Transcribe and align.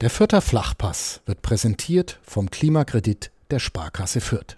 Der 0.00 0.08
Fürther 0.08 0.40
Flachpass 0.40 1.20
wird 1.26 1.42
präsentiert 1.42 2.20
vom 2.22 2.50
Klimakredit 2.50 3.30
der 3.50 3.58
Sparkasse 3.58 4.22
Fürth. 4.22 4.56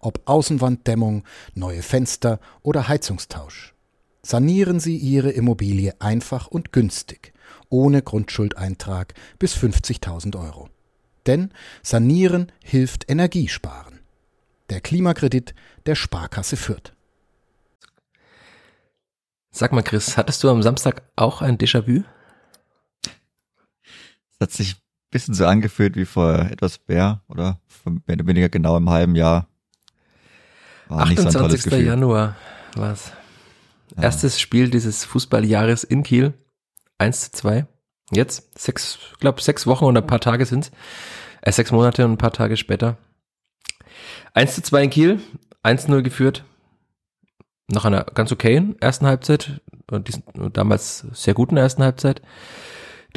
Ob 0.00 0.22
Außenwanddämmung, 0.24 1.22
neue 1.54 1.82
Fenster 1.82 2.40
oder 2.62 2.88
Heizungstausch. 2.88 3.74
Sanieren 4.22 4.80
Sie 4.80 4.96
Ihre 4.96 5.30
Immobilie 5.30 5.94
einfach 6.00 6.48
und 6.48 6.72
günstig, 6.72 7.32
ohne 7.68 8.02
Grundschuldeintrag 8.02 9.14
bis 9.38 9.54
50.000 9.54 10.36
Euro. 10.36 10.68
Denn 11.26 11.52
Sanieren 11.84 12.50
hilft 12.64 13.08
Energiesparen. 13.08 14.00
Der 14.68 14.80
Klimakredit 14.80 15.54
der 15.86 15.94
Sparkasse 15.94 16.56
Fürth. 16.56 16.92
Sag 19.52 19.72
mal, 19.72 19.82
Chris, 19.82 20.16
hattest 20.16 20.42
du 20.42 20.50
am 20.50 20.62
Samstag 20.62 21.02
auch 21.14 21.40
ein 21.40 21.56
Déjà-vu? 21.56 22.02
Es 24.40 24.44
hat 24.44 24.52
sich 24.52 24.74
ein 24.74 25.10
bisschen 25.10 25.34
so 25.34 25.44
angefühlt 25.46 25.96
wie 25.96 26.06
vor 26.06 26.46
etwas 26.50 26.80
mehr 26.88 27.20
oder 27.28 27.60
mehr 27.84 28.16
oder 28.16 28.26
weniger 28.26 28.48
genau 28.48 28.78
im 28.78 28.88
halben 28.88 29.14
Jahr. 29.14 29.46
War 30.88 31.00
28. 31.02 31.62
So 31.62 31.76
Januar 31.76 32.36
war 32.74 32.92
es. 32.92 33.12
Ja. 33.96 34.04
Erstes 34.04 34.40
Spiel 34.40 34.70
dieses 34.70 35.04
Fußballjahres 35.04 35.84
in 35.84 36.02
Kiel. 36.02 36.32
1 36.96 37.20
zu 37.20 37.32
2. 37.32 37.66
Jetzt, 38.12 38.58
sechs, 38.58 38.98
glaube 39.20 39.42
sechs 39.42 39.66
Wochen 39.66 39.84
und 39.84 39.96
ein 39.96 40.06
paar 40.06 40.20
Tage 40.20 40.46
sind's. 40.46 40.70
Äh, 41.42 41.52
sechs 41.52 41.70
Monate 41.70 42.06
und 42.06 42.12
ein 42.12 42.18
paar 42.18 42.32
Tage 42.32 42.56
später. 42.56 42.96
1 44.32 44.54
zu 44.54 44.62
2 44.62 44.84
in 44.84 44.90
Kiel, 44.90 45.20
1-0 45.62 46.00
geführt. 46.00 46.44
Nach 47.68 47.84
einer 47.84 48.04
ganz 48.04 48.32
okayen 48.32 48.80
ersten 48.80 49.06
Halbzeit, 49.06 49.60
und 49.90 50.08
diesen, 50.08 50.22
damals 50.52 51.06
sehr 51.12 51.34
guten 51.34 51.58
ersten 51.58 51.82
Halbzeit. 51.82 52.22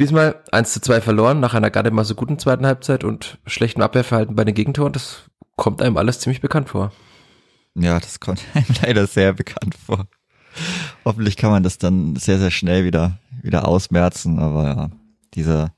Diesmal 0.00 0.42
1 0.50 0.72
zu 0.72 0.80
2 0.80 1.00
verloren, 1.00 1.40
nach 1.40 1.54
einer 1.54 1.70
gar 1.70 1.82
nicht 1.82 1.92
mal 1.92 2.04
so 2.04 2.14
guten 2.14 2.38
zweiten 2.38 2.66
Halbzeit 2.66 3.04
und 3.04 3.38
schlechtem 3.46 3.82
Abwehrverhalten 3.82 4.34
bei 4.34 4.44
den 4.44 4.54
Gegentoren. 4.54 4.92
Das 4.92 5.30
kommt 5.56 5.82
einem 5.82 5.96
alles 5.96 6.20
ziemlich 6.20 6.40
bekannt 6.40 6.68
vor. 6.70 6.92
Ja, 7.74 8.00
das 8.00 8.20
kommt 8.20 8.42
einem 8.54 8.66
leider 8.82 9.06
sehr 9.06 9.32
bekannt 9.32 9.74
vor. 9.74 10.06
Hoffentlich 11.04 11.36
kann 11.36 11.50
man 11.50 11.62
das 11.62 11.78
dann 11.78 12.16
sehr, 12.16 12.38
sehr 12.38 12.50
schnell 12.50 12.84
wieder, 12.84 13.18
wieder 13.42 13.66
ausmerzen, 13.68 14.38
aber 14.38 14.64
ja, 14.64 14.90
dieser, 15.34 15.74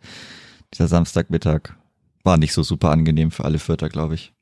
dieser 0.72 0.88
Samstagmittag 0.88 1.74
war 2.24 2.36
nicht 2.36 2.52
so 2.52 2.62
super 2.62 2.90
angenehm 2.90 3.30
für 3.30 3.44
alle 3.44 3.58
Vierter, 3.58 3.88
glaube 3.88 4.14
ich. 4.14 4.32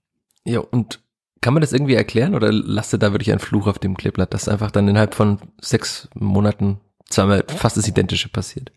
Ja, 0.44 0.61
und 0.61 1.00
kann 1.41 1.55
man 1.55 1.61
das 1.61 1.72
irgendwie 1.72 1.94
erklären 1.94 2.34
oder 2.34 2.50
lasst 2.53 2.94
ihr 2.94 2.98
da 2.98 3.12
wirklich 3.12 3.31
einen 3.31 3.41
Fluch 3.41 3.66
auf 3.66 3.78
dem 3.78 3.97
Kleeblatt, 3.97 4.34
dass 4.34 4.48
einfach 4.48 4.70
dann 4.70 4.88
innerhalb 4.88 5.14
von 5.14 5.38
sechs 5.61 6.09
Monaten 6.14 6.81
zweimal 7.09 7.44
fast 7.47 7.77
das 7.77 7.86
Identische 7.86 8.28
passiert? 8.28 8.72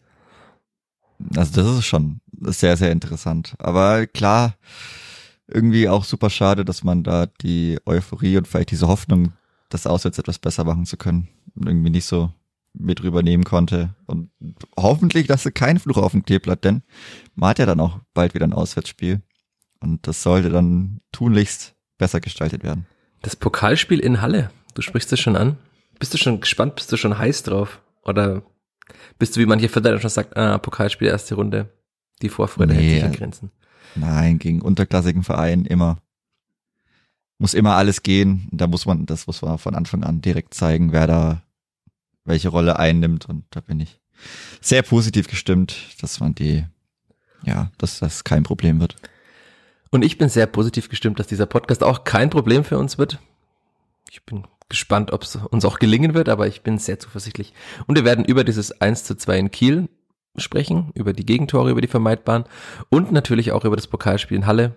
Also 1.36 1.62
das 1.62 1.80
ist 1.80 1.86
schon 1.86 2.22
sehr, 2.42 2.78
sehr 2.78 2.92
interessant. 2.92 3.56
Aber 3.60 4.08
klar, 4.08 4.56
irgendwie 5.48 5.90
auch 5.90 6.04
super 6.04 6.30
schade, 6.30 6.66
dass 6.66 6.84
man 6.84 7.04
da 7.04 7.26
die 7.42 7.80
Euphorie 7.86 8.38
und 8.38 8.48
vielleicht 8.48 8.72
diese 8.72 8.88
Hoffnung, 8.88 9.34
das 9.70 9.88
auswärts 9.88 10.20
etwas 10.20 10.40
besser 10.40 10.64
machen 10.64 10.86
zu 10.86 10.98
können, 10.98 11.28
irgendwie 11.56 11.90
nicht 11.90 12.06
so 12.06 12.32
mit 12.74 13.02
rübernehmen 13.04 13.44
konnte. 13.44 13.96
Und 14.06 14.30
hoffentlich 14.78 15.28
dass 15.28 15.44
sie 15.44 15.52
kein 15.52 15.80
Fluch 15.80 15.98
auf 15.98 16.12
dem 16.12 16.24
Kleeblatt, 16.24 16.64
denn 16.64 16.84
man 17.36 17.52
hat 17.52 17.60
ja 17.60 17.66
dann 17.66 17.80
auch 17.80 18.00
bald 18.14 18.34
wieder 18.34 18.46
ein 18.46 18.54
Auswärtsspiel. 18.54 19.22
Und 19.80 20.08
das 20.08 20.24
sollte 20.24 20.50
dann 20.50 21.02
tunlichst 21.12 21.76
besser 21.98 22.20
gestaltet 22.20 22.64
werden. 22.64 22.86
Das 23.22 23.36
Pokalspiel 23.36 24.00
in 24.00 24.22
Halle, 24.22 24.52
du 24.74 24.82
sprichst 24.82 25.12
es 25.14 25.20
schon 25.20 25.36
an. 25.36 25.58
Bist 26.00 26.14
du 26.14 26.18
schon 26.18 26.40
gespannt, 26.40 26.76
bist 26.76 26.92
du 26.92 26.98
schon 26.98 27.18
heiß 27.18 27.44
drauf? 27.44 27.82
Oder 28.04 28.44
bist 29.20 29.36
du 29.36 29.40
wie 29.40 29.46
manche 29.46 29.70
Verteidiger 29.70 30.02
schon 30.02 30.10
sagt, 30.10 30.38
ah, 30.38 30.58
Pokalspiel 30.58 31.08
erste 31.08 31.36
Runde, 31.36 31.70
die 32.22 32.30
Vorfreude 32.30 32.74
nee, 32.74 32.82
hält 32.82 32.94
sich 32.94 33.04
in 33.04 33.12
Grenzen? 33.14 33.52
Nein, 33.96 34.40
gegen 34.40 34.62
unterklassigen 34.62 35.24
Vereinen 35.24 35.66
immer. 35.66 35.98
Muss 37.40 37.54
immer 37.54 37.76
alles 37.76 38.02
gehen. 38.02 38.48
Da 38.52 38.68
muss 38.68 38.86
man, 38.86 39.06
das 39.06 39.28
muss 39.28 39.42
man 39.42 39.60
von 39.60 39.76
Anfang 39.76 40.04
an 40.04 40.22
direkt 40.22 40.54
zeigen, 40.54 40.92
wer 40.92 41.06
da 41.06 41.44
welche 42.26 42.50
Rolle 42.50 42.80
einnimmt. 42.80 43.28
Und 43.28 43.46
da 43.52 43.62
bin 43.62 43.80
ich 43.80 44.00
sehr 44.62 44.82
positiv 44.82 45.28
gestimmt, 45.28 45.76
dass 46.02 46.20
man 46.20 46.34
die, 46.34 46.66
ja, 47.44 47.72
dass 47.78 48.00
das 48.00 48.24
kein 48.24 48.44
Problem 48.44 48.80
wird. 48.80 48.96
Und 49.92 50.04
ich 50.04 50.18
bin 50.18 50.30
sehr 50.30 50.48
positiv 50.48 50.90
gestimmt, 50.90 51.20
dass 51.20 51.28
dieser 51.28 51.46
Podcast 51.46 51.84
auch 51.84 52.04
kein 52.04 52.30
Problem 52.30 52.64
für 52.64 52.78
uns 52.78 52.98
wird. 52.98 53.20
Ich 54.12 54.24
bin 54.26 54.44
gespannt, 54.70 55.12
ob 55.14 55.24
es 55.24 55.36
uns 55.36 55.66
auch 55.66 55.80
gelingen 55.80 56.14
wird, 56.14 56.30
aber 56.30 56.48
ich 56.48 56.62
bin 56.62 56.78
sehr 56.78 57.00
zuversichtlich. 57.00 57.54
Und 57.88 57.96
wir 57.96 58.06
werden 58.06 58.26
über 58.26 58.44
dieses 58.44 58.82
1 58.82 59.04
zu 59.04 59.16
2 59.16 59.40
in 59.40 59.52
Kiel 59.52 59.90
sprechen, 60.36 60.92
über 60.94 61.14
die 61.14 61.26
Gegentore, 61.26 61.72
über 61.72 61.82
die 61.82 61.88
vermeidbaren 61.88 62.46
und 62.90 63.12
natürlich 63.12 63.52
auch 63.52 63.66
über 63.66 63.76
das 63.76 63.88
Pokalspiel 63.88 64.38
in 64.38 64.46
Halle, 64.46 64.76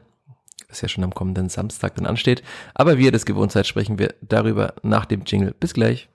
das 0.68 0.80
ja 0.80 0.88
schon 0.88 1.04
am 1.04 1.14
kommenden 1.14 1.48
Samstag 1.48 1.96
dann 1.96 2.06
ansteht. 2.06 2.42
Aber 2.74 2.98
wie 2.98 3.04
ihr 3.04 3.12
das 3.12 3.26
gewohnt 3.26 3.52
seid, 3.52 3.66
sprechen 3.66 3.98
wir 3.98 4.14
darüber 4.22 4.74
nach 4.82 5.04
dem 5.04 5.22
Jingle. 5.26 5.54
Bis 5.58 5.74
gleich. 5.74 6.08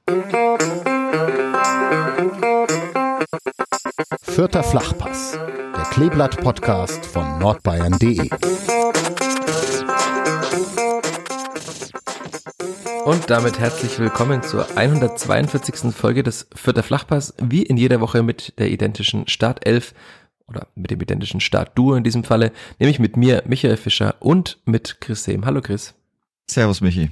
Vierter 4.21 4.63
Flachpass, 4.63 5.37
der 5.75 5.85
Kleeblatt-Podcast 5.91 7.05
von 7.05 7.39
nordbayern.de. 7.39 8.29
Und 13.05 13.29
damit 13.29 13.59
herzlich 13.59 13.99
willkommen 13.99 14.41
zur 14.41 14.65
142. 14.75 15.93
Folge 15.93 16.23
des 16.23 16.47
Vierter 16.55 16.81
Flachpass, 16.81 17.35
wie 17.39 17.61
in 17.61 17.77
jeder 17.77 18.01
Woche 18.01 18.23
mit 18.23 18.57
der 18.57 18.71
identischen 18.71 19.27
Startelf 19.27 19.93
oder 20.47 20.69
mit 20.73 20.89
dem 20.89 20.99
identischen 20.99 21.39
Startduo 21.39 21.93
in 21.93 22.03
diesem 22.03 22.23
Falle, 22.23 22.51
nämlich 22.79 22.97
mit 22.97 23.15
mir, 23.15 23.43
Michael 23.45 23.77
Fischer 23.77 24.15
und 24.21 24.57
mit 24.65 25.01
Chris 25.01 25.23
Sehm. 25.23 25.45
Hallo 25.45 25.61
Chris. 25.61 25.93
Servus 26.49 26.81
Michi. 26.81 27.11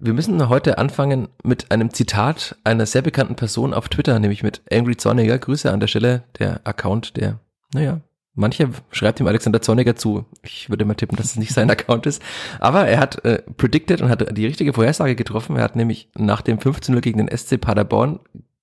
Wir 0.00 0.14
müssen 0.14 0.48
heute 0.48 0.78
anfangen 0.78 1.28
mit 1.44 1.70
einem 1.70 1.94
Zitat 1.94 2.56
einer 2.64 2.84
sehr 2.84 3.02
bekannten 3.02 3.36
Person 3.36 3.74
auf 3.74 3.88
Twitter, 3.88 4.18
nämlich 4.18 4.42
mit 4.42 4.62
Angry 4.68 4.96
Zorniger. 4.96 5.38
Grüße 5.38 5.70
an 5.70 5.78
der 5.78 5.86
Stelle, 5.86 6.24
der 6.40 6.60
Account, 6.64 7.16
der, 7.16 7.38
naja, 7.72 8.00
Mancher 8.38 8.70
schreibt 8.90 9.20
ihm 9.20 9.26
Alexander 9.26 9.60
Zorniger 9.60 9.96
zu. 9.96 10.24
Ich 10.42 10.70
würde 10.70 10.84
mal 10.84 10.94
tippen, 10.94 11.16
dass 11.16 11.26
es 11.26 11.36
nicht 11.36 11.52
sein 11.52 11.70
Account 11.70 12.06
ist. 12.06 12.22
Aber 12.60 12.86
er 12.86 13.00
hat 13.00 13.24
äh, 13.24 13.42
predicted 13.56 14.00
und 14.00 14.08
hat 14.08 14.36
die 14.36 14.46
richtige 14.46 14.72
Vorhersage 14.72 15.16
getroffen. 15.16 15.56
Er 15.56 15.64
hat 15.64 15.76
nämlich 15.76 16.08
nach 16.16 16.40
dem 16.40 16.58
15-0 16.58 17.00
gegen 17.00 17.18
den 17.18 17.36
SC 17.36 17.60
Paderborn 17.60 18.20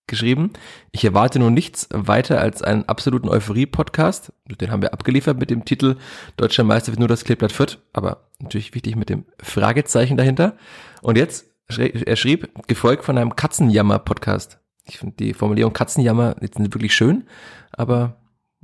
geschrieben, 0.07 0.51
ich 0.91 1.03
erwarte 1.03 1.39
nun 1.39 1.53
nichts 1.53 1.87
weiter 1.91 2.39
als 2.39 2.61
einen 2.61 2.87
absoluten 2.87 3.27
Euphorie-Podcast. 3.27 4.31
Den 4.61 4.71
haben 4.71 4.81
wir 4.81 4.93
abgeliefert 4.93 5.39
mit 5.39 5.49
dem 5.49 5.65
Titel 5.65 5.95
Deutscher 6.37 6.63
Meister 6.63 6.91
wird 6.91 6.99
nur 6.99 7.07
das 7.07 7.23
Kleeblatt 7.23 7.51
Fürth. 7.51 7.79
Aber 7.93 8.29
natürlich 8.39 8.73
wichtig 8.73 8.95
mit 8.95 9.09
dem 9.09 9.25
Fragezeichen 9.39 10.17
dahinter. 10.17 10.57
Und 11.01 11.17
jetzt, 11.17 11.45
er 11.67 12.15
schrieb, 12.15 12.49
gefolgt 12.67 13.03
von 13.03 13.17
einem 13.17 13.35
Katzenjammer-Podcast. 13.35 14.59
Ich 14.83 14.99
finde 14.99 15.15
die 15.17 15.33
Formulierung 15.33 15.73
Katzenjammer 15.73 16.35
jetzt 16.41 16.59
nicht 16.59 16.73
wirklich 16.75 16.93
schön, 16.93 17.23
aber 17.71 18.17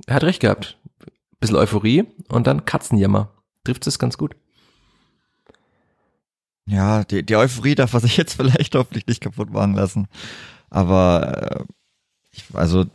er 0.06 0.16
hat 0.16 0.24
recht 0.24 0.40
gehabt 0.40 0.78
bisschen 1.42 1.56
Euphorie 1.56 2.04
und 2.28 2.46
dann 2.46 2.64
Katzenjammer. 2.64 3.30
Trifft 3.64 3.86
es 3.86 3.98
ganz 3.98 4.16
gut. 4.16 4.34
Ja, 6.66 7.04
die, 7.04 7.24
die 7.24 7.36
Euphorie 7.36 7.74
darf 7.74 7.92
er 7.92 8.00
sich 8.00 8.16
jetzt 8.16 8.34
vielleicht 8.36 8.74
hoffentlich 8.74 9.06
nicht 9.06 9.20
kaputt 9.20 9.50
machen 9.50 9.74
lassen. 9.74 10.08
Aber 10.70 11.60
äh, 11.60 11.64
ich, 12.30 12.44
also 12.54 12.86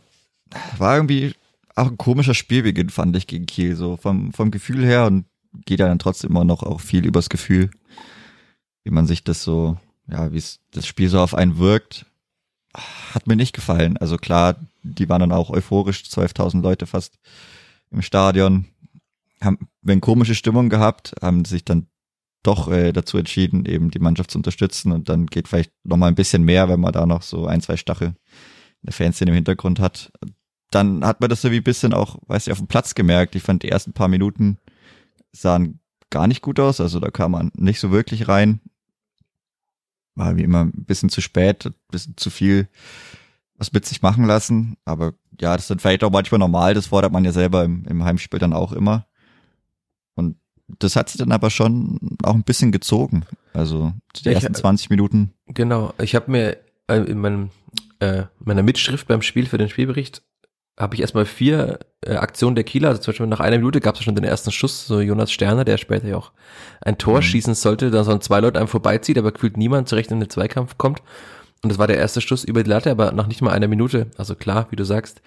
war 0.78 0.96
irgendwie 0.96 1.34
auch 1.76 1.88
ein 1.88 1.98
komischer 1.98 2.34
Spielbeginn, 2.34 2.90
fand 2.90 3.16
ich, 3.16 3.28
gegen 3.28 3.46
Kiel. 3.46 3.76
So 3.76 3.96
vom, 3.96 4.32
vom 4.32 4.50
Gefühl 4.50 4.84
her 4.84 5.06
und 5.06 5.26
geht 5.64 5.78
ja 5.78 5.86
dann 5.86 6.00
trotzdem 6.00 6.30
immer 6.30 6.44
noch 6.44 6.62
auch 6.62 6.80
viel 6.80 7.06
übers 7.06 7.28
Gefühl, 7.28 7.70
wie 8.82 8.90
man 8.90 9.06
sich 9.06 9.22
das 9.22 9.44
so, 9.44 9.76
ja, 10.08 10.32
wie 10.32 10.42
das 10.72 10.86
Spiel 10.86 11.08
so 11.08 11.20
auf 11.20 11.34
einen 11.34 11.58
wirkt. 11.58 12.06
Hat 12.74 13.26
mir 13.26 13.36
nicht 13.36 13.54
gefallen. 13.54 13.96
Also 13.98 14.16
klar, 14.16 14.56
die 14.94 15.08
waren 15.08 15.20
dann 15.20 15.32
auch 15.32 15.50
euphorisch, 15.50 16.02
12.000 16.04 16.62
Leute 16.62 16.86
fast 16.86 17.18
im 17.90 18.02
Stadion, 18.02 18.66
haben 19.40 19.68
wenn 19.82 20.00
komische 20.00 20.34
Stimmung 20.34 20.68
gehabt, 20.68 21.14
haben 21.22 21.44
sich 21.44 21.64
dann 21.64 21.86
doch 22.42 22.70
äh, 22.70 22.92
dazu 22.92 23.18
entschieden, 23.18 23.66
eben 23.66 23.90
die 23.90 23.98
Mannschaft 23.98 24.30
zu 24.30 24.38
unterstützen 24.38 24.92
und 24.92 25.08
dann 25.08 25.26
geht 25.26 25.48
vielleicht 25.48 25.72
noch 25.84 25.96
mal 25.96 26.06
ein 26.06 26.14
bisschen 26.14 26.44
mehr, 26.44 26.68
wenn 26.68 26.80
man 26.80 26.92
da 26.92 27.06
noch 27.06 27.22
so 27.22 27.46
ein, 27.46 27.60
zwei 27.60 27.76
Stachel 27.76 28.08
in 28.08 28.86
der 28.86 28.92
Fanszene 28.92 29.30
im 29.30 29.34
Hintergrund 29.34 29.80
hat. 29.80 30.12
Dann 30.70 31.04
hat 31.04 31.20
man 31.20 31.30
das 31.30 31.42
so 31.42 31.50
wie 31.50 31.58
ein 31.58 31.64
bisschen 31.64 31.92
auch, 31.92 32.18
weiß 32.26 32.46
ich, 32.46 32.52
auf 32.52 32.58
dem 32.58 32.68
Platz 32.68 32.94
gemerkt. 32.94 33.34
Ich 33.34 33.42
fand 33.42 33.62
die 33.62 33.70
ersten 33.70 33.92
paar 33.92 34.08
Minuten 34.08 34.58
sahen 35.32 35.80
gar 36.10 36.26
nicht 36.26 36.42
gut 36.42 36.60
aus, 36.60 36.80
also 36.80 37.00
da 37.00 37.10
kam 37.10 37.32
man 37.32 37.50
nicht 37.54 37.80
so 37.80 37.90
wirklich 37.90 38.28
rein. 38.28 38.60
War 40.14 40.36
wie 40.36 40.42
immer 40.42 40.64
ein 40.64 40.84
bisschen 40.84 41.10
zu 41.10 41.20
spät, 41.20 41.66
ein 41.66 41.74
bisschen 41.90 42.16
zu 42.16 42.30
viel 42.30 42.68
was 43.58 43.72
mit 43.72 43.84
sich 43.84 44.02
machen 44.02 44.24
lassen. 44.24 44.76
Aber 44.84 45.12
ja, 45.40 45.56
das 45.56 45.70
ist 45.70 45.80
vielleicht 45.80 46.04
auch 46.04 46.10
manchmal 46.10 46.38
normal, 46.38 46.74
das 46.74 46.86
fordert 46.86 47.12
man 47.12 47.24
ja 47.24 47.32
selber 47.32 47.64
im, 47.64 47.84
im 47.86 48.04
Heimspiel 48.04 48.38
dann 48.38 48.52
auch 48.52 48.72
immer. 48.72 49.06
Und 50.14 50.36
das 50.78 50.96
hat 50.96 51.10
sich 51.10 51.18
dann 51.18 51.32
aber 51.32 51.50
schon 51.50 52.16
auch 52.22 52.34
ein 52.34 52.44
bisschen 52.44 52.72
gezogen. 52.72 53.24
Also 53.52 53.92
die 54.16 54.28
ersten 54.28 54.52
ich, 54.52 54.58
20 54.58 54.90
Minuten. 54.90 55.32
Genau, 55.46 55.92
ich 56.00 56.14
habe 56.14 56.30
mir 56.30 56.58
äh, 56.86 56.98
in 56.98 57.18
meinem, 57.18 57.50
äh, 58.00 58.24
meiner 58.38 58.62
Mitschrift 58.62 59.08
beim 59.08 59.22
Spiel 59.22 59.46
für 59.46 59.58
den 59.58 59.68
Spielbericht 59.68 60.22
habe 60.78 60.94
ich 60.94 61.00
erstmal 61.00 61.26
vier 61.26 61.80
äh, 62.02 62.14
Aktionen 62.14 62.54
der 62.54 62.64
Kieler, 62.64 62.88
also 62.88 63.00
zum 63.00 63.12
Beispiel 63.12 63.26
nach 63.26 63.40
einer 63.40 63.56
Minute 63.56 63.80
gab 63.80 63.96
es 63.96 64.04
schon 64.04 64.14
den 64.14 64.24
ersten 64.24 64.52
Schuss, 64.52 64.86
so 64.86 65.00
Jonas 65.00 65.32
Sterner, 65.32 65.64
der 65.64 65.76
später 65.76 66.06
ja 66.06 66.16
auch 66.16 66.30
ein 66.80 66.98
Tor 66.98 67.16
mhm. 67.16 67.22
schießen 67.22 67.54
sollte, 67.54 67.90
da 67.90 68.04
so 68.04 68.12
ein 68.12 68.20
zwei 68.20 68.38
Leute 68.38 68.58
einem 68.58 68.68
vorbeizieht, 68.68 69.18
aber 69.18 69.32
gefühlt 69.32 69.56
niemand 69.56 69.88
zurecht 69.88 70.12
in 70.12 70.20
den 70.20 70.30
Zweikampf 70.30 70.78
kommt. 70.78 71.02
Und 71.62 71.70
das 71.70 71.78
war 71.78 71.86
der 71.86 71.98
erste 71.98 72.20
Schuss 72.20 72.44
über 72.44 72.62
die 72.62 72.70
Latte, 72.70 72.90
aber 72.90 73.12
nach 73.12 73.26
nicht 73.26 73.42
mal 73.42 73.52
einer 73.52 73.68
Minute. 73.68 74.10
Also 74.16 74.34
klar, 74.34 74.68
wie 74.70 74.76
du 74.76 74.84
sagst, 74.84 75.22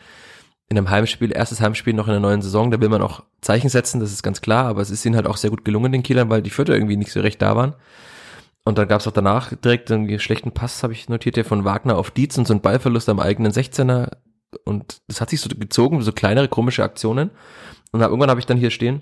in 0.70 0.78
einem 0.78 0.90
Heimspiel, 0.90 1.34
erstes 1.36 1.60
Heimspiel 1.60 1.94
noch 1.94 2.08
in 2.08 2.14
der 2.14 2.22
neuen 2.22 2.42
Saison, 2.42 2.72
da 2.72 2.80
will 2.80 2.88
man 2.88 3.02
auch 3.02 3.24
Zeichen 3.42 3.70
setzen, 3.70 4.00
das 4.00 4.14
ist 4.14 4.24
ganz 4.24 4.40
klar, 4.40 4.66
aber 4.68 4.82
es 4.82 4.90
ist 4.90 5.06
ihnen 5.06 5.16
halt 5.16 5.28
auch 5.28 5.36
sehr 5.36 5.50
gut 5.50 5.66
gelungen, 5.66 5.92
den 5.92 6.04
Kielern, 6.04 6.30
weil 6.30 6.42
die 6.42 6.50
Vierter 6.50 6.74
irgendwie 6.74 6.96
nicht 6.96 7.12
so 7.12 7.20
recht 7.20 7.42
da 7.42 7.58
waren. 7.58 7.76
Und 8.64 8.78
dann 8.78 8.88
gab 8.88 9.02
es 9.02 9.08
auch 9.08 9.12
danach 9.12 9.54
direkt 9.54 9.92
einen 9.92 10.20
schlechten 10.20 10.52
Pass, 10.52 10.84
habe 10.84 10.94
ich 10.94 11.10
notiert, 11.10 11.36
der 11.36 11.46
von 11.46 11.66
Wagner 11.66 11.98
auf 11.98 12.12
Dietz 12.12 12.38
und 12.38 12.48
so 12.48 12.54
ein 12.54 12.62
Ballverlust 12.62 13.10
am 13.10 13.20
eigenen 13.20 13.52
16er. 13.52 14.12
Und 14.64 15.02
das 15.08 15.20
hat 15.20 15.30
sich 15.30 15.42
so 15.42 15.50
gezogen, 15.50 16.02
so 16.02 16.14
kleinere 16.14 16.48
komische 16.48 16.84
Aktionen. 16.84 17.32
Und 17.92 18.02
irgendwann 18.02 18.30
habe 18.30 18.40
ich 18.40 18.46
dann 18.46 18.58
hier 18.58 18.72
stehen, 18.72 19.02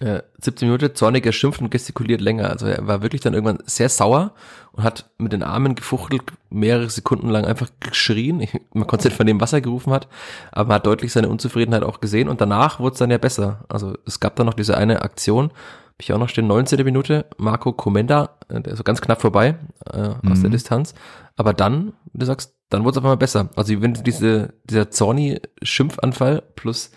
äh, 0.00 0.22
17 0.40 0.68
Minuten, 0.68 0.94
Zorniger 0.94 1.32
schimpft 1.32 1.60
und 1.60 1.70
gestikuliert 1.70 2.20
länger. 2.20 2.50
Also 2.50 2.66
er 2.66 2.86
war 2.86 3.02
wirklich 3.02 3.20
dann 3.20 3.34
irgendwann 3.34 3.62
sehr 3.66 3.88
sauer 3.88 4.34
und 4.72 4.82
hat 4.82 5.10
mit 5.18 5.32
den 5.32 5.42
Armen 5.42 5.74
gefuchtelt, 5.74 6.22
mehrere 6.50 6.90
Sekunden 6.90 7.28
lang 7.28 7.44
einfach 7.44 7.70
geschrien. 7.80 8.40
Ich, 8.40 8.58
man 8.72 8.86
konnte 8.86 9.08
nicht 9.08 9.16
von 9.16 9.26
dem, 9.26 9.40
was 9.40 9.52
er 9.52 9.60
gerufen 9.60 9.92
hat, 9.92 10.08
aber 10.50 10.68
man 10.68 10.76
hat 10.76 10.86
deutlich 10.86 11.12
seine 11.12 11.28
Unzufriedenheit 11.28 11.84
auch 11.84 12.00
gesehen 12.00 12.28
und 12.28 12.40
danach 12.40 12.80
wurde 12.80 12.94
es 12.94 12.98
dann 12.98 13.10
ja 13.10 13.18
besser. 13.18 13.64
Also 13.68 13.96
es 14.04 14.18
gab 14.18 14.36
dann 14.36 14.46
noch 14.46 14.54
diese 14.54 14.76
eine 14.76 15.02
Aktion, 15.02 15.50
hab 15.50 16.02
ich 16.02 16.12
auch 16.12 16.18
noch 16.18 16.28
stehen, 16.28 16.48
19. 16.48 16.84
Minute, 16.84 17.26
Marco 17.38 17.72
Comenda, 17.72 18.36
äh, 18.48 18.60
der 18.60 18.72
ist 18.72 18.78
so 18.78 18.84
ganz 18.84 19.00
knapp 19.00 19.20
vorbei 19.20 19.54
äh, 19.92 19.98
aus 19.98 20.38
mhm. 20.38 20.42
der 20.42 20.50
Distanz. 20.50 20.94
Aber 21.36 21.52
dann, 21.52 21.92
wie 22.12 22.18
du 22.18 22.26
sagst, 22.26 22.54
dann 22.68 22.82
wurde 22.82 22.92
es 22.92 22.98
auf 22.98 23.04
einmal 23.04 23.16
besser. 23.16 23.48
Also 23.54 23.80
wenn 23.80 23.94
diese, 23.94 24.54
dieser 24.64 24.90
Zorni-Schimpfanfall 24.90 26.42
plus 26.56 26.90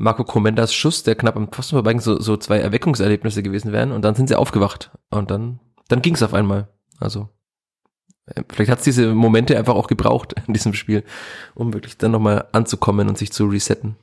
Marco 0.00 0.24
Comendas 0.24 0.72
Schuss, 0.72 1.02
der 1.02 1.14
knapp 1.14 1.36
am 1.36 1.48
Pfosten 1.48 1.76
vorbeiging, 1.76 2.00
so, 2.00 2.18
so 2.18 2.38
zwei 2.38 2.58
Erweckungserlebnisse 2.58 3.42
gewesen 3.42 3.70
wären 3.70 3.92
und 3.92 4.00
dann 4.02 4.14
sind 4.14 4.28
sie 4.28 4.34
aufgewacht 4.34 4.90
und 5.10 5.30
dann, 5.30 5.60
dann 5.88 6.00
ging 6.00 6.14
es 6.14 6.22
auf 6.22 6.32
einmal. 6.32 6.68
Also 6.98 7.28
äh, 8.24 8.42
vielleicht 8.50 8.70
hat 8.70 8.78
es 8.78 8.84
diese 8.84 9.14
Momente 9.14 9.58
einfach 9.58 9.74
auch 9.74 9.88
gebraucht 9.88 10.34
in 10.46 10.54
diesem 10.54 10.72
Spiel, 10.72 11.04
um 11.54 11.74
wirklich 11.74 11.98
dann 11.98 12.12
nochmal 12.12 12.46
anzukommen 12.52 13.10
und 13.10 13.18
sich 13.18 13.30
zu 13.30 13.46
resetten. 13.46 13.96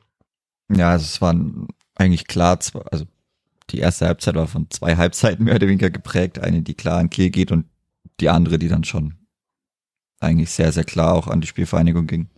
Ja, 0.72 0.92
also 0.92 1.04
es 1.04 1.20
waren 1.20 1.68
eigentlich 1.96 2.28
klar, 2.28 2.60
also 2.92 3.06
die 3.72 3.80
erste 3.80 4.06
Halbzeit 4.06 4.36
war 4.36 4.46
von 4.46 4.70
zwei 4.70 4.98
Halbzeiten 4.98 5.46
mehr 5.46 5.56
oder 5.56 5.68
weniger 5.68 5.90
geprägt. 5.90 6.38
Eine, 6.38 6.62
die 6.62 6.76
klar 6.76 7.00
an 7.00 7.10
Kiel 7.10 7.32
geht 7.32 7.52
und 7.52 7.66
die 8.20 8.30
andere, 8.30 8.60
die 8.60 8.68
dann 8.68 8.84
schon 8.84 9.16
eigentlich 10.20 10.52
sehr, 10.52 10.72
sehr 10.72 10.84
klar 10.84 11.16
auch 11.16 11.28
an 11.28 11.42
die 11.42 11.48
Spielvereinigung 11.48 12.06
ging. 12.06 12.30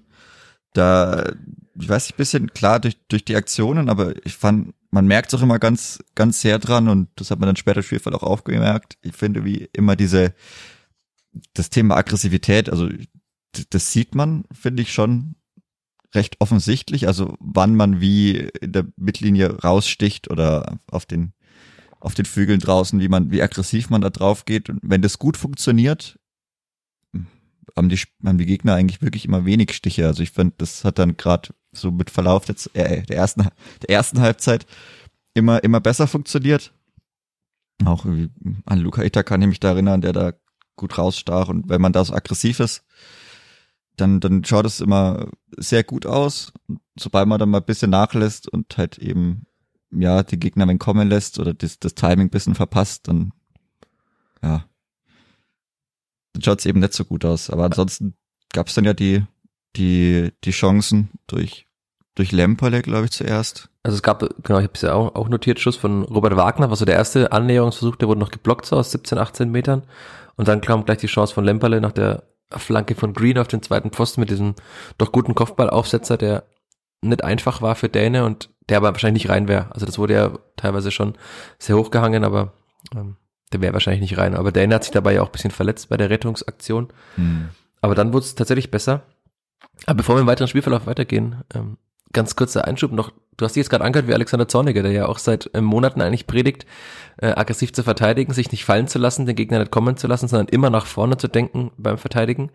Da, 0.74 1.34
ich 1.80 1.90
weiß 1.90 2.08
nicht, 2.08 2.18
bisschen 2.18 2.54
klar 2.54 2.80
durch, 2.80 2.98
durch 3.08 3.26
die 3.26 3.36
Aktionen, 3.36 3.90
aber 3.90 4.14
ich 4.26 4.36
fand, 4.36 4.74
man 4.92 5.08
merkt 5.08 5.32
es 5.32 5.40
auch 5.40 5.44
immer 5.44 5.60
ganz, 5.60 6.04
ganz 6.16 6.42
sehr 6.42 6.60
dran 6.60 6.88
und 6.88 7.10
das 7.16 7.32
hat 7.32 7.40
man 7.40 7.48
dann 7.48 7.56
später 7.56 7.78
im 7.78 7.84
Spielfall 7.84 8.14
auch 8.14 8.24
aufgemerkt. 8.24 8.98
Ich 9.02 9.16
finde, 9.16 9.46
wie 9.46 9.70
immer 9.74 9.96
diese, 9.96 10.34
das 11.54 11.70
Thema 11.70 11.96
Aggressivität, 11.96 12.70
also 12.70 12.90
das 13.70 13.92
sieht 13.92 14.16
man, 14.16 14.46
finde 14.52 14.84
ich 14.84 14.94
schon 14.94 15.36
recht 16.14 16.38
offensichtlich, 16.40 17.08
also 17.08 17.36
wann 17.40 17.76
man 17.76 18.02
wie 18.02 18.50
in 18.62 18.72
der 18.72 18.88
Mittellinie 18.96 19.60
raussticht 19.62 20.30
oder 20.30 20.78
auf 20.92 21.06
den 21.06 21.34
auf 22.02 22.14
den 22.14 22.26
Vögeln 22.26 22.62
draußen, 22.62 23.00
wie 23.02 23.10
man 23.10 23.32
wie 23.32 23.42
aggressiv 23.42 23.90
man 23.90 24.02
da 24.02 24.10
drauf 24.10 24.46
geht 24.46 24.70
und 24.70 24.80
wenn 24.82 25.02
das 25.02 25.20
gut 25.20 25.38
funktioniert, 25.38 26.19
haben 27.80 27.90
die 27.90 28.00
haben 28.26 28.38
die 28.38 28.46
Gegner 28.46 28.76
eigentlich 28.76 29.02
wirklich 29.02 29.26
immer 29.26 29.46
wenig 29.46 29.74
Stiche. 29.74 30.06
Also 30.06 30.24
ich 30.24 30.32
finde, 30.32 30.56
das 30.60 30.84
hat 30.84 31.00
dann 31.00 31.18
gerade 31.18 31.50
so 31.72 31.92
mit 31.92 32.10
Verlauf 32.10 32.46
der, 32.46 32.56
äh, 32.74 33.04
der 33.04 33.18
ersten 33.18 33.48
der 33.82 33.90
ersten 33.90 34.22
Halbzeit 34.22 34.66
immer 35.34 35.64
immer 35.64 35.80
besser 35.80 36.08
funktioniert. 36.08 36.74
Auch 37.86 38.06
an 38.06 38.80
Luca 38.80 39.04
Itta 39.04 39.24
kann 39.24 39.42
ich 39.42 39.48
mich 39.48 39.60
da 39.60 39.70
erinnern, 39.70 40.02
der 40.02 40.14
da 40.14 40.34
gut 40.76 40.98
rausstach 40.98 41.50
und 41.50 41.70
wenn 41.70 41.82
man 41.82 41.94
da 41.94 42.04
so 42.06 42.14
aggressiv 42.14 42.60
ist, 42.60 42.84
dann, 44.00 44.20
dann 44.20 44.44
schaut 44.44 44.66
es 44.66 44.82
immer 44.82 45.28
sehr 45.58 45.84
gut 45.84 46.06
aus. 46.06 46.54
Sobald 46.98 47.28
man 47.28 47.40
dann 47.40 47.50
mal 47.50 47.60
ein 47.60 47.66
bisschen 47.66 47.92
nachlässt 47.92 48.48
und 48.48 48.78
halt 48.78 48.98
eben, 48.98 49.46
ja, 49.92 50.24
die 50.24 50.40
Gegner 50.40 50.68
wenn 50.68 50.80
kommen 50.80 51.10
lässt 51.10 51.40
oder 51.40 51.54
das, 51.54 51.80
das 51.80 51.96
Timing 51.96 52.28
ein 52.28 52.32
bisschen 52.32 52.56
verpasst, 52.56 53.08
dann, 53.08 53.32
ja, 54.42 54.66
dann 56.40 56.44
schaut 56.44 56.60
es 56.60 56.66
eben 56.66 56.80
nicht 56.80 56.94
so 56.94 57.06
gut 57.06 57.26
aus. 57.26 57.50
Aber 57.50 57.66
ansonsten 57.66 58.16
gab 58.54 58.68
es 58.68 58.76
dann 58.76 58.86
ja 58.86 58.94
die, 58.94 59.24
die, 59.76 60.32
die 60.44 60.52
Chancen 60.52 61.10
durch, 61.28 61.68
durch 62.16 62.32
Lemperle, 62.32 62.82
glaube 62.82 63.06
ich, 63.06 63.12
zuerst. 63.12 63.70
Also 63.84 63.96
es 63.96 64.04
gab, 64.04 64.20
genau, 64.20 64.60
ich 64.60 64.66
habe 64.66 64.74
es 64.74 64.82
ja 64.82 64.94
auch, 64.94 65.16
auch 65.16 65.30
notiert, 65.30 65.60
Schuss 65.60 65.76
von 65.76 66.04
Robert 66.04 66.36
Wagner, 66.36 66.70
war 66.70 66.76
so 66.76 66.86
der 66.86 66.96
erste 66.96 67.32
Annäherungsversuch, 67.32 67.98
der 67.98 68.08
wurde 68.08 68.20
noch 68.20 68.32
geblockt, 68.32 68.66
so 68.66 68.78
aus 68.78 68.92
17, 68.92 69.18
18 69.18 69.52
Metern. 69.52 69.84
Und 70.36 70.48
dann 70.48 70.62
kam 70.62 70.86
gleich 70.86 71.00
die 71.00 71.08
Chance 71.08 71.34
von 71.34 71.44
Lemperle 71.44 71.82
nach 71.82 71.92
der 71.92 72.24
Flanke 72.52 72.96
von 72.96 73.14
Green 73.14 73.38
auf 73.38 73.48
den 73.48 73.62
zweiten 73.62 73.92
Pfosten 73.92 74.22
mit 74.22 74.30
diesem 74.30 74.56
doch 74.98 75.12
guten 75.12 75.36
Kopfballaufsetzer, 75.36 76.18
der 76.18 76.44
nicht 77.02 77.24
einfach 77.24 77.62
war 77.62 77.76
für 77.76 77.90
Däne 77.90 78.26
und 78.26 78.50
der 78.70 78.78
aber 78.78 78.92
wahrscheinlich 78.92 79.24
nicht 79.24 79.32
rein 79.32 79.48
wäre. 79.48 79.68
Also 79.72 79.86
das 79.86 79.98
wurde 79.98 80.14
ja 80.14 80.32
teilweise 80.56 80.92
schon 80.92 81.16
sehr 81.60 81.78
hochgehangen, 81.78 82.24
aber 82.24 82.54
ähm, 82.96 83.18
der 83.52 83.62
wäre 83.62 83.74
wahrscheinlich 83.74 84.02
nicht 84.02 84.18
rein. 84.18 84.36
Aber 84.36 84.52
Däne 84.52 84.76
hat 84.76 84.84
sich 84.84 84.92
dabei 84.92 85.14
ja 85.14 85.22
auch 85.22 85.28
ein 85.28 85.32
bisschen 85.32 85.52
verletzt 85.52 85.90
bei 85.90 85.98
der 85.98 86.10
Rettungsaktion. 86.10 86.90
Hm. 87.16 87.50
Aber 87.82 87.96
dann 87.96 88.14
wurde 88.14 88.26
es 88.26 88.36
tatsächlich 88.36 88.72
besser. 88.72 89.04
Aber 89.86 89.98
bevor 89.98 90.16
wir 90.16 90.22
im 90.22 90.28
weiteren 90.28 90.48
Spielverlauf 90.48 90.86
weitergehen, 90.86 91.44
ähm, 91.54 91.78
ganz 92.14 92.36
kurzer 92.36 92.66
Einschub 92.66 92.92
noch. 92.92 93.12
Du 93.38 93.46
hast 93.46 93.56
dich 93.56 93.62
jetzt 93.62 93.70
gerade 93.70 93.86
angehört 93.86 94.08
wie 94.08 94.14
Alexander 94.14 94.48
Zorniger, 94.48 94.84
der 94.84 94.92
ja 94.92 95.06
auch 95.08 95.20
seit 95.20 95.50
äh, 95.54 95.62
Monaten 95.62 96.02
eigentlich 96.02 96.28
predigt, 96.28 96.66
äh, 97.18 97.28
aggressiv 97.28 97.72
zu 97.72 97.84
verteidigen, 97.84 98.34
sich 98.34 98.52
nicht 98.52 98.66
fallen 98.66 98.88
zu 98.88 99.00
lassen, 99.00 99.26
den 99.26 99.36
Gegner 99.36 99.60
nicht 99.60 99.72
kommen 99.72 99.96
zu 99.96 100.08
lassen, 100.08 100.28
sondern 100.28 100.48
immer 100.48 100.70
nach 100.70 100.86
vorne 100.86 101.18
zu 101.18 101.28
denken 101.28 101.72
beim 101.78 101.98
Verteidigen. 101.98 102.52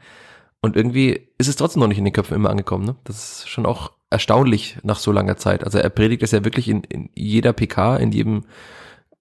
Und 0.61 0.77
irgendwie 0.77 1.29
ist 1.39 1.49
es 1.49 1.57
trotzdem 1.57 1.81
noch 1.81 1.89
nicht 1.89 1.99
in 1.99 2.05
den 2.05 2.13
Köpfen 2.13 2.35
immer 2.35 2.51
angekommen. 2.51 2.85
Ne? 2.85 2.97
Das 3.05 3.17
ist 3.17 3.49
schon 3.49 3.67
auch 3.67 3.93
erstaunlich 4.11 4.79
nach 4.83 4.99
so 4.99 5.13
langer 5.13 5.37
Zeit. 5.37 5.65
Also 5.65 5.79
er 5.79 5.91
predigt 5.91 6.23
es 6.23 6.31
ja 6.31 6.45
wirklich 6.45 6.69
in, 6.69 6.85
in 6.85 7.11
jeder 7.15 7.53
PK, 7.53 7.97
in 7.97 8.13
jedem 8.13 8.45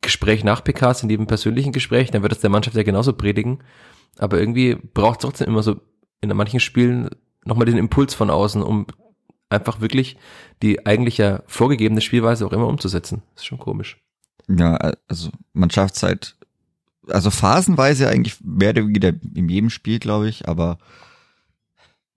Gespräch 0.04 0.44
nach 0.44 0.64
PKs, 0.64 1.02
in 1.02 1.10
jedem 1.10 1.26
persönlichen 1.26 1.72
Gespräch. 1.72 2.12
Dann 2.12 2.22
wird 2.22 2.34
es 2.34 2.40
der 2.40 2.52
Mannschaft 2.52 2.78
ja 2.78 2.84
genauso 2.84 3.14
predigen. 3.14 3.64
Aber 4.20 4.40
irgendwie 4.40 4.76
braucht 4.76 5.20
es 5.20 5.24
trotzdem 5.24 5.48
immer 5.48 5.64
so 5.64 5.82
in 6.22 6.30
manchen 6.30 6.60
Spielen 6.60 7.10
nochmal 7.44 7.66
den 7.66 7.78
Impuls 7.78 8.14
von 8.14 8.30
außen, 8.30 8.62
um 8.62 8.86
einfach 9.50 9.82
wirklich 9.82 10.18
die 10.62 10.86
eigentlich 10.86 11.18
ja 11.18 11.44
vorgegebene 11.48 12.02
Spielweise 12.02 12.46
auch 12.46 12.54
immer 12.54 12.68
umzusetzen. 12.68 13.24
Das 13.34 13.44
ist 13.44 13.48
schon 13.48 13.60
komisch. 13.60 14.02
Ja, 14.50 14.76
also 15.08 15.30
man 15.54 15.70
schafft 15.70 15.96
es 15.96 16.04
halt, 16.04 16.36
also 17.08 17.32
phasenweise 17.32 18.10
eigentlich 18.10 18.42
oder 18.44 18.76
weniger 18.76 19.14
in 19.36 19.50
jedem 19.50 19.70
Spiel, 19.70 20.00
glaube 20.00 20.28
ich, 20.28 20.48
aber 20.48 20.78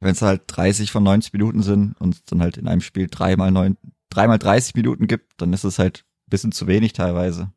wenn 0.00 0.12
es 0.12 0.22
halt 0.22 0.42
30 0.49 0.90
von 0.90 1.02
90 1.02 1.32
Minuten 1.32 1.62
sind 1.62 1.94
und 1.99 2.14
es 2.14 2.25
dann 2.25 2.42
halt 2.42 2.56
in 2.56 2.68
einem 2.68 2.80
Spiel 2.80 3.08
dreimal 3.10 3.50
neun, 3.50 3.76
dreimal 4.10 4.38
30 4.38 4.75
Minuten 4.75 5.06
gibt, 5.06 5.40
dann 5.40 5.52
ist 5.52 5.64
es 5.64 5.78
halt 5.78 6.04
bisschen 6.28 6.52
zu 6.52 6.66
wenig 6.66 6.92
teilweise. 6.92 7.52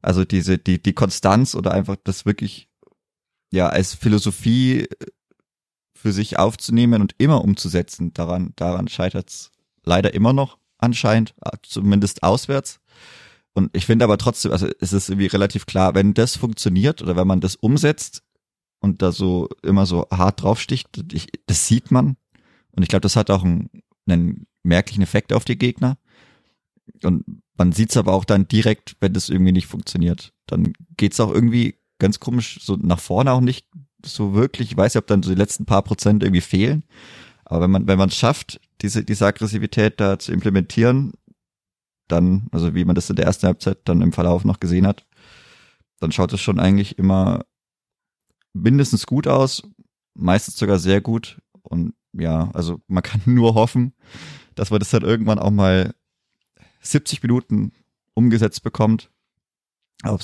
Also 0.00 0.24
diese, 0.24 0.58
die, 0.58 0.82
die 0.82 0.92
Konstanz 0.92 1.54
oder 1.54 1.72
einfach 1.72 1.96
das 2.02 2.26
wirklich, 2.26 2.68
ja, 3.52 3.68
als 3.68 3.94
Philosophie 3.94 4.88
für 5.94 6.12
sich 6.12 6.38
aufzunehmen 6.38 7.00
und 7.00 7.14
immer 7.18 7.42
umzusetzen. 7.42 8.12
Daran, 8.12 8.52
daran 8.56 8.88
scheitert 8.88 9.30
es 9.30 9.50
leider 9.84 10.12
immer 10.14 10.32
noch 10.32 10.58
anscheinend, 10.78 11.34
zumindest 11.62 12.22
auswärts. 12.24 12.80
Und 13.54 13.70
ich 13.76 13.86
finde 13.86 14.04
aber 14.04 14.18
trotzdem, 14.18 14.50
also 14.50 14.68
es 14.80 14.92
ist 14.92 15.10
irgendwie 15.10 15.26
relativ 15.26 15.66
klar, 15.66 15.94
wenn 15.94 16.14
das 16.14 16.36
funktioniert 16.36 17.02
oder 17.02 17.16
wenn 17.16 17.26
man 17.26 17.40
das 17.40 17.54
umsetzt 17.54 18.22
und 18.80 19.02
da 19.02 19.12
so 19.12 19.48
immer 19.62 19.86
so 19.86 20.06
hart 20.10 20.42
draufsticht, 20.42 20.88
ich, 21.12 21.28
das 21.46 21.68
sieht 21.68 21.90
man. 21.90 22.16
Und 22.72 22.82
ich 22.82 22.88
glaube, 22.88 23.02
das 23.02 23.14
hat 23.14 23.30
auch 23.30 23.44
einen, 23.44 23.70
einen 24.06 24.46
merklichen 24.62 25.02
Effekt 25.02 25.32
auf 25.32 25.44
die 25.44 25.58
Gegner. 25.58 25.98
Und 27.04 27.24
man 27.56 27.72
sieht 27.72 27.90
es 27.90 27.96
aber 27.96 28.12
auch 28.12 28.24
dann 28.24 28.48
direkt, 28.48 28.96
wenn 29.00 29.12
das 29.12 29.28
irgendwie 29.28 29.52
nicht 29.52 29.66
funktioniert. 29.66 30.32
Dann 30.46 30.72
geht's 30.96 31.20
auch 31.20 31.32
irgendwie 31.32 31.76
ganz 31.98 32.20
komisch 32.20 32.60
so 32.62 32.76
nach 32.76 33.00
vorne 33.00 33.32
auch 33.32 33.40
nicht 33.40 33.66
so 34.04 34.34
wirklich, 34.34 34.72
ich 34.72 34.76
weiß 34.76 34.94
nicht, 34.94 35.02
ob 35.02 35.06
dann 35.06 35.22
so 35.22 35.30
die 35.30 35.38
letzten 35.38 35.64
paar 35.66 35.82
Prozent 35.82 36.22
irgendwie 36.22 36.40
fehlen. 36.40 36.84
Aber 37.44 37.62
wenn 37.62 37.70
man, 37.70 37.86
wenn 37.86 37.98
man 37.98 38.08
es 38.08 38.16
schafft, 38.16 38.60
diese, 38.80 39.04
diese 39.04 39.26
Aggressivität 39.26 40.00
da 40.00 40.18
zu 40.18 40.32
implementieren, 40.32 41.12
dann, 42.08 42.48
also 42.50 42.74
wie 42.74 42.84
man 42.84 42.94
das 42.94 43.10
in 43.10 43.16
der 43.16 43.26
ersten 43.26 43.46
Halbzeit 43.46 43.78
dann 43.84 44.02
im 44.02 44.12
Verlauf 44.12 44.44
noch 44.44 44.60
gesehen 44.60 44.86
hat, 44.86 45.06
dann 46.00 46.12
schaut 46.12 46.32
es 46.32 46.40
schon 46.40 46.58
eigentlich 46.58 46.98
immer 46.98 47.44
mindestens 48.52 49.06
gut 49.06 49.26
aus, 49.28 49.62
meistens 50.14 50.56
sogar 50.56 50.78
sehr 50.78 51.00
gut. 51.00 51.40
Und 51.62 51.94
ja, 52.12 52.50
also 52.52 52.80
man 52.86 53.02
kann 53.02 53.20
nur 53.26 53.54
hoffen, 53.54 53.94
dass 54.54 54.70
man 54.70 54.80
das 54.80 54.90
dann 54.90 55.02
irgendwann 55.02 55.38
auch 55.38 55.50
mal 55.50 55.94
70 56.82 57.22
Minuten 57.22 57.72
umgesetzt 58.14 58.62
bekommt. 58.62 59.10
Aber 60.02 60.18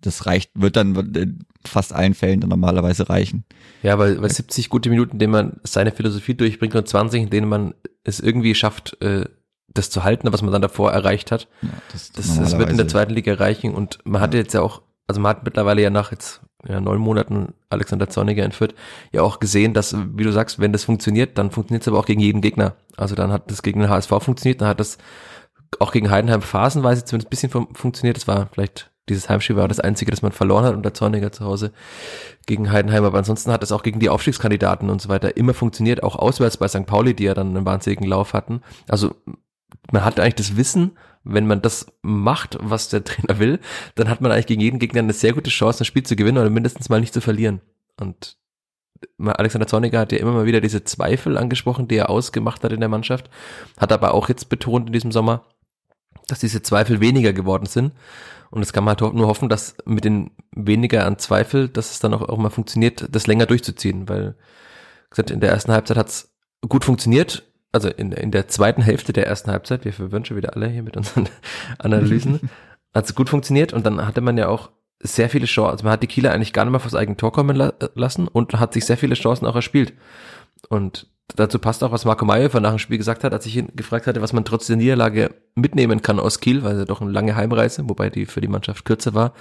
das 0.00 0.26
reicht, 0.26 0.50
wird 0.54 0.76
dann, 0.76 1.44
fast 1.66 1.92
allen 1.92 2.14
Fällen 2.14 2.40
dann 2.40 2.50
normalerweise 2.50 3.08
reichen. 3.08 3.44
Ja, 3.82 3.98
weil, 3.98 4.20
weil 4.20 4.30
70 4.30 4.68
gute 4.68 4.90
Minuten, 4.90 5.12
in 5.12 5.18
denen 5.18 5.32
man 5.32 5.60
seine 5.64 5.92
Philosophie 5.92 6.34
durchbringt 6.34 6.74
und 6.74 6.88
20, 6.88 7.22
in 7.22 7.30
denen 7.30 7.48
man 7.48 7.74
es 8.04 8.20
irgendwie 8.20 8.54
schafft, 8.54 9.00
äh, 9.02 9.24
das 9.68 9.90
zu 9.90 10.04
halten, 10.04 10.32
was 10.32 10.42
man 10.42 10.52
dann 10.52 10.62
davor 10.62 10.92
erreicht 10.92 11.32
hat. 11.32 11.48
Ja, 11.62 11.68
das, 11.92 12.12
das, 12.12 12.38
das 12.38 12.58
wird 12.58 12.70
in 12.70 12.76
der 12.76 12.88
zweiten 12.88 13.12
Liga 13.12 13.32
erreichen 13.32 13.74
und 13.74 13.98
man 14.04 14.20
hatte 14.20 14.36
jetzt 14.36 14.54
ja 14.54 14.60
auch, 14.60 14.82
also 15.06 15.20
man 15.20 15.30
hat 15.30 15.44
mittlerweile 15.44 15.82
ja 15.82 15.90
nach 15.90 16.12
jetzt 16.12 16.42
ja, 16.68 16.80
neun 16.80 16.98
Monaten 16.98 17.54
Alexander 17.70 18.08
Zorniger 18.08 18.44
entführt, 18.44 18.74
ja 19.12 19.22
auch 19.22 19.40
gesehen, 19.40 19.74
dass, 19.74 19.96
wie 20.14 20.22
du 20.22 20.32
sagst, 20.32 20.60
wenn 20.60 20.72
das 20.72 20.84
funktioniert, 20.84 21.36
dann 21.38 21.50
funktioniert 21.50 21.82
es 21.82 21.88
aber 21.88 21.98
auch 21.98 22.06
gegen 22.06 22.20
jeden 22.20 22.40
Gegner. 22.40 22.76
Also 22.96 23.14
dann 23.14 23.32
hat 23.32 23.50
das 23.50 23.62
gegen 23.62 23.80
den 23.80 23.90
HSV 23.90 24.10
funktioniert, 24.20 24.60
dann 24.60 24.68
hat 24.68 24.80
das 24.80 24.98
auch 25.80 25.92
gegen 25.92 26.10
Heidenheim 26.10 26.42
phasenweise 26.42 27.04
zumindest 27.04 27.28
ein 27.28 27.30
bisschen 27.30 27.74
funktioniert. 27.74 28.16
Das 28.16 28.28
war 28.28 28.48
vielleicht, 28.52 28.90
dieses 29.08 29.28
Heimspiel 29.28 29.56
war 29.56 29.68
das 29.68 29.80
einzige, 29.80 30.10
das 30.10 30.22
man 30.22 30.32
verloren 30.32 30.64
hat 30.64 30.74
unter 30.74 30.94
Zorniger 30.94 31.32
zu 31.32 31.44
Hause 31.44 31.72
gegen 32.46 32.72
Heidenheim. 32.72 33.04
Aber 33.04 33.18
ansonsten 33.18 33.52
hat 33.52 33.62
es 33.62 33.72
auch 33.72 33.82
gegen 33.82 34.00
die 34.00 34.08
Aufstiegskandidaten 34.08 34.90
und 34.90 35.00
so 35.00 35.08
weiter 35.08 35.36
immer 35.36 35.54
funktioniert, 35.54 36.02
auch 36.02 36.16
auswärts 36.16 36.56
bei 36.56 36.68
St. 36.68 36.86
Pauli, 36.86 37.14
die 37.14 37.24
ja 37.24 37.34
dann 37.34 37.56
einen 37.56 37.66
wahnsinnigen 37.66 38.06
Lauf 38.06 38.32
hatten. 38.32 38.62
Also 38.88 39.14
man 39.90 40.04
hat 40.04 40.20
eigentlich 40.20 40.34
das 40.34 40.56
Wissen, 40.56 40.92
wenn 41.24 41.46
man 41.46 41.62
das 41.62 41.86
macht, 42.02 42.58
was 42.60 42.88
der 42.88 43.04
Trainer 43.04 43.38
will, 43.38 43.60
dann 43.94 44.08
hat 44.08 44.20
man 44.20 44.32
eigentlich 44.32 44.46
gegen 44.46 44.60
jeden 44.60 44.78
Gegner 44.78 45.00
eine 45.00 45.12
sehr 45.12 45.32
gute 45.32 45.50
Chance, 45.50 45.82
ein 45.82 45.86
Spiel 45.86 46.02
zu 46.02 46.16
gewinnen 46.16 46.38
oder 46.38 46.50
mindestens 46.50 46.88
mal 46.88 47.00
nicht 47.00 47.14
zu 47.14 47.20
verlieren. 47.20 47.60
Und 48.00 48.38
Alexander 49.18 49.66
Zorniger 49.66 50.00
hat 50.00 50.12
ja 50.12 50.18
immer 50.18 50.32
mal 50.32 50.46
wieder 50.46 50.60
diese 50.60 50.84
Zweifel 50.84 51.36
angesprochen, 51.36 51.88
die 51.88 51.96
er 51.96 52.10
ausgemacht 52.10 52.64
hat 52.64 52.72
in 52.72 52.80
der 52.80 52.88
Mannschaft, 52.88 53.30
hat 53.78 53.92
aber 53.92 54.14
auch 54.14 54.28
jetzt 54.28 54.48
betont 54.48 54.88
in 54.88 54.92
diesem 54.92 55.12
Sommer, 55.12 55.44
dass 56.28 56.40
diese 56.40 56.62
Zweifel 56.62 57.00
weniger 57.00 57.32
geworden 57.32 57.66
sind. 57.66 57.92
Und 58.50 58.62
es 58.62 58.72
kann 58.72 58.84
man 58.84 58.96
halt 58.96 59.14
nur 59.14 59.26
hoffen, 59.26 59.48
dass 59.48 59.76
mit 59.84 60.04
den 60.04 60.30
weniger 60.52 61.06
an 61.06 61.18
Zweifel, 61.18 61.68
dass 61.68 61.90
es 61.90 61.98
dann 61.98 62.14
auch, 62.14 62.22
auch 62.22 62.38
mal 62.38 62.50
funktioniert, 62.50 63.08
das 63.10 63.26
länger 63.26 63.46
durchzuziehen, 63.46 64.08
weil 64.08 64.36
gesagt, 65.10 65.30
in 65.30 65.40
der 65.40 65.50
ersten 65.50 65.72
Halbzeit 65.72 65.96
hat 65.96 66.08
es 66.08 66.32
gut 66.68 66.84
funktioniert, 66.84 67.44
also 67.72 67.88
in, 67.88 68.12
in 68.12 68.30
der 68.30 68.48
zweiten 68.48 68.82
Hälfte 68.82 69.12
der 69.12 69.26
ersten 69.26 69.50
Halbzeit, 69.50 69.84
wir 69.84 69.92
verwirren 69.92 70.24
schon 70.24 70.36
wieder 70.36 70.54
alle 70.54 70.68
hier 70.68 70.82
mit 70.82 70.96
unseren 70.96 71.28
Analysen, 71.78 72.48
hat 72.94 73.06
es 73.06 73.14
gut 73.14 73.28
funktioniert 73.28 73.72
und 73.72 73.84
dann 73.84 74.06
hatte 74.06 74.20
man 74.20 74.38
ja 74.38 74.48
auch 74.48 74.70
sehr 75.00 75.28
viele 75.28 75.46
Chancen, 75.46 75.72
also 75.72 75.84
man 75.84 75.92
hat 75.92 76.02
die 76.02 76.06
Kieler 76.06 76.32
eigentlich 76.32 76.52
gar 76.52 76.64
nicht 76.64 76.72
mehr 76.72 76.80
vors 76.80 76.94
eigene 76.94 77.16
Tor 77.16 77.32
kommen 77.32 77.56
la 77.56 77.74
lassen 77.94 78.28
und 78.28 78.54
hat 78.54 78.72
sich 78.72 78.86
sehr 78.86 78.96
viele 78.96 79.14
Chancen 79.14 79.46
auch 79.46 79.56
erspielt. 79.56 79.92
Und 80.68 81.08
dazu 81.34 81.58
passt 81.58 81.82
auch, 81.82 81.92
was 81.92 82.04
Marco 82.04 82.24
Mayhofer 82.24 82.60
nach 82.60 82.70
dem 82.70 82.78
Spiel 82.78 82.98
gesagt 82.98 83.24
hat, 83.24 83.32
als 83.32 83.46
ich 83.46 83.56
ihn 83.56 83.68
gefragt 83.74 84.06
hatte, 84.06 84.20
was 84.20 84.32
man 84.32 84.44
trotz 84.44 84.66
der 84.66 84.76
Niederlage 84.76 85.34
mitnehmen 85.54 86.02
kann 86.02 86.20
aus 86.20 86.40
Kiel, 86.40 86.62
weil 86.62 86.76
es 86.76 86.86
doch 86.86 87.00
eine 87.00 87.10
lange 87.10 87.34
Heimreise, 87.34 87.88
wobei 87.88 88.10
die 88.10 88.26
für 88.26 88.40
die 88.40 88.48
Mannschaft 88.48 88.84
kürzer 88.84 89.14
war, 89.14 89.32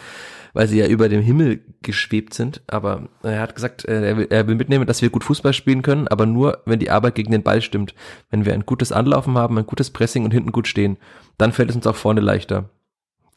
weil 0.53 0.67
sie 0.67 0.79
ja 0.79 0.87
über 0.87 1.09
dem 1.09 1.21
Himmel 1.21 1.61
geschwebt 1.81 2.33
sind. 2.33 2.61
Aber 2.67 3.09
er 3.21 3.41
hat 3.41 3.55
gesagt, 3.55 3.85
äh, 3.85 4.07
er 4.07 4.17
will, 4.17 4.27
er 4.29 4.47
will 4.47 4.55
mitnehmen, 4.55 4.85
dass 4.85 5.01
wir 5.01 5.09
gut 5.09 5.23
Fußball 5.23 5.53
spielen 5.53 5.81
können, 5.81 6.07
aber 6.07 6.25
nur, 6.25 6.61
wenn 6.65 6.79
die 6.79 6.89
Arbeit 6.89 7.15
gegen 7.15 7.31
den 7.31 7.43
Ball 7.43 7.61
stimmt. 7.61 7.93
Wenn 8.29 8.45
wir 8.45 8.53
ein 8.53 8.65
gutes 8.65 8.91
Anlaufen 8.91 9.37
haben, 9.37 9.57
ein 9.57 9.65
gutes 9.65 9.89
Pressing 9.89 10.23
und 10.23 10.31
hinten 10.31 10.51
gut 10.51 10.67
stehen, 10.67 10.97
dann 11.37 11.51
fällt 11.51 11.69
es 11.69 11.75
uns 11.75 11.87
auch 11.87 11.95
vorne 11.95 12.21
leichter. 12.21 12.69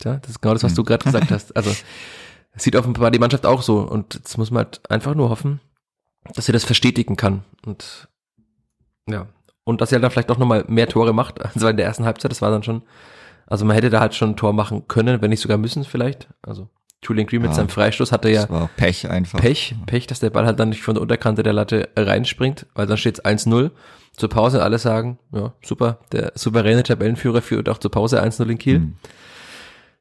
Ja, 0.04 0.16
das 0.16 0.30
ist 0.30 0.40
genau 0.40 0.54
das, 0.54 0.62
was 0.62 0.74
du 0.74 0.84
gerade 0.84 1.04
gesagt 1.04 1.30
hast. 1.30 1.56
Also 1.56 1.72
sieht 2.54 2.76
offenbar 2.76 3.10
die 3.10 3.18
Mannschaft 3.18 3.44
auch 3.44 3.62
so 3.62 3.80
und 3.80 4.14
jetzt 4.14 4.38
muss 4.38 4.50
man 4.50 4.64
halt 4.64 4.90
einfach 4.90 5.14
nur 5.14 5.30
hoffen, 5.30 5.60
dass 6.34 6.46
sie 6.46 6.52
das 6.52 6.64
verstetigen 6.64 7.16
kann. 7.16 7.44
Und 7.64 8.08
ja. 9.08 9.26
Und 9.64 9.80
dass 9.80 9.90
er 9.90 9.98
dann 9.98 10.10
vielleicht 10.10 10.30
auch 10.30 10.38
nochmal 10.38 10.64
mehr 10.68 10.88
Tore 10.88 11.12
macht, 11.12 11.44
als 11.44 11.56
in 11.56 11.76
der 11.76 11.86
ersten 11.86 12.04
Halbzeit. 12.04 12.30
Das 12.30 12.40
war 12.40 12.50
dann 12.50 12.62
schon, 12.62 12.82
also 13.46 13.64
man 13.64 13.74
hätte 13.74 13.90
da 13.90 14.00
halt 14.00 14.14
schon 14.14 14.30
ein 14.30 14.36
Tor 14.36 14.52
machen 14.52 14.86
können, 14.86 15.20
wenn 15.20 15.30
nicht 15.30 15.40
sogar 15.40 15.58
müssen 15.58 15.84
vielleicht. 15.84 16.28
Also 16.42 16.68
Julian 17.02 17.26
Green 17.26 17.42
mit 17.42 17.50
ja, 17.50 17.56
seinem 17.56 17.68
Freistoß 17.68 18.12
hatte 18.12 18.28
ja 18.30 18.46
Pech 18.76 19.10
einfach. 19.10 19.40
Pech, 19.40 19.74
Pech, 19.86 20.06
dass 20.06 20.20
der 20.20 20.30
Ball 20.30 20.46
halt 20.46 20.58
dann 20.58 20.70
nicht 20.70 20.82
von 20.82 20.94
der 20.94 21.02
Unterkante 21.02 21.42
der 21.42 21.52
Latte 21.52 21.88
reinspringt, 21.96 22.66
weil 22.74 22.86
dann 22.86 22.96
steht 22.96 23.18
es 23.18 23.24
1-0. 23.24 23.70
Zur 24.16 24.28
Pause 24.30 24.62
alle 24.62 24.78
sagen, 24.78 25.18
ja, 25.32 25.52
super, 25.62 25.98
der 26.10 26.32
souveräne 26.34 26.82
Tabellenführer 26.82 27.42
führt 27.42 27.68
auch 27.68 27.78
zur 27.78 27.90
Pause 27.90 28.22
1-0 28.22 28.48
in 28.48 28.58
Kiel. 28.58 28.78
Mhm. 28.78 28.96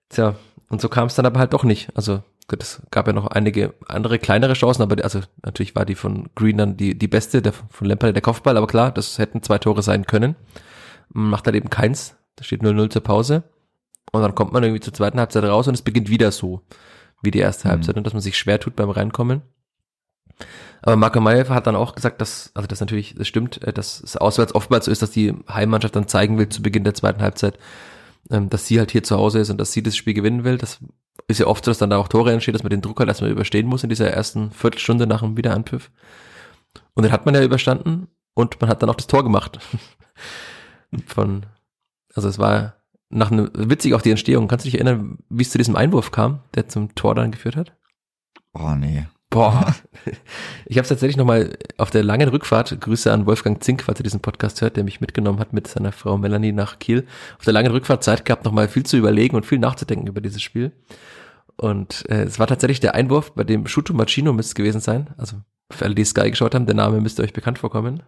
Tja, 0.09 0.35
und 0.69 0.79
so 0.79 0.89
kam 0.89 1.07
es 1.07 1.15
dann 1.15 1.25
aber 1.25 1.39
halt 1.39 1.53
doch 1.53 1.63
nicht. 1.63 1.89
Also 1.95 2.23
es 2.59 2.81
gab 2.91 3.07
ja 3.07 3.13
noch 3.13 3.27
einige 3.27 3.73
andere 3.87 4.19
kleinere 4.19 4.53
Chancen, 4.53 4.83
aber 4.83 5.03
also 5.03 5.21
natürlich 5.43 5.75
war 5.75 5.85
die 5.85 5.95
von 5.95 6.29
Green 6.35 6.57
dann 6.57 6.77
die, 6.77 6.97
die 6.97 7.07
beste, 7.07 7.41
der 7.41 7.53
von 7.53 7.87
Lampard 7.87 8.15
der 8.15 8.21
Kopfball, 8.21 8.57
aber 8.57 8.67
klar, 8.67 8.91
das 8.91 9.17
hätten 9.17 9.41
zwei 9.41 9.57
Tore 9.57 9.81
sein 9.81 10.05
können. 10.05 10.35
Macht 11.09 11.45
halt 11.45 11.55
eben 11.55 11.69
keins, 11.69 12.15
da 12.35 12.43
steht 12.43 12.61
0-0 12.61 12.89
zur 12.89 13.03
Pause. 13.03 13.43
Und 14.11 14.21
dann 14.21 14.35
kommt 14.35 14.53
man 14.53 14.63
irgendwie 14.63 14.81
zur 14.81 14.93
zweiten 14.93 15.19
Halbzeit 15.19 15.43
raus 15.43 15.67
und 15.67 15.73
es 15.73 15.81
beginnt 15.81 16.09
wieder 16.09 16.31
so, 16.31 16.61
wie 17.21 17.31
die 17.31 17.39
erste 17.39 17.67
mhm. 17.67 17.71
Halbzeit, 17.71 17.97
und 17.97 18.05
dass 18.05 18.13
man 18.13 18.21
sich 18.21 18.37
schwer 18.37 18.59
tut 18.59 18.75
beim 18.75 18.89
Reinkommen. 18.89 19.41
Aber 20.81 20.95
Marco 20.95 21.19
Meyer 21.19 21.49
hat 21.49 21.65
dann 21.65 21.75
auch 21.75 21.95
gesagt, 21.95 22.21
dass, 22.21 22.51
also 22.53 22.67
das 22.67 22.79
natürlich, 22.79 23.15
das 23.15 23.27
stimmt, 23.27 23.61
äh, 23.63 23.73
dass 23.73 24.01
es 24.01 24.17
auswärts 24.17 24.53
oftmals 24.53 24.85
so 24.85 24.91
ist, 24.91 25.01
dass 25.01 25.11
die 25.11 25.33
Heimmannschaft 25.49 25.95
dann 25.95 26.07
zeigen 26.07 26.37
will 26.37 26.49
zu 26.49 26.61
Beginn 26.61 26.83
der 26.83 26.93
zweiten 26.93 27.21
Halbzeit, 27.21 27.57
ähm, 28.29 28.49
dass 28.49 28.67
sie 28.67 28.77
halt 28.77 28.91
hier 28.91 29.03
zu 29.03 29.17
Hause 29.17 29.39
ist 29.39 29.49
und 29.49 29.57
dass 29.57 29.71
sie 29.71 29.81
das 29.81 29.95
Spiel 29.95 30.13
gewinnen 30.13 30.43
will. 30.43 30.57
Das 30.57 30.79
ist 31.27 31.39
ja 31.39 31.47
oft 31.47 31.65
so, 31.65 31.71
dass 31.71 31.77
dann 31.77 31.89
da 31.89 31.97
auch 31.97 32.07
Tore 32.07 32.31
entstehen, 32.31 32.53
dass 32.53 32.63
man 32.63 32.69
den 32.69 32.81
Druck 32.81 32.99
halt 32.99 33.09
erstmal 33.09 33.31
überstehen 33.31 33.67
muss 33.67 33.83
in 33.83 33.89
dieser 33.89 34.09
ersten 34.09 34.51
Viertelstunde 34.51 35.07
nach 35.07 35.21
dem 35.21 35.37
Wiederanpfiff. 35.37 35.91
Und 36.93 37.03
den 37.03 37.11
hat 37.11 37.25
man 37.25 37.35
ja 37.35 37.43
überstanden 37.43 38.07
und 38.33 38.59
man 38.61 38.69
hat 38.69 38.81
dann 38.81 38.89
auch 38.89 38.95
das 38.95 39.07
Tor 39.07 39.23
gemacht. 39.23 39.59
Von, 41.07 41.45
also 42.13 42.27
es 42.27 42.39
war 42.39 42.75
nach 43.09 43.31
einem, 43.31 43.49
witzig 43.53 43.93
auch 43.93 44.01
die 44.01 44.11
Entstehung. 44.11 44.47
Kannst 44.47 44.65
du 44.65 44.67
dich 44.69 44.75
erinnern, 44.75 45.17
wie 45.29 45.41
es 45.41 45.49
zu 45.49 45.57
diesem 45.57 45.75
Einwurf 45.75 46.11
kam, 46.11 46.39
der 46.53 46.67
zum 46.67 46.93
Tor 46.95 47.15
dann 47.15 47.31
geführt 47.31 47.55
hat? 47.55 47.73
Oh 48.53 48.75
nee. 48.75 49.07
Boah. 49.29 49.75
Ich 50.67 50.77
habe 50.77 50.83
es 50.83 50.89
tatsächlich 50.89 51.17
nochmal 51.17 51.57
auf 51.77 51.91
der 51.91 52.03
langen 52.03 52.29
Rückfahrt, 52.29 52.79
Grüße 52.79 53.11
an 53.11 53.25
Wolfgang 53.25 53.63
Zink, 53.63 53.83
falls 53.83 53.99
er 53.99 54.03
diesen 54.03 54.19
Podcast 54.19 54.61
hört, 54.61 54.77
der 54.77 54.83
mich 54.83 55.01
mitgenommen 55.01 55.39
hat 55.39 55.51
mit 55.51 55.67
seiner 55.67 55.91
Frau 55.91 56.17
Melanie 56.17 56.51
nach 56.51 56.79
Kiel. 56.79 57.05
Auf 57.37 57.43
der 57.43 57.53
langen 57.53 57.71
Rückfahrt 57.71 58.03
Zeit 58.03 58.23
gehabt, 58.25 58.45
nochmal 58.45 58.67
viel 58.67 58.85
zu 58.85 58.97
überlegen 58.97 59.35
und 59.35 59.45
viel 59.45 59.59
nachzudenken 59.59 60.07
über 60.07 60.21
dieses 60.21 60.41
Spiel. 60.41 60.71
Und 61.57 62.03
äh, 62.09 62.23
es 62.23 62.39
war 62.39 62.47
tatsächlich 62.47 62.79
der 62.79 62.95
Einwurf, 62.95 63.31
bei 63.33 63.43
dem 63.43 63.67
Shuto 63.67 63.93
Machino 63.93 64.33
müsste 64.33 64.51
es 64.51 64.55
gewesen 64.55 64.81
sein. 64.81 65.09
Also 65.17 65.37
für 65.71 65.85
alle, 65.85 65.95
die 65.95 66.05
Sky 66.05 66.29
geschaut 66.29 66.53
haben, 66.53 66.65
der 66.65 66.75
Name 66.75 67.01
müsste 67.01 67.23
euch 67.23 67.33
bekannt 67.33 67.59
vorkommen. 67.59 68.03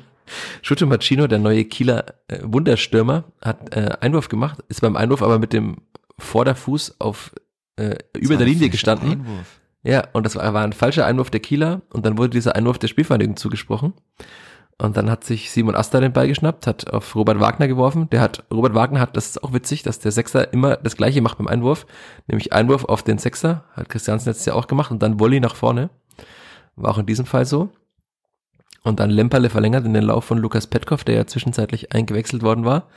Shuto 0.62 0.86
Machino, 0.86 1.26
der 1.26 1.38
neue 1.38 1.64
Kieler 1.64 2.14
äh, 2.28 2.38
Wunderstürmer, 2.42 3.24
hat 3.40 3.74
äh, 3.76 3.96
Einwurf 4.00 4.28
gemacht, 4.28 4.58
ist 4.68 4.80
beim 4.80 4.96
Einwurf 4.96 5.22
aber 5.22 5.38
mit 5.38 5.52
dem 5.52 5.78
Vorderfuß 6.18 7.00
auf 7.00 7.32
äh, 7.76 7.96
über 8.16 8.36
der 8.36 8.46
Linie 8.46 8.70
gestanden. 8.70 9.12
Einwurf. 9.12 9.60
Ja, 9.82 10.04
und 10.12 10.24
das 10.24 10.36
war, 10.36 10.54
war 10.54 10.62
ein 10.62 10.72
falscher 10.72 11.06
Einwurf 11.06 11.30
der 11.30 11.40
Kieler 11.40 11.82
und 11.90 12.06
dann 12.06 12.16
wurde 12.16 12.30
dieser 12.30 12.54
Einwurf 12.54 12.78
der 12.78 12.88
Spielvereinigung 12.88 13.36
zugesprochen. 13.36 13.94
Und 14.78 14.96
dann 14.96 15.10
hat 15.10 15.22
sich 15.24 15.50
Simon 15.50 15.76
Asta 15.76 16.00
den 16.00 16.12
Ball 16.12 16.28
geschnappt, 16.28 16.66
hat 16.66 16.90
auf 16.90 17.14
Robert 17.14 17.40
Wagner 17.40 17.68
geworfen. 17.68 18.08
Der 18.10 18.20
hat, 18.20 18.44
Robert 18.52 18.74
Wagner 18.74 19.00
hat, 19.00 19.16
das 19.16 19.26
ist 19.26 19.44
auch 19.44 19.52
witzig, 19.52 19.82
dass 19.82 20.00
der 20.00 20.12
Sechser 20.12 20.52
immer 20.52 20.76
das 20.76 20.96
gleiche 20.96 21.20
macht 21.20 21.38
beim 21.38 21.46
Einwurf, 21.46 21.86
nämlich 22.26 22.52
Einwurf 22.52 22.84
auf 22.84 23.02
den 23.02 23.18
Sechser, 23.18 23.64
hat 23.74 23.88
Christiansen 23.88 24.30
letztes 24.30 24.46
Jahr 24.46 24.56
auch 24.56 24.66
gemacht 24.66 24.90
und 24.90 25.02
dann 25.02 25.20
Volley 25.20 25.40
nach 25.40 25.54
vorne. 25.54 25.90
War 26.74 26.92
auch 26.92 26.98
in 26.98 27.06
diesem 27.06 27.26
Fall 27.26 27.44
so. 27.44 27.70
Und 28.82 28.98
dann 28.98 29.10
Lemperle 29.10 29.50
verlängert 29.50 29.84
in 29.84 29.94
den 29.94 30.04
Lauf 30.04 30.24
von 30.24 30.38
Lukas 30.38 30.66
Petkov, 30.66 31.04
der 31.04 31.14
ja 31.14 31.26
zwischenzeitlich 31.26 31.92
eingewechselt 31.92 32.42
worden 32.42 32.64
war. 32.64 32.88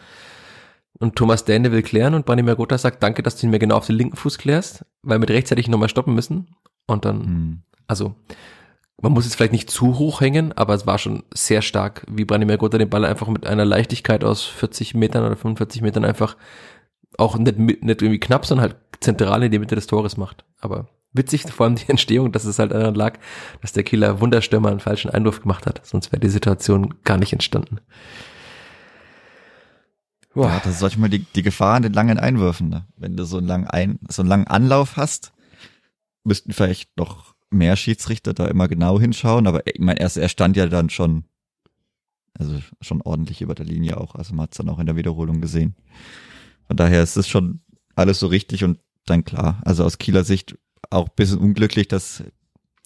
Und 0.97 1.15
Thomas 1.15 1.45
Däne 1.45 1.71
will 1.71 1.83
klären 1.83 2.13
und 2.13 2.25
Branimir 2.25 2.55
Gotha 2.55 2.77
sagt, 2.77 3.03
danke, 3.03 3.21
dass 3.21 3.35
du 3.35 3.45
ihn 3.45 3.51
mir 3.51 3.59
genau 3.59 3.75
auf 3.75 3.85
den 3.85 3.97
linken 3.97 4.15
Fuß 4.15 4.37
klärst, 4.37 4.85
weil 5.03 5.19
wir 5.19 5.29
rechtzeitig 5.29 5.67
nochmal 5.67 5.89
stoppen 5.89 6.15
müssen. 6.15 6.47
Und 6.87 7.05
dann, 7.05 7.17
mhm. 7.17 7.61
also, 7.87 8.15
man 9.01 9.11
muss 9.11 9.25
jetzt 9.25 9.35
vielleicht 9.35 9.51
nicht 9.51 9.69
zu 9.69 9.97
hoch 9.97 10.21
hängen, 10.21 10.53
aber 10.53 10.73
es 10.73 10.87
war 10.87 10.97
schon 10.97 11.23
sehr 11.33 11.61
stark, 11.61 12.05
wie 12.09 12.25
Branimir 12.25 12.57
Gotha 12.57 12.77
den 12.77 12.89
Ball 12.89 13.05
einfach 13.05 13.27
mit 13.27 13.45
einer 13.45 13.65
Leichtigkeit 13.65 14.23
aus 14.23 14.43
40 14.43 14.95
Metern 14.95 15.25
oder 15.25 15.35
45 15.35 15.81
Metern 15.81 16.05
einfach 16.05 16.37
auch 17.17 17.37
nicht, 17.37 17.57
nicht 17.57 17.81
irgendwie 17.83 18.19
knapp, 18.19 18.45
sondern 18.45 18.69
halt 18.69 18.77
zentral 18.99 19.43
in 19.43 19.51
die 19.51 19.59
Mitte 19.59 19.75
des 19.75 19.87
Tores 19.87 20.17
macht. 20.17 20.45
Aber 20.59 20.87
witzig, 21.13 21.43
vor 21.43 21.65
allem 21.65 21.75
die 21.75 21.87
Entstehung, 21.89 22.31
dass 22.31 22.45
es 22.45 22.59
halt 22.59 22.71
daran 22.71 22.95
lag, 22.95 23.19
dass 23.61 23.73
der 23.73 23.83
Kieler 23.83 24.21
Wunderstürmer 24.21 24.69
einen 24.69 24.79
falschen 24.79 25.11
Einwurf 25.11 25.41
gemacht 25.41 25.65
hat. 25.65 25.85
Sonst 25.85 26.11
wäre 26.11 26.19
die 26.19 26.29
Situation 26.29 26.95
gar 27.03 27.17
nicht 27.17 27.33
entstanden. 27.33 27.79
Boah. 30.33 30.47
Ja, 30.47 30.61
das 30.63 30.75
ist 30.75 30.81
manchmal 30.81 31.09
die, 31.09 31.19
die 31.19 31.43
Gefahr 31.43 31.75
an 31.75 31.83
den 31.83 31.93
langen 31.93 32.19
Einwürfen. 32.19 32.67
Ne? 32.67 32.85
Wenn 32.97 33.15
du 33.15 33.23
so 33.23 33.37
einen 33.37 33.47
langen, 33.47 33.67
Ein, 33.67 33.99
so 34.09 34.21
einen 34.21 34.29
langen 34.29 34.47
Anlauf 34.47 34.97
hast, 34.97 35.31
müssten 36.25 36.53
vielleicht 36.53 36.97
noch 36.97 37.35
mehr 37.49 37.75
Schiedsrichter 37.75 38.33
da 38.33 38.47
immer 38.47 38.67
genau 38.67 38.99
hinschauen, 38.99 39.47
aber 39.47 39.65
ich 39.67 39.79
meine, 39.79 39.99
er, 39.99 40.15
er 40.15 40.29
stand 40.29 40.57
ja 40.57 40.67
dann 40.67 40.89
schon, 40.89 41.25
also 42.37 42.59
schon 42.81 43.01
ordentlich 43.01 43.41
über 43.41 43.55
der 43.55 43.65
Linie 43.65 43.97
auch, 43.97 44.15
also 44.15 44.33
man 44.33 44.43
hat 44.43 44.53
es 44.53 44.57
dann 44.57 44.69
auch 44.69 44.79
in 44.79 44.87
der 44.87 44.95
Wiederholung 44.95 45.41
gesehen. 45.41 45.75
Von 46.67 46.77
daher 46.77 47.03
ist 47.03 47.15
es 47.15 47.27
schon 47.27 47.61
alles 47.95 48.19
so 48.19 48.27
richtig 48.27 48.63
und 48.63 48.79
dann 49.05 49.23
klar, 49.23 49.61
also 49.63 49.83
aus 49.83 49.97
Kieler 49.97 50.23
Sicht 50.23 50.57
auch 50.89 51.09
bisschen 51.09 51.39
unglücklich, 51.39 51.87
dass 51.87 52.23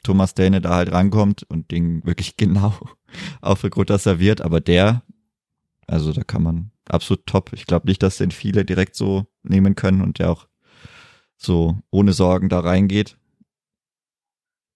Thomas 0.04 0.34
Däne 0.34 0.62
da 0.62 0.76
halt 0.76 0.92
rankommt 0.92 1.44
und 1.44 1.72
Ding 1.72 2.06
wirklich 2.06 2.38
genau 2.38 2.74
auf 3.42 3.64
Ricotta 3.64 3.98
serviert, 3.98 4.42
aber 4.42 4.62
der, 4.62 5.04
also 5.88 6.14
da 6.14 6.24
kann 6.24 6.44
man 6.44 6.72
absolut 6.88 7.26
top. 7.26 7.52
Ich 7.54 7.66
glaube 7.66 7.88
nicht, 7.88 8.04
dass 8.04 8.18
den 8.18 8.32
viele 8.32 8.66
direkt 8.66 8.96
so 8.96 9.28
nehmen 9.44 9.76
können 9.76 10.02
und 10.02 10.20
der 10.20 10.32
auch 10.32 10.48
so 11.38 11.78
ohne 11.90 12.14
Sorgen 12.14 12.50
da 12.50 12.60
reingeht. 12.60 13.18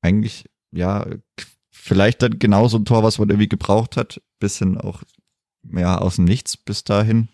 Eigentlich, 0.04 0.46
ja, 0.72 1.06
vielleicht 1.72 2.22
dann 2.22 2.38
genau 2.38 2.68
so 2.68 2.78
ein 2.78 2.86
Tor, 2.86 3.02
was 3.04 3.18
man 3.18 3.30
irgendwie 3.30 3.50
gebraucht 3.50 3.98
hat. 3.98 4.22
Bisschen 4.40 4.78
auch, 4.80 5.02
ja, 5.72 5.98
aus 5.98 6.18
dem 6.18 6.26
Nichts 6.26 6.56
bis 6.58 6.84
dahin. 6.84 7.30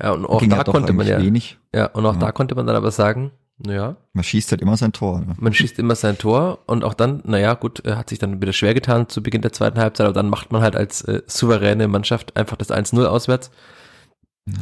Ja, 0.00 0.12
und 0.12 0.24
auch 0.24 0.40
Ging 0.40 0.50
da 0.50 0.62
konnte 0.64 0.92
man 0.92 1.06
ja, 1.06 1.20
wenig. 1.20 1.58
ja, 1.74 1.86
und 1.86 2.06
auch 2.06 2.14
Ja. 2.14 2.20
da 2.20 2.32
konnte 2.32 2.54
man 2.54 2.66
dann 2.66 2.76
aber 2.76 2.90
sagen, 2.90 3.32
naja, 3.58 3.96
Man 4.14 4.24
schießt 4.24 4.50
halt 4.52 4.62
immer 4.62 4.78
sein 4.78 4.92
Tor. 4.94 5.20
Ne? 5.20 5.34
man 5.38 5.52
schießt 5.52 5.78
immer 5.78 5.94
sein 5.94 6.16
Tor 6.16 6.60
und 6.66 6.82
auch 6.84 6.94
dann, 6.94 7.20
naja, 7.26 7.52
gut, 7.52 7.80
er 7.80 7.98
hat 7.98 8.08
sich 8.08 8.18
dann 8.18 8.40
wieder 8.40 8.54
schwer 8.54 8.72
getan 8.72 9.10
zu 9.10 9.22
Beginn 9.22 9.42
der 9.42 9.52
zweiten 9.52 9.78
Halbzeit, 9.78 10.06
aber 10.06 10.14
dann 10.14 10.30
macht 10.30 10.50
man 10.52 10.62
halt 10.62 10.76
als 10.76 11.02
äh, 11.02 11.20
souveräne 11.26 11.86
Mannschaft 11.86 12.34
einfach 12.38 12.56
das 12.56 12.70
1-0 12.70 13.04
auswärts 13.04 13.50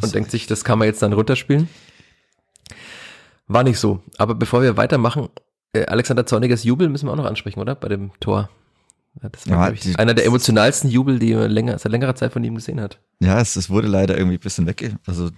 und 0.02 0.12
denkt 0.14 0.32
sich, 0.32 0.48
das 0.48 0.64
kann 0.64 0.80
man 0.80 0.86
jetzt 0.86 1.00
dann 1.02 1.12
runterspielen. 1.12 1.68
War 3.46 3.62
nicht 3.62 3.78
so. 3.78 4.02
Aber 4.18 4.34
bevor 4.34 4.62
wir 4.62 4.76
weitermachen, 4.76 5.28
Alexander 5.86 6.26
Zornigers 6.26 6.64
Jubel 6.64 6.88
müssen 6.88 7.06
wir 7.06 7.12
auch 7.12 7.16
noch 7.16 7.24
ansprechen, 7.26 7.60
oder? 7.60 7.74
Bei 7.74 7.88
dem 7.88 8.10
Tor. 8.20 8.48
Das 9.32 9.48
war, 9.48 9.68
Ja, 9.68 9.72
ich, 9.74 9.80
die- 9.80 9.96
einer 9.96 10.14
der 10.14 10.26
emotionalsten 10.26 10.90
Jubel, 10.90 11.18
die 11.18 11.34
man 11.34 11.50
länger, 11.50 11.78
seit 11.78 11.90
längerer 11.92 12.14
Zeit 12.14 12.32
von 12.32 12.44
ihm 12.44 12.54
gesehen 12.54 12.80
hat. 12.80 13.00
Ja, 13.20 13.40
es, 13.40 13.56
es 13.56 13.68
wurde 13.68 13.88
leider 13.88 14.16
irgendwie 14.16 14.36
ein 14.36 14.40
bisschen 14.40 14.66
weg. 14.66 14.94
Also, 15.06 15.30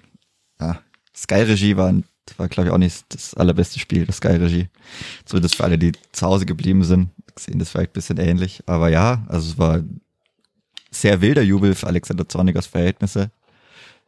ja, 0.60 0.80
Sky-Regie 1.16 1.76
war, 1.76 1.94
war 2.36 2.48
glaube 2.48 2.68
ich, 2.68 2.74
auch 2.74 2.78
nicht 2.78 3.04
das 3.08 3.32
allerbeste 3.34 3.78
Spiel, 3.78 4.04
das 4.06 4.16
Sky-Regie. 4.18 4.68
Zumindest 5.24 5.56
für 5.56 5.64
alle, 5.64 5.78
die 5.78 5.92
zu 6.12 6.26
Hause 6.26 6.44
geblieben 6.46 6.84
sind, 6.84 7.10
sehen 7.38 7.58
das 7.58 7.70
vielleicht 7.70 7.90
ein 7.90 7.94
bisschen 7.94 8.18
ähnlich. 8.18 8.62
Aber 8.66 8.90
ja, 8.90 9.24
also 9.28 9.48
es 9.50 9.58
war 9.58 9.80
sehr 10.90 11.20
wilder 11.22 11.42
Jubel 11.42 11.74
für 11.74 11.86
Alexander 11.86 12.28
Zornigers 12.28 12.66
Verhältnisse. 12.66 13.30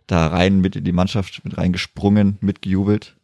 Da 0.06 0.26
rein 0.26 0.60
mit 0.60 0.76
in 0.76 0.84
die 0.84 0.92
Mannschaft, 0.92 1.42
mit 1.44 1.56
reingesprungen, 1.56 2.36
mitgejubelt. 2.40 3.16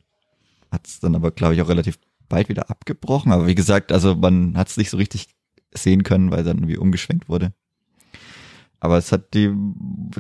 Hat 0.71 0.87
es 0.87 1.00
dann 1.00 1.15
aber, 1.15 1.31
glaube 1.33 1.55
ich, 1.55 1.61
auch 1.62 1.69
relativ 1.69 1.99
bald 2.28 2.49
wieder 2.49 2.70
abgebrochen. 2.70 3.32
Aber 3.32 3.47
wie 3.47 3.54
gesagt, 3.54 3.92
also 3.92 4.14
man 4.14 4.56
hat 4.56 4.68
es 4.68 4.76
nicht 4.76 4.90
so 4.90 4.97
richtig 4.97 5.28
sehen 5.75 6.02
können, 6.02 6.30
weil 6.30 6.44
dann 6.44 6.58
irgendwie 6.58 6.78
umgeschwenkt 6.78 7.28
wurde. 7.28 7.52
Aber 8.80 8.97
es 8.97 9.11
hat 9.12 9.35
die, 9.35 9.52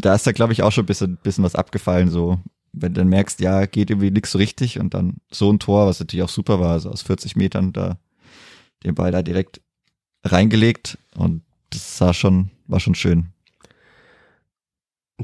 da 0.00 0.14
ist 0.14 0.26
da 0.26 0.32
glaube 0.32 0.52
ich 0.52 0.62
auch 0.62 0.72
schon 0.72 0.84
ein 0.84 0.88
bisschen, 0.88 1.16
bisschen 1.22 1.44
was 1.44 1.54
abgefallen, 1.54 2.10
so. 2.10 2.38
Wenn 2.72 2.92
du 2.92 3.00
dann 3.00 3.08
merkst, 3.08 3.40
ja, 3.40 3.64
geht 3.64 3.90
irgendwie 3.90 4.10
nix 4.10 4.30
so 4.30 4.38
richtig 4.38 4.78
und 4.78 4.92
dann 4.92 5.18
so 5.30 5.50
ein 5.50 5.58
Tor, 5.58 5.86
was 5.86 6.00
natürlich 6.00 6.22
auch 6.22 6.28
super 6.28 6.60
war, 6.60 6.72
also 6.72 6.90
aus 6.90 7.02
40 7.02 7.34
Metern 7.34 7.72
da 7.72 7.98
den 8.84 8.94
Ball 8.94 9.10
da 9.10 9.22
direkt 9.22 9.62
reingelegt 10.24 10.98
und 11.14 11.42
das 11.70 11.96
sah 11.96 12.12
schon, 12.12 12.50
war 12.66 12.80
schon 12.80 12.94
schön. 12.94 13.28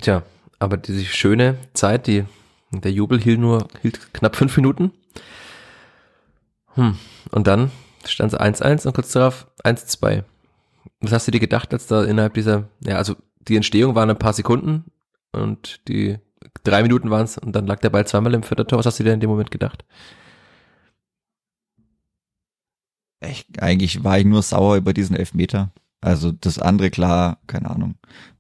Tja, 0.01 0.23
aber 0.59 0.77
diese 0.77 1.05
schöne 1.05 1.59
Zeit, 1.75 2.07
die, 2.07 2.25
der 2.71 2.93
Jubel 2.93 3.21
hielt 3.21 3.39
nur, 3.39 3.69
hielt 3.83 4.13
knapp 4.15 4.37
fünf 4.37 4.57
Minuten. 4.57 4.93
Hm. 6.75 6.97
Und 7.31 7.47
dann 7.47 7.71
stand 8.07 8.33
es 8.33 8.39
1-1 8.39 8.87
und 8.87 8.95
kurz 8.95 9.13
darauf 9.13 9.47
1-2. 9.63 10.25
Was 11.01 11.13
hast 11.13 11.27
du 11.27 11.31
dir 11.33 11.41
gedacht, 11.41 11.73
als 11.73 11.87
da 11.87 12.05
innerhalb 12.05 12.35
dieser, 12.35 12.69
ja, 12.85 12.97
also 12.97 13.17
die 13.49 13.57
Entstehung 13.57 13.95
waren 13.95 14.11
ein 14.11 14.19
paar 14.19 14.33
Sekunden 14.33 14.85
und 15.33 15.87
die 15.89 16.19
drei 16.63 16.83
Minuten 16.83 17.11
waren 17.11 17.25
es 17.25 17.39
und 17.39 17.53
dann 17.53 17.67
lag 17.67 17.81
der 17.81 17.91
Ball 17.91 18.07
zweimal 18.07 18.35
im 18.35 18.43
vierten 18.43 18.67
Tor. 18.67 18.79
Was 18.79 18.87
hast 18.87 18.99
du 19.01 19.05
dir 19.05 19.13
in 19.13 19.21
dem 19.21 19.31
Moment 19.31 19.51
gedacht? 19.51 19.85
Ich, 23.21 23.47
eigentlich 23.59 24.05
war 24.05 24.19
ich 24.19 24.25
nur 24.27 24.43
sauer 24.43 24.77
über 24.77 24.93
diesen 24.93 25.17
Elfmeter. 25.17 25.73
Also 26.01 26.33
das 26.33 26.59
andere, 26.59 26.91
klar, 26.91 27.39
keine 27.47 27.71
Ahnung. 27.71 27.95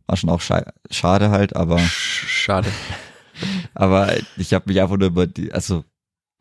War 0.06 0.16
schon 0.16 0.28
auch 0.28 0.40
scha 0.42 0.64
schade 0.90 1.30
halt, 1.30 1.56
aber, 1.56 1.76
Sch- 1.78 2.26
Schade. 2.26 2.68
aber 3.74 4.14
ich 4.36 4.52
habe 4.52 4.66
mich 4.68 4.80
einfach 4.82 4.98
nur 4.98 5.08
über 5.08 5.26
die, 5.26 5.52
also 5.52 5.84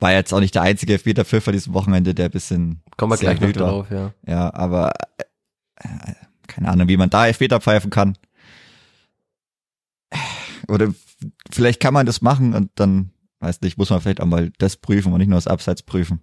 war 0.03 0.12
jetzt 0.12 0.33
auch 0.33 0.39
nicht 0.41 0.53
der 0.53 0.62
einzige 0.63 0.93
Elfmeter-Pfiff 0.93 1.48
an 1.48 1.53
diesem 1.53 1.74
Wochenende, 1.74 2.13
der 2.13 2.25
ein 2.25 2.31
bisschen 2.31 2.83
Kommen 2.98 3.13
wir 3.13 3.17
gleich 3.17 3.39
noch 3.39 3.48
war. 3.48 3.53
drauf, 3.53 3.88
ja. 3.89 4.13
Ja, 4.27 4.53
aber 4.53 4.91
äh, 5.77 5.88
keine 6.48 6.69
Ahnung, 6.69 6.88
wie 6.89 6.98
man 6.98 7.10
da 7.10 7.25
Elfmeter 7.25 7.62
pfeifen 7.62 7.89
kann. 7.89 8.17
Oder 10.67 10.93
vielleicht 11.51 11.79
kann 11.79 11.93
man 11.93 12.05
das 12.05 12.22
machen 12.22 12.53
und 12.53 12.69
dann, 12.75 13.12
weiß 13.39 13.62
nicht, 13.62 13.77
muss 13.77 13.89
man 13.89 14.01
vielleicht 14.01 14.22
auch 14.22 14.25
mal 14.25 14.51
das 14.57 14.75
prüfen 14.77 15.12
und 15.13 15.19
nicht 15.19 15.29
nur 15.29 15.38
das 15.38 15.48
Abseits 15.48 15.83
prüfen. 15.83 16.22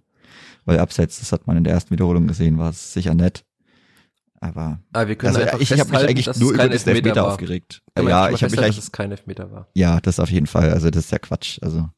Weil 0.65 0.79
Abseits, 0.79 1.19
das 1.19 1.31
hat 1.31 1.47
man 1.47 1.57
in 1.57 1.63
der 1.63 1.73
ersten 1.73 1.91
Wiederholung 1.91 2.27
gesehen, 2.27 2.59
war 2.59 2.69
es 2.69 2.93
sicher 2.93 3.15
nett. 3.15 3.45
Aber 4.39 4.79
Aber 4.93 5.07
wir 5.07 5.15
können 5.15 5.35
also 5.35 5.57
ich, 5.59 5.71
ich 5.71 5.79
habe 5.79 5.89
mich 5.89 5.99
eigentlich 5.99 6.39
nur 6.39 6.53
über 6.53 6.69
das 6.69 6.85
Elfmeter 6.87 7.23
war. 7.23 7.31
aufgeregt. 7.33 7.81
Ja, 7.97 8.29
ich 8.29 8.43
habe 8.43 8.51
mich 8.51 8.59
eigentlich, 8.59 8.75
dass 8.75 8.85
es 8.85 8.91
kein 8.91 9.11
Elfmeter 9.11 9.51
war. 9.51 9.67
ja, 9.73 9.99
das 10.01 10.19
auf 10.19 10.29
jeden 10.29 10.47
Fall. 10.47 10.71
Also 10.71 10.89
das 10.89 11.05
ist 11.05 11.11
ja 11.11 11.19
Quatsch. 11.19 11.59
Also 11.61 11.89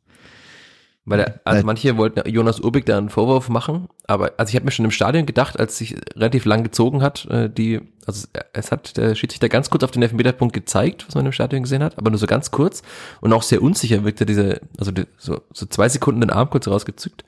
Weil 1.05 1.17
der, 1.17 1.41
also 1.43 1.65
manche 1.65 1.97
wollten 1.97 2.27
Jonas 2.29 2.61
Urbig 2.61 2.85
da 2.85 2.97
einen 2.97 3.09
Vorwurf 3.09 3.49
machen, 3.49 3.89
aber 4.07 4.31
also 4.37 4.51
ich 4.51 4.55
habe 4.55 4.63
mir 4.63 4.71
schon 4.71 4.85
im 4.85 4.91
Stadion 4.91 5.25
gedacht, 5.25 5.59
als 5.59 5.77
sich 5.77 5.97
relativ 6.15 6.45
lang 6.45 6.63
gezogen 6.63 7.01
hat, 7.01 7.25
äh, 7.25 7.49
die, 7.49 7.81
also 8.05 8.25
es- 8.53 8.71
hat 8.71 8.95
der 8.95 9.13
Schiedsrichter 9.13 9.49
ganz 9.49 9.69
kurz 9.69 9.83
auf 9.83 9.91
den 9.91 10.01
Elfmeterpunkt 10.01 10.53
gezeigt, 10.53 11.05
was 11.05 11.15
man 11.15 11.25
im 11.25 11.33
Stadion 11.33 11.63
gesehen 11.63 11.83
hat, 11.83 11.97
aber 11.97 12.09
nur 12.09 12.19
so 12.19 12.25
ganz 12.25 12.51
kurz 12.51 12.83
und 13.19 13.33
auch 13.33 13.43
sehr 13.43 13.61
unsicher 13.61 14.05
wirkte 14.05 14.25
diese, 14.25 14.61
also 14.77 14.91
die, 14.91 15.05
so, 15.17 15.41
so 15.51 15.65
zwei 15.65 15.89
Sekunden 15.89 16.21
den 16.21 16.29
Arm 16.29 16.49
kurz 16.49 16.69
rausgezückt. 16.69 17.25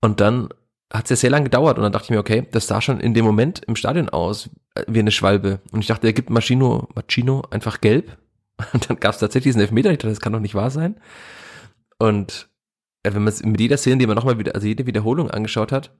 Und 0.00 0.20
dann 0.20 0.50
hat 0.92 1.04
es 1.04 1.10
ja 1.10 1.16
sehr 1.16 1.30
lange 1.30 1.44
gedauert 1.44 1.78
und 1.78 1.82
dann 1.82 1.92
dachte 1.92 2.04
ich 2.04 2.10
mir, 2.10 2.20
okay, 2.20 2.46
das 2.52 2.68
sah 2.68 2.80
schon 2.80 3.00
in 3.00 3.12
dem 3.12 3.24
Moment 3.24 3.60
im 3.66 3.74
Stadion 3.74 4.08
aus 4.08 4.50
äh, 4.76 4.84
wie 4.86 5.00
eine 5.00 5.10
Schwalbe. 5.10 5.60
Und 5.72 5.80
ich 5.80 5.88
dachte, 5.88 6.06
er 6.06 6.12
gibt 6.12 6.30
Machino, 6.30 6.88
Machino 6.94 7.42
einfach 7.50 7.80
gelb. 7.80 8.16
Und 8.72 8.88
dann 8.88 8.98
gab 8.98 9.14
es 9.14 9.20
tatsächlich 9.20 9.50
diesen 9.50 9.60
Elfmeter, 9.60 9.90
ich 9.90 9.98
dachte, 9.98 10.08
das 10.10 10.20
kann 10.20 10.32
doch 10.32 10.40
nicht 10.40 10.54
wahr 10.54 10.70
sein. 10.70 10.96
Und 11.98 12.48
wenn 13.04 13.22
man 13.22 13.28
es 13.28 13.42
mit 13.42 13.60
jeder 13.60 13.76
Szene, 13.76 13.98
die 13.98 14.06
man 14.06 14.16
nochmal 14.16 14.38
wieder, 14.38 14.54
also 14.54 14.66
jede 14.66 14.86
Wiederholung 14.86 15.30
angeschaut 15.30 15.72
hat, 15.72 15.92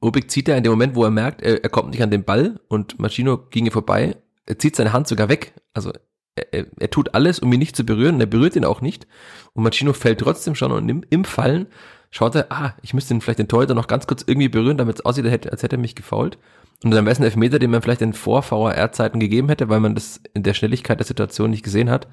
Ubik 0.00 0.30
zieht 0.30 0.48
er 0.48 0.56
in 0.56 0.64
dem 0.64 0.72
Moment, 0.72 0.96
wo 0.96 1.04
er 1.04 1.10
merkt, 1.10 1.42
er, 1.42 1.62
er 1.62 1.70
kommt 1.70 1.90
nicht 1.90 2.02
an 2.02 2.10
den 2.10 2.24
Ball 2.24 2.60
und 2.68 2.98
Machino 2.98 3.38
ging 3.50 3.66
ihr 3.66 3.72
vorbei, 3.72 4.16
er 4.46 4.58
zieht 4.58 4.74
seine 4.74 4.92
Hand 4.92 5.06
sogar 5.06 5.28
weg. 5.28 5.54
Also 5.74 5.92
er, 6.34 6.66
er, 6.78 6.90
tut 6.90 7.14
alles, 7.14 7.38
um 7.38 7.52
ihn 7.52 7.58
nicht 7.58 7.76
zu 7.76 7.84
berühren, 7.84 8.16
und 8.16 8.20
er 8.20 8.26
berührt 8.26 8.56
ihn 8.56 8.64
auch 8.64 8.80
nicht. 8.80 9.06
Und 9.52 9.62
Machino 9.62 9.92
fällt 9.92 10.20
trotzdem 10.20 10.54
schon 10.54 10.72
und 10.72 10.88
im, 10.88 11.04
im 11.10 11.24
Fallen 11.24 11.66
schaut 12.10 12.34
er, 12.34 12.50
ah, 12.50 12.74
ich 12.82 12.94
müsste 12.94 13.14
ihn 13.14 13.20
vielleicht 13.20 13.38
den 13.38 13.48
Torhüter 13.48 13.74
noch 13.74 13.86
ganz 13.86 14.06
kurz 14.06 14.24
irgendwie 14.26 14.48
berühren, 14.48 14.76
damit 14.76 14.96
es 14.96 15.04
aussieht, 15.04 15.26
als 15.26 15.62
hätte, 15.62 15.76
er 15.76 15.80
mich 15.80 15.94
gefault. 15.94 16.38
Und 16.82 16.90
dann 16.90 17.04
wäre 17.04 17.12
es 17.12 17.20
ein 17.20 17.24
Elfmeter, 17.24 17.58
den 17.58 17.70
man 17.70 17.80
vielleicht 17.80 18.02
in 18.02 18.12
Vor-VAR-Zeiten 18.12 19.20
gegeben 19.20 19.48
hätte, 19.48 19.68
weil 19.68 19.80
man 19.80 19.94
das 19.94 20.20
in 20.34 20.42
der 20.42 20.54
Schnelligkeit 20.54 20.98
der 20.98 21.06
Situation 21.06 21.50
nicht 21.50 21.62
gesehen 21.62 21.90
hat. 21.90 22.08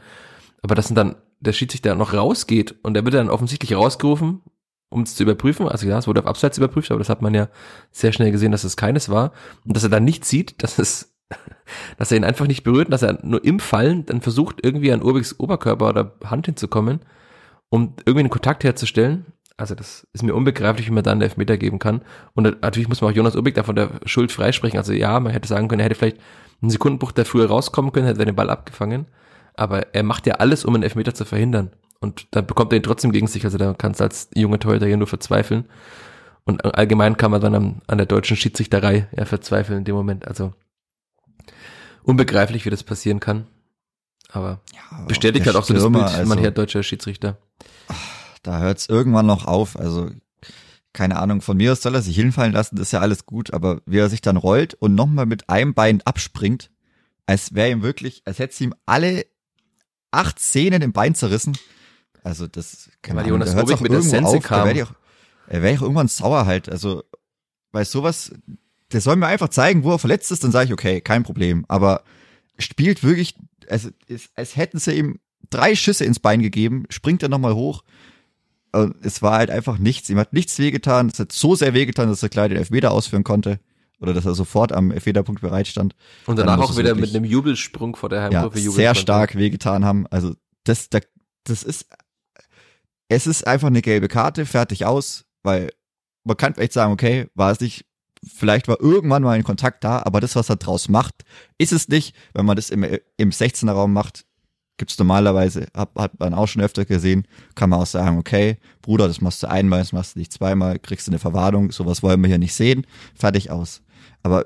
Aber 0.61 0.75
dass 0.75 0.93
dann 0.93 1.15
der 1.39 1.53
Schiedsrichter 1.53 1.95
noch 1.95 2.13
rausgeht 2.13 2.75
und 2.83 2.93
der 2.93 3.05
wird 3.05 3.15
dann 3.15 3.29
offensichtlich 3.29 3.75
rausgerufen, 3.75 4.41
um 4.89 5.03
es 5.03 5.15
zu 5.15 5.23
überprüfen. 5.23 5.67
Also 5.67 5.87
ja, 5.87 5.97
es 5.97 6.07
wurde 6.07 6.21
auf 6.21 6.27
Abseits 6.27 6.57
überprüft, 6.57 6.91
aber 6.91 6.99
das 6.99 7.09
hat 7.09 7.21
man 7.21 7.33
ja 7.33 7.47
sehr 7.91 8.11
schnell 8.11 8.31
gesehen, 8.31 8.51
dass 8.51 8.63
es 8.63 8.77
keines 8.77 9.09
war. 9.09 9.31
Und 9.65 9.75
dass 9.75 9.83
er 9.83 9.89
dann 9.89 10.03
nicht 10.03 10.25
sieht, 10.25 10.61
dass 10.63 10.79
es, 10.79 11.15
dass 11.97 12.11
er 12.11 12.17
ihn 12.17 12.23
einfach 12.23 12.47
nicht 12.47 12.63
berührt, 12.63 12.91
dass 12.91 13.03
er 13.03 13.19
nur 13.23 13.43
im 13.45 13.59
Fallen 13.59 14.05
dann 14.05 14.21
versucht, 14.21 14.59
irgendwie 14.63 14.91
an 14.91 15.03
Urbigs 15.03 15.39
Oberkörper 15.39 15.89
oder 15.89 16.15
Hand 16.25 16.47
hinzukommen, 16.47 17.01
um 17.69 17.93
irgendwie 17.99 18.21
einen 18.21 18.29
Kontakt 18.29 18.63
herzustellen. 18.63 19.25
Also 19.55 19.75
das 19.75 20.07
ist 20.13 20.23
mir 20.23 20.33
unbegreiflich, 20.33 20.87
wie 20.87 20.93
man 20.93 21.03
da 21.03 21.11
einen 21.11 21.21
Elfmeter 21.21 21.57
geben 21.57 21.79
kann. 21.79 22.01
Und 22.33 22.61
natürlich 22.61 22.87
muss 22.87 23.01
man 23.01 23.11
auch 23.11 23.15
Jonas 23.15 23.35
Urbig 23.35 23.55
da 23.55 23.63
von 23.63 23.75
der 23.75 23.99
Schuld 24.05 24.31
freisprechen. 24.31 24.77
Also 24.77 24.93
ja, 24.93 25.19
man 25.19 25.33
hätte 25.33 25.49
sagen 25.49 25.67
können, 25.67 25.81
er 25.81 25.85
hätte 25.85 25.95
vielleicht 25.95 26.17
einen 26.61 26.71
Sekundenbruch 26.71 27.11
der 27.11 27.25
früher 27.25 27.47
rauskommen 27.47 27.91
können, 27.91 28.07
hätte 28.07 28.23
den 28.25 28.35
Ball 28.35 28.49
abgefangen. 28.49 29.07
Aber 29.59 29.93
er 29.93 30.03
macht 30.03 30.25
ja 30.25 30.35
alles, 30.35 30.63
um 30.63 30.73
einen 30.73 30.83
Elfmeter 30.83 31.13
zu 31.13 31.25
verhindern. 31.25 31.71
Und 31.99 32.27
dann 32.31 32.47
bekommt 32.47 32.71
er 32.71 32.77
ihn 32.77 32.83
trotzdem 32.83 33.11
gegen 33.11 33.27
sich. 33.27 33.43
Also 33.43 33.57
da 33.57 33.73
kannst 33.73 33.99
du 33.99 34.05
als 34.05 34.29
junger 34.33 34.57
Torhüter 34.57 34.87
ja 34.87 34.95
nur 34.95 35.07
verzweifeln. 35.07 35.65
Und 36.45 36.63
allgemein 36.63 37.17
kann 37.17 37.29
man 37.29 37.41
dann 37.41 37.53
am, 37.55 37.81
an 37.87 37.97
der 37.97 38.07
deutschen 38.07 38.37
Schiedsrichterei 38.37 39.09
ja 39.15 39.25
verzweifeln 39.25 39.79
in 39.79 39.83
dem 39.83 39.95
Moment. 39.95 40.25
Also 40.25 40.53
unbegreiflich, 42.03 42.63
wie 42.65 42.69
das 42.69 42.83
passieren 42.83 43.19
kann. 43.19 43.47
Aber 44.31 44.61
ja, 44.73 45.05
bestätigt 45.07 45.45
der 45.45 45.53
halt 45.53 45.61
auch 45.61 45.67
so 45.67 45.73
das 45.73 45.83
Bild, 45.83 46.03
also- 46.03 46.29
man 46.29 46.37
her 46.37 46.51
deutscher 46.51 46.81
Schiedsrichter. 46.81 47.37
da 48.43 48.59
hört 48.59 48.77
es 48.77 48.87
irgendwann 48.87 49.25
noch 49.25 49.45
auf. 49.45 49.77
Also 49.77 50.09
keine 50.93 51.19
Ahnung, 51.19 51.41
von 51.41 51.57
mir 51.57 51.73
aus 51.73 51.81
soll 51.81 51.95
er 51.95 52.01
sich 52.01 52.15
hinfallen 52.15 52.53
lassen, 52.53 52.77
das 52.77 52.87
ist 52.87 52.91
ja 52.93 53.01
alles 53.01 53.25
gut, 53.25 53.53
aber 53.53 53.81
wie 53.85 53.97
er 53.99 54.09
sich 54.09 54.21
dann 54.21 54.37
rollt 54.37 54.73
und 54.73 54.95
nochmal 54.95 55.25
mit 55.25 55.49
einem 55.49 55.73
Bein 55.73 56.01
abspringt, 56.03 56.71
als 57.27 57.53
wäre 57.53 57.69
ihm 57.69 57.83
wirklich, 57.83 58.23
als 58.25 58.39
hätte 58.39 58.55
sie 58.55 58.63
ihm 58.65 58.73
alle 58.87 59.25
acht 60.11 60.39
Zähne 60.39 60.77
im 60.77 60.91
Bein 60.91 61.15
zerrissen. 61.15 61.57
Also 62.23 62.47
das, 62.47 62.89
keine 63.01 63.17
weil 63.17 63.25
Ahnung, 63.25 63.39
Jonas 63.39 63.53
da 63.53 63.61
Rubik 63.61 63.75
auch 63.75 63.81
mit 63.81 63.91
der 63.91 64.01
Sense 64.01 64.37
auf, 64.37 64.43
kam. 64.43 64.59
Da 64.59 64.65
werde 64.65 64.79
ich 64.81 64.87
er 65.49 65.63
wäre 65.63 65.73
ich 65.73 65.79
auch 65.79 65.83
irgendwann 65.83 66.07
sauer 66.07 66.45
halt. 66.45 66.69
Also 66.69 67.03
bei 67.71 67.83
sowas, 67.83 68.31
der 68.91 69.01
soll 69.01 69.15
mir 69.15 69.27
einfach 69.27 69.49
zeigen, 69.49 69.83
wo 69.83 69.91
er 69.91 69.99
verletzt 69.99 70.31
ist, 70.31 70.43
dann 70.43 70.51
sage 70.51 70.67
ich, 70.67 70.73
okay, 70.73 71.01
kein 71.01 71.23
Problem. 71.23 71.65
Aber 71.67 72.03
spielt 72.59 73.03
wirklich, 73.03 73.35
also 73.67 73.89
ist, 74.05 74.29
als 74.35 74.55
hätten 74.55 74.77
sie 74.77 74.93
ihm 74.93 75.19
drei 75.49 75.75
Schüsse 75.75 76.05
ins 76.05 76.19
Bein 76.19 76.41
gegeben, 76.41 76.85
springt 76.89 77.23
er 77.23 77.29
nochmal 77.29 77.55
hoch. 77.55 77.83
Und 78.71 79.03
es 79.03 79.23
war 79.23 79.37
halt 79.37 79.49
einfach 79.49 79.79
nichts. 79.79 80.09
Ihm 80.11 80.19
hat 80.19 80.33
nichts 80.33 80.59
wehgetan. 80.59 81.09
Es 81.11 81.19
hat 81.19 81.31
so 81.31 81.55
sehr 81.55 81.73
wehgetan, 81.73 82.09
dass 82.09 82.21
er 82.21 82.29
gleich 82.29 82.49
den 82.49 82.57
Elfmeter 82.57 82.91
ausführen 82.91 83.23
konnte. 83.23 83.59
Oder 83.99 84.13
dass 84.13 84.25
er 84.25 84.33
sofort 84.33 84.71
am 84.71 84.91
Elfmeterpunkt 84.91 85.41
bereit 85.41 85.67
stand. 85.67 85.93
Und 86.25 86.37
Dann 86.37 86.47
danach 86.47 86.63
auch 86.63 86.71
es 86.71 86.77
wieder 86.77 86.95
mit 86.95 87.09
einem 87.13 87.25
Jubelsprung 87.25 87.95
vor 87.95 88.07
der 88.09 88.19
Ja, 88.19 88.25
Heimgruppe 88.25 88.59
jubeln 88.59 88.75
sehr 88.75 88.95
stark 88.95 89.35
wehgetan 89.35 89.83
haben. 89.83 90.07
Also 90.07 90.35
das, 90.63 90.89
da- 90.89 90.99
das 91.43 91.63
ist, 91.63 91.85
es 93.07 93.27
ist 93.27 93.45
einfach 93.47 93.67
eine 93.67 93.81
gelbe 93.81 94.07
Karte, 94.07 94.45
fertig 94.45 94.85
aus, 94.85 95.25
weil 95.43 95.71
man 96.23 96.37
kann 96.37 96.53
vielleicht 96.53 96.73
sagen, 96.73 96.93
okay, 96.93 97.27
war 97.33 97.51
es 97.51 97.59
nicht, 97.59 97.85
vielleicht 98.25 98.67
war 98.67 98.79
irgendwann 98.79 99.23
mal 99.23 99.31
ein 99.33 99.43
Kontakt 99.43 99.83
da, 99.83 100.01
aber 100.03 100.19
das, 100.19 100.35
was 100.35 100.49
er 100.49 100.57
draus 100.57 100.89
macht, 100.89 101.23
ist 101.57 101.71
es 101.73 101.87
nicht. 101.87 102.15
Wenn 102.33 102.45
man 102.45 102.55
das 102.55 102.69
im, 102.69 102.83
im 103.17 103.29
16er 103.31 103.71
Raum 103.71 103.93
macht, 103.93 104.25
gibt's 104.77 104.97
normalerweise, 104.97 105.67
hat, 105.75 105.89
hat 105.97 106.19
man 106.19 106.33
auch 106.33 106.47
schon 106.47 106.61
öfter 106.61 106.85
gesehen, 106.85 107.27
kann 107.55 107.69
man 107.69 107.79
auch 107.81 107.85
sagen, 107.85 108.17
okay, 108.17 108.57
Bruder, 108.81 109.07
das 109.07 109.19
machst 109.21 109.43
du 109.43 109.47
einmal, 109.49 109.79
das 109.79 109.91
machst 109.91 110.15
du 110.15 110.19
nicht 110.19 110.31
zweimal, 110.31 110.79
kriegst 110.79 111.07
du 111.07 111.11
eine 111.11 111.19
Verwarnung, 111.19 111.71
sowas 111.71 112.01
wollen 112.03 112.21
wir 112.21 112.27
hier 112.29 112.37
nicht 112.37 112.53
sehen, 112.53 112.85
fertig 113.15 113.51
aus. 113.51 113.81
Aber 114.23 114.45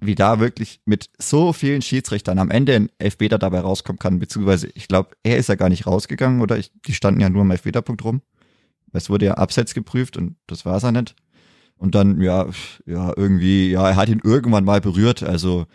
wie 0.00 0.14
da 0.14 0.40
wirklich 0.40 0.80
mit 0.84 1.08
so 1.18 1.52
vielen 1.52 1.82
Schiedsrichtern 1.82 2.38
am 2.38 2.50
Ende 2.50 2.74
ein 2.74 2.90
Elfmeter 2.98 3.38
dabei 3.38 3.60
rauskommen 3.60 3.98
kann, 3.98 4.18
beziehungsweise 4.18 4.68
ich 4.74 4.88
glaube, 4.88 5.10
er 5.22 5.38
ist 5.38 5.48
ja 5.48 5.54
gar 5.54 5.68
nicht 5.68 5.86
rausgegangen 5.86 6.40
oder 6.40 6.58
ich, 6.58 6.72
die 6.86 6.94
standen 6.94 7.20
ja 7.20 7.30
nur 7.30 7.42
am 7.42 7.50
Elfmeterpunkt 7.50 8.04
rum. 8.04 8.22
Es 8.92 9.10
wurde 9.10 9.26
ja 9.26 9.34
abseits 9.34 9.74
geprüft 9.74 10.16
und 10.16 10.36
das 10.46 10.64
war's 10.64 10.82
ja 10.82 10.92
nicht. 10.92 11.16
Und 11.76 11.94
dann, 11.94 12.20
ja, 12.20 12.46
ja, 12.86 13.12
irgendwie, 13.16 13.70
ja, 13.70 13.88
er 13.88 13.96
hat 13.96 14.08
ihn 14.08 14.20
irgendwann 14.22 14.64
mal 14.64 14.80
berührt, 14.80 15.22
also 15.22 15.66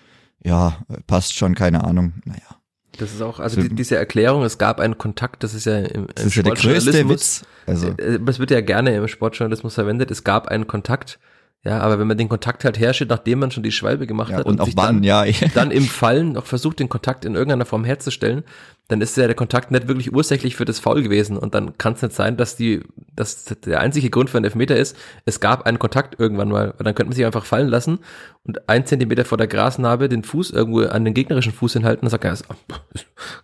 ja, 0.41 0.77
passt 1.07 1.35
schon, 1.35 1.55
keine 1.55 1.83
Ahnung, 1.83 2.13
naja. 2.23 2.59
Das 2.97 3.13
ist 3.13 3.21
auch, 3.21 3.39
also 3.39 3.61
die, 3.61 3.69
diese 3.69 3.95
Erklärung, 3.95 4.43
es 4.43 4.57
gab 4.57 4.79
einen 4.79 4.97
Kontakt, 4.97 5.43
das 5.43 5.53
ist 5.53 5.65
ja 5.65 5.77
im, 5.77 6.03
im 6.03 6.07
Das 6.15 6.25
ist 6.25 6.35
ja 6.35 6.43
der 6.43 6.53
größte 6.53 7.07
Witz. 7.09 7.43
Also, 7.65 7.89
äh, 7.97 8.19
es 8.25 8.39
wird 8.39 8.51
ja 8.51 8.61
gerne 8.61 8.95
im 8.95 9.07
Sportjournalismus 9.07 9.75
verwendet, 9.75 10.11
es 10.11 10.23
gab 10.23 10.47
einen 10.47 10.67
Kontakt, 10.67 11.19
ja, 11.65 11.79
aber 11.79 11.99
wenn 11.99 12.07
man 12.07 12.17
den 12.17 12.29
Kontakt 12.29 12.63
halt 12.63 12.79
herstellt, 12.79 13.09
nachdem 13.09 13.39
man 13.39 13.51
schon 13.51 13.63
die 13.63 13.73
Schwalbe 13.73 14.07
gemacht 14.07 14.31
ja, 14.31 14.37
hat 14.37 14.45
und, 14.45 14.53
und 14.53 14.61
auch 14.61 14.65
sich 14.65 14.77
wann, 14.77 15.01
dann, 15.01 15.03
ja. 15.03 15.25
dann 15.53 15.71
im 15.71 15.83
Fallen 15.83 16.33
noch 16.33 16.45
versucht, 16.45 16.79
den 16.79 16.87
Kontakt 16.87 17.25
in 17.25 17.35
irgendeiner 17.35 17.65
Form 17.65 17.83
herzustellen, 17.83 18.45
dann 18.87 19.01
ist 19.01 19.17
ja 19.17 19.27
der 19.27 19.35
Kontakt 19.35 19.69
nicht 19.69 19.89
wirklich 19.89 20.13
ursächlich 20.13 20.55
für 20.55 20.63
das 20.63 20.79
Foul 20.79 21.03
gewesen. 21.03 21.37
Und 21.37 21.53
dann 21.53 21.77
kann 21.77 21.93
es 21.93 22.01
nicht 22.01 22.15
sein, 22.15 22.37
dass 22.37 22.55
die, 22.55 22.81
dass 23.13 23.43
der 23.43 23.81
einzige 23.81 24.09
Grund 24.09 24.29
für 24.29 24.37
einen 24.37 24.45
Elfmeter 24.45 24.77
ist, 24.77 24.95
es 25.25 25.41
gab 25.41 25.65
einen 25.65 25.79
Kontakt 25.79 26.17
irgendwann 26.17 26.47
mal. 26.47 26.73
Weil 26.77 26.85
dann 26.85 26.95
könnte 26.95 27.09
man 27.09 27.15
sich 27.15 27.25
einfach 27.25 27.45
fallen 27.45 27.67
lassen 27.67 27.99
und 28.43 28.69
ein 28.69 28.85
Zentimeter 28.85 29.25
vor 29.25 29.37
der 29.37 29.47
Grasnarbe 29.47 30.07
den 30.07 30.23
Fuß 30.23 30.51
irgendwo 30.51 30.83
an 30.83 31.03
den 31.03 31.13
gegnerischen 31.13 31.51
Fuß 31.51 31.73
hinhalten 31.73 32.05
und 32.05 32.09
sagt, 32.09 32.23
ja, 32.23 32.31
es 32.31 32.43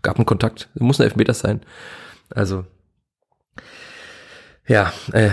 gab 0.02 0.16
einen 0.16 0.26
Kontakt, 0.26 0.70
es 0.74 0.82
muss 0.82 1.00
ein 1.02 1.04
Elfmeter 1.04 1.34
sein. 1.34 1.62
Also, 2.30 2.66
ja, 4.68 4.94
äh, 5.12 5.30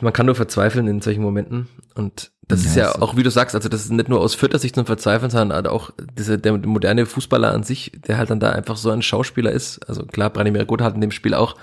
man 0.00 0.12
kann 0.12 0.26
nur 0.26 0.34
verzweifeln 0.34 0.86
in 0.88 1.00
solchen 1.00 1.22
Momenten. 1.22 1.68
Und 1.98 2.30
das 2.46 2.64
Ja, 2.64 2.70
ist 2.70 2.76
ja 2.76 3.02
auch, 3.02 3.16
wie 3.16 3.22
du 3.22 3.30
sagst, 3.30 3.54
also 3.54 3.68
das 3.68 3.82
ist 3.84 3.90
nicht 3.90 4.08
nur 4.08 4.20
aus 4.20 4.34
Fürther 4.34 4.58
Sicht 4.58 4.74
zum 4.76 4.86
Verzweifeln, 4.86 5.30
sondern 5.30 5.54
halt 5.54 5.68
auch 5.68 5.90
diese, 6.16 6.38
der 6.38 6.56
moderne 6.56 7.04
Fußballer 7.04 7.52
an 7.52 7.62
sich, 7.62 7.92
der 8.06 8.16
halt 8.16 8.30
dann 8.30 8.40
da 8.40 8.50
einfach 8.52 8.76
so 8.76 8.90
ein 8.90 9.02
Schauspieler 9.02 9.50
ist. 9.50 9.86
Also 9.88 10.04
klar, 10.06 10.30
Branimir 10.30 10.64
Gut 10.64 10.80
hat 10.80 10.94
in 10.94 11.00
dem 11.02 11.10
Spiel 11.10 11.34
auch 11.34 11.56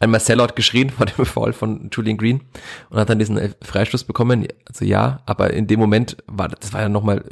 einmal 0.00 0.20
Sellout 0.20 0.54
geschrien 0.54 0.90
vor 0.90 1.06
dem 1.06 1.24
Foul 1.26 1.52
von 1.52 1.90
Julian 1.92 2.16
Green 2.16 2.40
und 2.90 2.98
hat 2.98 3.10
dann 3.10 3.18
diesen 3.18 3.36
äh, 3.36 3.50
Freistoß 3.60 4.04
bekommen. 4.04 4.46
Also 4.68 4.84
ja, 4.84 5.20
aber 5.26 5.52
in 5.52 5.66
dem 5.66 5.80
Moment 5.80 6.16
war, 6.26 6.48
das 6.48 6.72
war 6.72 6.80
ja 6.80 6.88
nochmal 6.88 7.24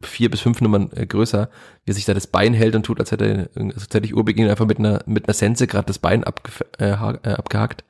vier 0.00 0.30
bis 0.30 0.40
fünf 0.40 0.60
Nummern 0.60 0.90
äh, 0.94 1.06
größer, 1.06 1.50
wie 1.84 1.90
er 1.90 1.94
sich 1.94 2.04
da 2.04 2.14
das 2.14 2.28
Bein 2.28 2.54
hält 2.54 2.76
und 2.76 2.84
tut, 2.84 3.00
als 3.00 3.10
hätte 3.10 3.48
er, 3.54 3.62
als 3.74 3.88
hätte 3.92 4.06
ich 4.06 4.14
Urbeginn 4.14 4.48
einfach 4.48 4.66
mit 4.66 4.78
einer, 4.78 5.00
mit 5.06 5.26
einer 5.28 5.34
Sense 5.34 5.66
gerade 5.66 5.86
das 5.86 5.98
Bein 5.98 6.24
abgef- 6.24 6.64
äh, 6.78 6.90
äh, 6.92 7.32
abgehakt. 7.34 7.84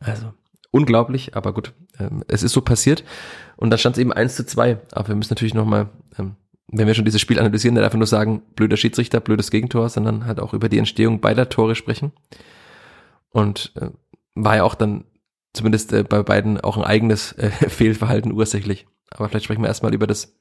Also 0.00 0.32
unglaublich, 0.72 1.36
aber 1.36 1.52
gut, 1.54 1.72
ähm, 1.98 2.24
es 2.28 2.42
ist 2.42 2.52
so 2.52 2.60
passiert. 2.60 3.04
Und 3.56 3.70
dann 3.70 3.78
stand 3.78 3.96
es 3.96 4.00
eben 4.00 4.12
1 4.12 4.36
zu 4.36 4.46
2. 4.46 4.78
Aber 4.92 5.08
wir 5.08 5.14
müssen 5.16 5.32
natürlich 5.32 5.54
nochmal, 5.54 5.88
ähm, 6.18 6.36
wenn 6.68 6.86
wir 6.86 6.94
schon 6.94 7.04
dieses 7.04 7.20
Spiel 7.20 7.38
analysieren, 7.38 7.74
nicht 7.74 7.84
einfach 7.84 7.98
nur 7.98 8.06
sagen, 8.06 8.42
blöder 8.54 8.76
Schiedsrichter, 8.76 9.20
blödes 9.20 9.50
Gegentor, 9.50 9.88
sondern 9.88 10.26
halt 10.26 10.40
auch 10.40 10.54
über 10.54 10.68
die 10.68 10.78
Entstehung 10.78 11.20
beider 11.20 11.48
Tore 11.48 11.74
sprechen. 11.74 12.12
Und 13.30 13.72
äh, 13.76 13.88
war 14.34 14.56
ja 14.56 14.64
auch 14.64 14.74
dann 14.74 15.04
zumindest 15.52 15.92
äh, 15.92 16.04
bei 16.04 16.22
beiden 16.22 16.60
auch 16.60 16.76
ein 16.76 16.84
eigenes 16.84 17.32
äh, 17.32 17.50
Fehlverhalten 17.68 18.32
ursächlich. 18.32 18.86
Aber 19.10 19.28
vielleicht 19.28 19.44
sprechen 19.44 19.62
wir 19.62 19.68
erstmal 19.68 19.94
über 19.94 20.06
das 20.06 20.34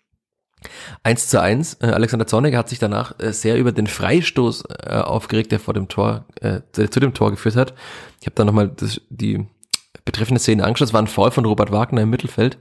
1 1.03 1.27
zu 1.27 1.41
1. 1.41 1.75
Äh, 1.75 1.87
Alexander 1.87 2.27
Zorniger 2.27 2.57
hat 2.57 2.69
sich 2.69 2.79
danach 2.79 3.19
äh, 3.19 3.31
sehr 3.31 3.57
über 3.57 3.71
den 3.71 3.87
Freistoß 3.87 4.63
äh, 4.85 4.95
aufgeregt, 4.95 5.51
der 5.51 5.59
vor 5.59 5.73
dem 5.73 5.87
Tor, 5.87 6.25
äh, 6.41 6.61
der 6.75 6.91
zu 6.91 6.99
dem 6.99 7.13
Tor 7.13 7.31
geführt 7.31 7.55
hat. 7.55 7.73
Ich 8.19 8.27
habe 8.27 8.35
da 8.35 8.45
nochmal 8.45 8.71
die 9.09 9.45
betreffende 10.07 10.39
Szene 10.39 10.63
angeschaut. 10.63 10.87
Es 10.87 10.93
war 10.93 11.01
ein 11.01 11.07
Foul 11.07 11.29
von 11.29 11.45
Robert 11.45 11.71
Wagner 11.71 12.01
im 12.01 12.09
Mittelfeld. 12.09 12.55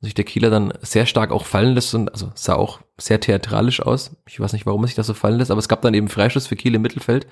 Und 0.00 0.06
sich 0.06 0.14
der 0.14 0.24
Kieler 0.24 0.50
dann 0.50 0.72
sehr 0.80 1.06
stark 1.06 1.30
auch 1.30 1.44
fallen 1.44 1.74
lässt 1.74 1.94
und 1.94 2.10
also 2.10 2.32
sah 2.34 2.54
auch 2.54 2.80
sehr 2.98 3.20
theatralisch 3.20 3.80
aus. 3.82 4.16
Ich 4.26 4.40
weiß 4.40 4.54
nicht, 4.54 4.64
warum 4.66 4.82
er 4.82 4.86
sich 4.88 4.96
das 4.96 5.06
so 5.06 5.14
fallen 5.14 5.38
lässt, 5.38 5.50
aber 5.50 5.58
es 5.58 5.68
gab 5.68 5.82
dann 5.82 5.94
eben 5.94 6.08
Freistoß 6.08 6.46
für 6.46 6.56
Kiel 6.56 6.74
im 6.74 6.82
Mittelfeld. 6.82 7.26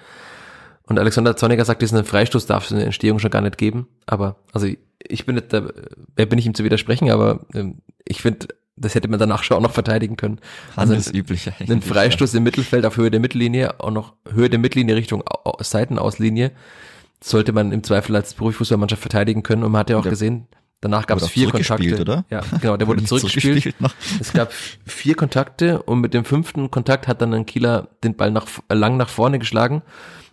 Und 0.84 0.98
Alexander 0.98 1.34
Zorniger 1.36 1.64
sagt, 1.64 1.82
diesen 1.82 2.04
Freistoß 2.04 2.46
darf 2.46 2.64
es 2.66 2.70
in 2.70 2.76
der 2.76 2.86
Entstehung 2.86 3.18
schon 3.18 3.30
gar 3.30 3.40
nicht 3.42 3.58
geben. 3.58 3.88
Aber, 4.06 4.36
also 4.52 4.66
ich 5.06 5.26
bin 5.26 5.34
nicht, 5.36 5.52
da, 5.52 5.68
wer 6.14 6.26
bin 6.26 6.38
ich 6.38 6.46
ihm 6.46 6.54
zu 6.54 6.64
widersprechen, 6.64 7.10
aber 7.10 7.40
ähm, 7.54 7.80
ich 8.06 8.20
finde, 8.22 8.48
das 8.76 8.94
hätte 8.94 9.08
man 9.08 9.18
danach 9.18 9.42
schon 9.42 9.56
auch 9.56 9.62
noch 9.62 9.72
verteidigen 9.72 10.16
können. 10.16 10.38
Also 10.76 10.92
Handelsüblich 10.94 11.48
eigentlich. 11.48 11.70
einen 11.70 11.82
Freistoß 11.82 12.34
im 12.34 12.42
Mittelfeld 12.42 12.84
auf 12.86 12.96
Höhe 12.96 13.10
der 13.10 13.20
Mittellinie, 13.20 13.80
auch 13.80 13.90
noch 13.90 14.12
Höhe 14.30 14.48
der 14.50 14.58
Mittellinie 14.58 14.94
Richtung 14.94 15.22
Au- 15.26 15.50
Au- 15.50 15.62
Seitenauslinie, 15.62 16.52
sollte 17.22 17.52
man 17.52 17.72
im 17.72 17.82
Zweifel 17.82 18.14
als 18.16 18.34
Profifußballmannschaft 18.34 19.00
verteidigen 19.02 19.42
können. 19.42 19.64
Und 19.64 19.72
man 19.72 19.80
hat 19.80 19.90
ja 19.90 19.98
auch 19.98 20.02
Der 20.02 20.10
gesehen, 20.10 20.46
danach 20.80 21.06
gab 21.06 21.18
es 21.18 21.28
vier 21.28 21.50
Kontakte. 21.50 22.00
oder? 22.00 22.24
Ja, 22.30 22.42
genau, 22.60 22.76
der 22.76 22.86
wurde 22.86 23.04
zurückgespielt. 23.04 23.74
Es 24.20 24.32
gab 24.32 24.52
vier 24.52 25.14
Kontakte 25.14 25.82
und 25.82 26.00
mit 26.00 26.14
dem 26.14 26.24
fünften 26.24 26.70
Kontakt 26.70 27.08
hat 27.08 27.20
dann 27.20 27.34
ein 27.34 27.46
Kieler 27.46 27.88
den 28.04 28.14
Ball 28.16 28.30
nach, 28.30 28.46
äh, 28.68 28.74
lang 28.74 28.96
nach 28.96 29.08
vorne 29.08 29.38
geschlagen 29.38 29.82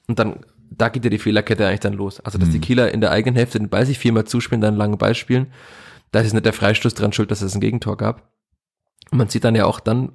und 0.07 0.19
dann, 0.19 0.45
da 0.69 0.89
geht 0.89 1.03
ja 1.03 1.09
die 1.09 1.17
Fehlerkette 1.19 1.65
eigentlich 1.67 1.79
dann 1.79 1.93
los. 1.93 2.19
Also, 2.19 2.37
dass 2.37 2.49
die 2.49 2.59
Kieler 2.59 2.91
in 2.91 3.01
der 3.01 3.11
eigenen 3.11 3.35
Hälfte 3.35 3.57
den 3.59 3.69
Ball 3.69 3.85
sich 3.85 3.97
viermal 3.97 4.25
zuspielen, 4.25 4.61
dann 4.61 4.69
einen 4.73 4.77
langen 4.77 4.97
Ball 4.97 5.15
spielen, 5.15 5.47
da 6.11 6.19
ist 6.19 6.33
nicht 6.33 6.45
der 6.45 6.53
Freistoß 6.53 6.93
dran 6.93 7.13
schuld, 7.13 7.31
dass 7.31 7.41
es 7.41 7.55
ein 7.55 7.61
Gegentor 7.61 7.97
gab. 7.97 8.29
Und 9.11 9.17
man 9.19 9.29
sieht 9.29 9.43
dann 9.43 9.55
ja 9.55 9.65
auch 9.65 9.79
dann, 9.79 10.13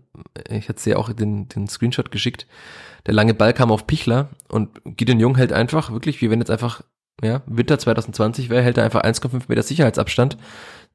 ich 0.48 0.68
hatte 0.68 0.90
ja 0.90 0.96
auch 0.96 1.12
den, 1.12 1.48
den 1.48 1.68
Screenshot 1.68 2.10
geschickt, 2.10 2.46
der 3.06 3.14
lange 3.14 3.34
Ball 3.34 3.52
kam 3.52 3.70
auf 3.70 3.86
Pichler 3.86 4.28
und 4.48 4.80
Gideon 4.84 5.20
Jung 5.20 5.36
hält 5.36 5.52
einfach, 5.52 5.92
wirklich, 5.92 6.20
wie 6.20 6.30
wenn 6.30 6.40
jetzt 6.40 6.50
einfach, 6.50 6.82
ja, 7.22 7.42
Winter 7.46 7.78
2020 7.78 8.50
wäre, 8.50 8.62
hält 8.62 8.78
er 8.78 8.84
einfach 8.84 9.02
1,5 9.02 9.44
Meter 9.48 9.62
Sicherheitsabstand 9.62 10.36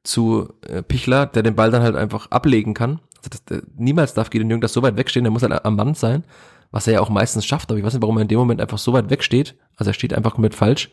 zu 0.02 0.52
äh, 0.66 0.82
Pichler, 0.82 1.26
der 1.26 1.42
den 1.42 1.54
Ball 1.54 1.70
dann 1.70 1.82
halt 1.82 1.96
einfach 1.96 2.30
ablegen 2.30 2.74
kann. 2.74 3.00
Also 3.18 3.30
das, 3.30 3.44
der, 3.44 3.62
niemals 3.76 4.14
darf 4.14 4.30
Gideon 4.30 4.50
Jung 4.50 4.60
das 4.60 4.72
so 4.72 4.82
weit 4.82 4.96
wegstehen, 4.96 5.24
der 5.24 5.30
muss 5.30 5.42
halt 5.42 5.64
am 5.64 5.76
Mann 5.76 5.94
sein, 5.94 6.24
was 6.70 6.86
er 6.86 6.94
ja 6.94 7.00
auch 7.00 7.10
meistens 7.10 7.44
schafft, 7.46 7.70
aber 7.70 7.78
ich 7.78 7.84
weiß 7.84 7.94
nicht, 7.94 8.02
warum 8.02 8.18
er 8.18 8.22
in 8.22 8.28
dem 8.28 8.38
Moment 8.38 8.60
einfach 8.60 8.78
so 8.78 8.92
weit 8.92 9.10
wegsteht. 9.10 9.56
Also 9.76 9.90
er 9.90 9.94
steht 9.94 10.14
einfach 10.14 10.34
komplett 10.34 10.54
falsch 10.54 10.90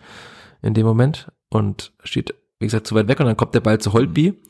in 0.61 0.73
dem 0.73 0.85
Moment 0.85 1.31
und 1.49 1.93
steht, 2.03 2.33
wie 2.59 2.65
gesagt, 2.65 2.87
zu 2.87 2.95
weit 2.95 3.07
weg 3.07 3.19
und 3.19 3.25
dann 3.25 3.37
kommt 3.37 3.55
der 3.55 3.59
Ball 3.59 3.79
zu 3.79 3.93
Holtby 3.93 4.41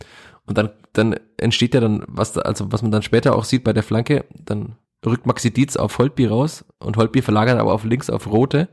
und 0.45 0.57
dann, 0.57 0.69
dann 0.93 1.15
entsteht 1.37 1.73
ja 1.73 1.81
dann, 1.81 2.03
was 2.07 2.33
da, 2.33 2.41
also 2.41 2.71
was 2.71 2.81
man 2.81 2.91
dann 2.91 3.01
später 3.01 3.35
auch 3.35 3.45
sieht 3.45 3.63
bei 3.63 3.73
der 3.73 3.83
Flanke, 3.83 4.25
dann 4.33 4.75
rückt 5.05 5.25
Maxi 5.25 5.51
Dietz 5.51 5.75
auf 5.75 5.97
Holtby 5.97 6.25
raus 6.25 6.65
und 6.79 6.97
Holtby 6.97 7.21
verlagert 7.21 7.59
aber 7.59 7.73
auf 7.73 7.83
links 7.83 8.09
auf 8.09 8.27
Rote 8.27 8.69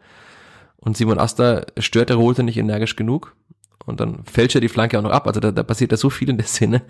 und 0.77 0.97
Simon 0.97 1.19
Asta 1.19 1.67
stört 1.79 2.09
der 2.09 2.17
Rote 2.17 2.43
nicht 2.43 2.57
energisch 2.57 2.97
genug 2.97 3.37
und 3.85 4.01
dann 4.01 4.25
fälscht 4.25 4.55
er 4.55 4.61
die 4.61 4.69
Flanke 4.69 4.99
auch 4.99 5.03
noch 5.03 5.11
ab. 5.11 5.27
Also 5.27 5.41
da, 5.41 5.53
da 5.53 5.63
passiert 5.63 5.91
ja 5.91 5.97
so 5.97 6.11
viel 6.11 6.31
in 6.31 6.39
der 6.39 6.47
Szene, 6.47 6.83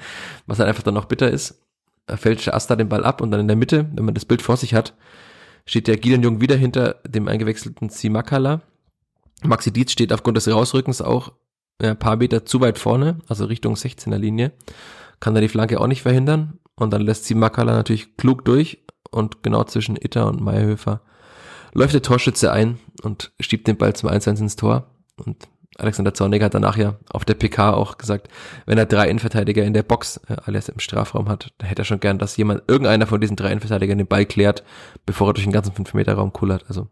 was 0.47 0.59
halt 0.59 0.69
einfach 0.69 0.83
dann 0.83 0.95
noch 0.95 1.07
bitter 1.07 1.31
ist. 1.31 1.63
Er 2.07 2.17
fälscht 2.17 2.49
Asta 2.49 2.77
den 2.77 2.89
Ball 2.89 3.05
ab 3.05 3.21
und 3.21 3.31
dann 3.31 3.41
in 3.41 3.49
der 3.49 3.57
Mitte, 3.57 3.89
wenn 3.95 4.05
man 4.05 4.15
das 4.15 4.25
Bild 4.25 4.43
vor 4.43 4.57
sich 4.57 4.75
hat, 4.75 4.95
steht 5.67 5.87
der 5.87 5.97
Gideon 5.97 6.23
Jung 6.23 6.41
wieder 6.41 6.57
hinter 6.57 6.97
dem 7.07 7.29
eingewechselten 7.29 7.89
Simakala. 7.89 8.63
Maxi 9.43 9.73
Dietz 9.73 9.93
steht 9.93 10.13
aufgrund 10.13 10.37
des 10.37 10.49
Rausrückens 10.49 11.03
auch 11.03 11.33
ja, 11.81 11.91
ein 11.91 11.99
paar 11.99 12.17
Meter 12.17 12.45
zu 12.45 12.61
weit 12.61 12.79
vorne, 12.79 13.19
also 13.29 13.45
Richtung 13.47 13.75
16er 13.75 14.19
Linie, 14.19 14.53
kann 15.19 15.35
da 15.35 15.41
die 15.41 15.49
Flanke 15.49 15.81
auch 15.81 15.87
nicht 15.87 16.03
verhindern 16.03 16.59
und 16.75 16.93
dann 16.93 17.03
lässt 17.03 17.25
Simakala 17.25 17.73
natürlich 17.73 18.17
klug 18.17 18.45
durch 18.45 18.83
und 19.11 19.43
genau 19.43 19.65
zwischen 19.65 19.97
Itter 19.97 20.27
und 20.27 20.41
Meyerhöfer 20.41 21.01
läuft 21.73 21.95
der 21.95 22.03
Torschütze 22.03 22.53
ein 22.53 22.79
und 23.03 23.33
schiebt 23.41 23.67
den 23.67 23.77
Ball 23.77 23.95
zum 23.95 24.09
1-1 24.09 24.41
ins 24.41 24.57
Tor 24.57 24.87
und 25.17 25.49
Alexander 25.81 26.13
Zorniger 26.13 26.47
hat 26.47 26.55
danach 26.55 26.77
ja 26.77 26.97
auf 27.11 27.25
der 27.25 27.35
PK 27.35 27.73
auch 27.73 27.97
gesagt, 27.97 28.29
wenn 28.67 28.77
er 28.77 28.87
drei 28.87 29.09
Innenverteidiger 29.09 29.65
in 29.65 29.73
der 29.73 29.83
Box, 29.83 30.21
äh, 30.29 30.37
alias 30.45 30.69
im 30.69 30.79
Strafraum 30.79 31.29
hat, 31.29 31.53
dann 31.59 31.69
hätte 31.69 31.83
er 31.83 31.87
schon 31.87 32.01
gern, 32.01 32.19
dass 32.19 32.37
jemand, 32.37 32.63
irgendeiner 32.69 33.07
von 33.07 33.21
diesen 33.21 33.37
drei 33.37 33.51
Innenverteidigern 33.51 33.99
den 33.99 34.07
Ball 34.07 34.27
klärt, 34.27 34.63
bevor 35.07 35.31
er 35.31 35.35
durch 35.35 35.45
den 35.45 35.53
ganzen 35.53 35.73
5-Meter-Raum 35.73 36.33
kullert. 36.33 36.65
Also 36.69 36.89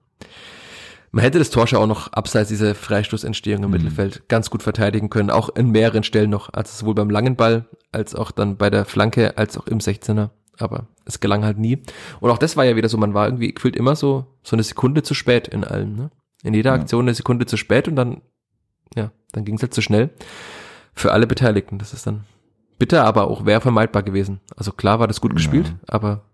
man 1.11 1.23
hätte 1.23 1.39
das 1.39 1.51
Tor 1.51 1.67
schon 1.67 1.79
auch 1.79 1.87
noch 1.87 2.13
abseits 2.13 2.49
dieser 2.49 2.75
Freistoßentstehung 2.75 3.65
im 3.65 3.71
Mittelfeld 3.71 4.29
ganz 4.29 4.51
gut 4.51 4.63
verteidigen 4.63 5.11
können, 5.11 5.31
auch 5.31 5.49
in 5.49 5.71
mehreren 5.71 6.03
Stellen 6.03 6.31
noch, 6.31 6.53
also 6.53 6.77
sowohl 6.77 6.95
beim 6.95 7.11
langen 7.11 7.37
Ball, 7.37 7.67
als 7.93 8.15
auch 8.15 8.31
dann 8.31 8.57
bei 8.57 8.71
der 8.71 8.85
Flanke, 8.85 9.37
als 9.39 9.57
auch 9.57 9.67
im 9.67 9.79
16er. 9.79 10.31
Aber 10.59 10.87
es 11.05 11.21
gelang 11.21 11.45
halt 11.45 11.59
nie. 11.59 11.83
Und 12.21 12.31
auch 12.31 12.39
das 12.39 12.57
war 12.57 12.65
ja 12.65 12.75
wieder 12.77 12.89
so, 12.89 12.99
man 12.99 13.15
war 13.15 13.27
irgendwie 13.27 13.53
gefühlt 13.55 13.77
immer 13.77 13.95
so, 13.97 14.27
so 14.43 14.57
eine 14.57 14.63
Sekunde 14.65 15.03
zu 15.03 15.15
spät 15.15 15.49
in 15.49 15.65
allem, 15.65 15.95
ne? 15.95 16.11
In 16.43 16.55
jeder 16.55 16.71
Ja. 16.75 16.81
Aktion 16.81 17.05
eine 17.05 17.15
Sekunde 17.15 17.47
zu 17.47 17.57
spät 17.57 17.89
und 17.89 17.97
dann, 17.97 18.23
ja, 18.97 19.11
dann 19.33 19.45
ging 19.45 19.57
es 19.57 19.63
halt 19.63 19.75
zu 19.75 19.83
schnell. 19.83 20.11
Für 20.95 21.13
alle 21.13 21.27
Beteiligten. 21.27 21.79
Das 21.79 21.93
ist 21.93 22.07
dann 22.07 22.25
bitter, 22.79 23.05
aber 23.05 23.29
auch 23.29 23.45
wäre 23.47 23.61
vermeidbar 23.61 24.03
gewesen. 24.03 24.41
Also 24.57 24.73
klar 24.73 24.99
war 25.01 25.07
das 25.09 25.21
gut 25.21 25.33
Ja. 25.33 25.37
gespielt, 25.37 25.75
aber 25.87 26.25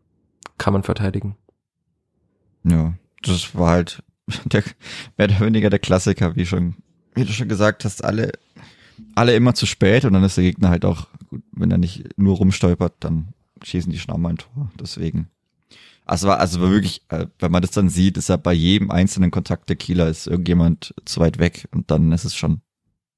kann 0.58 0.72
man 0.72 0.82
verteidigen. 0.82 1.36
Ja, 2.64 2.94
das 3.22 3.54
war 3.56 3.70
halt 3.70 4.02
der, 4.46 4.62
mehr 5.18 5.28
oder 5.28 5.40
weniger 5.40 5.68
der 5.70 5.78
Klassiker, 5.78 6.34
wie 6.36 6.46
schon, 6.46 6.76
wie 7.14 7.24
du 7.24 7.32
schon 7.32 7.48
gesagt 7.48 7.84
hast, 7.84 8.02
alle, 8.04 8.32
alle 9.14 9.34
immer 9.34 9.54
zu 9.54 9.66
spät 9.66 10.04
und 10.06 10.12
dann 10.14 10.24
ist 10.24 10.36
der 10.38 10.44
Gegner 10.44 10.70
halt 10.70 10.84
auch, 10.86 11.08
gut, 11.28 11.42
wenn 11.52 11.70
er 11.70 11.78
nicht 11.78 12.16
nur 12.18 12.36
rumstolpert, 12.36 12.94
dann 13.00 13.28
schießen 13.64 13.92
die 13.92 13.98
schon 13.98 14.14
auch 14.14 14.18
mal 14.18 14.30
ein 14.30 14.38
Tor. 14.38 14.70
Deswegen. 14.78 15.28
Also 16.04 16.30
also 16.30 16.60
wirklich, 16.60 17.02
äh, 17.08 17.26
wenn 17.38 17.50
man 17.50 17.62
das 17.62 17.70
dann 17.70 17.88
sieht, 17.88 18.18
ist 18.18 18.28
ja 18.28 18.36
bei 18.36 18.52
jedem 18.52 18.90
einzelnen 18.90 19.30
Kontakt 19.30 19.68
der 19.68 19.76
Kieler 19.76 20.08
ist 20.08 20.26
irgendjemand 20.26 20.94
zu 21.04 21.20
weit 21.20 21.38
weg 21.38 21.66
und 21.72 21.90
dann 21.90 22.12
ist 22.12 22.24
es 22.24 22.34
schon, 22.34 22.60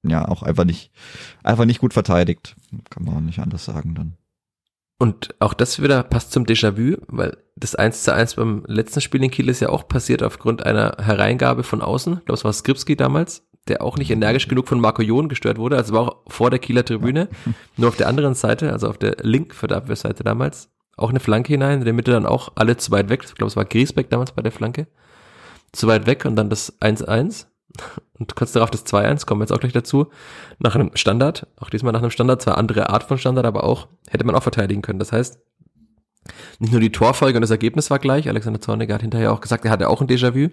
ja, 0.04 0.26
auch 0.26 0.42
einfach 0.42 0.64
nicht, 0.64 0.92
einfach 1.42 1.64
nicht 1.64 1.80
gut 1.80 1.92
verteidigt. 1.92 2.54
Kann 2.90 3.04
man 3.04 3.16
auch 3.16 3.20
nicht 3.20 3.40
anders 3.40 3.64
sagen 3.64 3.94
dann. 3.94 4.14
Und 4.98 5.34
auch 5.40 5.52
das 5.52 5.82
wieder 5.82 6.02
passt 6.04 6.32
zum 6.32 6.44
Déjà-vu, 6.44 6.96
weil 7.08 7.36
das 7.56 7.74
1 7.74 8.04
zu 8.04 8.14
1 8.14 8.36
beim 8.36 8.64
letzten 8.66 9.00
Spiel 9.00 9.22
in 9.22 9.30
Kiel 9.30 9.48
ist 9.48 9.60
ja 9.60 9.68
auch 9.68 9.88
passiert 9.88 10.22
aufgrund 10.22 10.64
einer 10.64 10.96
Hereingabe 10.98 11.64
von 11.64 11.82
außen. 11.82 12.14
Ich 12.14 12.24
glaube, 12.24 12.38
es 12.38 12.44
war 12.44 12.52
Skripski 12.52 12.96
damals, 12.96 13.46
der 13.68 13.82
auch 13.82 13.96
nicht 13.96 14.10
energisch 14.10 14.48
genug 14.48 14.68
von 14.68 14.80
Marco 14.80 15.02
Jon 15.02 15.28
gestört 15.28 15.58
wurde. 15.58 15.76
Also 15.76 15.94
war 15.94 16.00
auch 16.02 16.16
vor 16.28 16.50
der 16.50 16.58
Kieler 16.58 16.84
Tribüne. 16.84 17.28
Nur 17.76 17.88
auf 17.88 17.96
der 17.96 18.08
anderen 18.08 18.34
Seite, 18.34 18.72
also 18.72 18.88
auf 18.88 18.98
der 18.98 19.16
Link 19.22 19.54
für 19.54 19.66
der 19.66 19.78
Abwehrseite 19.78 20.24
damals, 20.24 20.70
auch 20.96 21.10
eine 21.10 21.20
Flanke 21.20 21.52
hinein, 21.52 21.80
in 21.80 21.84
der 21.84 21.92
Mitte 21.92 22.12
dann 22.12 22.26
auch 22.26 22.52
alle 22.54 22.76
zu 22.76 22.90
weit 22.90 23.08
weg. 23.08 23.22
Ich 23.24 23.34
glaube, 23.34 23.48
es 23.48 23.56
war 23.56 23.64
Griesbeck 23.64 24.08
damals 24.10 24.32
bei 24.32 24.42
der 24.42 24.52
Flanke. 24.52 24.86
Zu 25.72 25.86
weit 25.88 26.06
weg 26.06 26.24
und 26.24 26.36
dann 26.36 26.48
das 26.48 26.80
1-1. 26.80 27.46
Und 28.18 28.34
kurz 28.34 28.52
darauf 28.52 28.70
das 28.70 28.86
2-1, 28.86 29.26
kommen 29.26 29.40
wir 29.40 29.44
jetzt 29.44 29.52
auch 29.52 29.60
gleich 29.60 29.74
dazu. 29.74 30.06
Nach 30.58 30.74
einem 30.74 30.92
Standard, 30.94 31.46
auch 31.60 31.68
diesmal 31.68 31.92
nach 31.92 32.00
einem 32.00 32.10
Standard, 32.10 32.40
zwar 32.40 32.56
andere 32.56 32.88
Art 32.88 33.02
von 33.02 33.18
Standard, 33.18 33.44
aber 33.44 33.64
auch, 33.64 33.88
hätte 34.08 34.24
man 34.24 34.34
auch 34.34 34.42
verteidigen 34.42 34.80
können. 34.80 34.98
Das 34.98 35.12
heißt, 35.12 35.38
nicht 36.58 36.72
nur 36.72 36.80
die 36.80 36.92
Torfolge 36.92 37.36
und 37.36 37.42
das 37.42 37.50
Ergebnis 37.50 37.90
war 37.90 37.98
gleich. 37.98 38.28
Alexander 38.28 38.60
Zorniger 38.60 38.94
hat 38.94 39.02
hinterher 39.02 39.32
auch 39.32 39.40
gesagt, 39.40 39.64
er 39.64 39.70
hatte 39.70 39.88
auch 39.88 40.00
ein 40.00 40.06
Déjà-vu, 40.06 40.50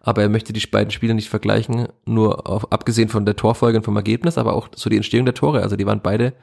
aber 0.00 0.22
er 0.22 0.28
möchte 0.28 0.52
die 0.52 0.66
beiden 0.66 0.90
Spiele 0.90 1.14
nicht 1.14 1.28
vergleichen, 1.28 1.88
nur 2.04 2.48
auf, 2.48 2.70
abgesehen 2.72 3.08
von 3.08 3.24
der 3.26 3.36
Torfolge 3.36 3.78
und 3.78 3.84
vom 3.84 3.96
Ergebnis, 3.96 4.38
aber 4.38 4.54
auch 4.54 4.68
so 4.74 4.90
die 4.90 4.96
Entstehung 4.96 5.24
der 5.24 5.34
Tore. 5.34 5.62
Also 5.62 5.76
die 5.76 5.86
waren 5.86 6.00
beide 6.02 6.34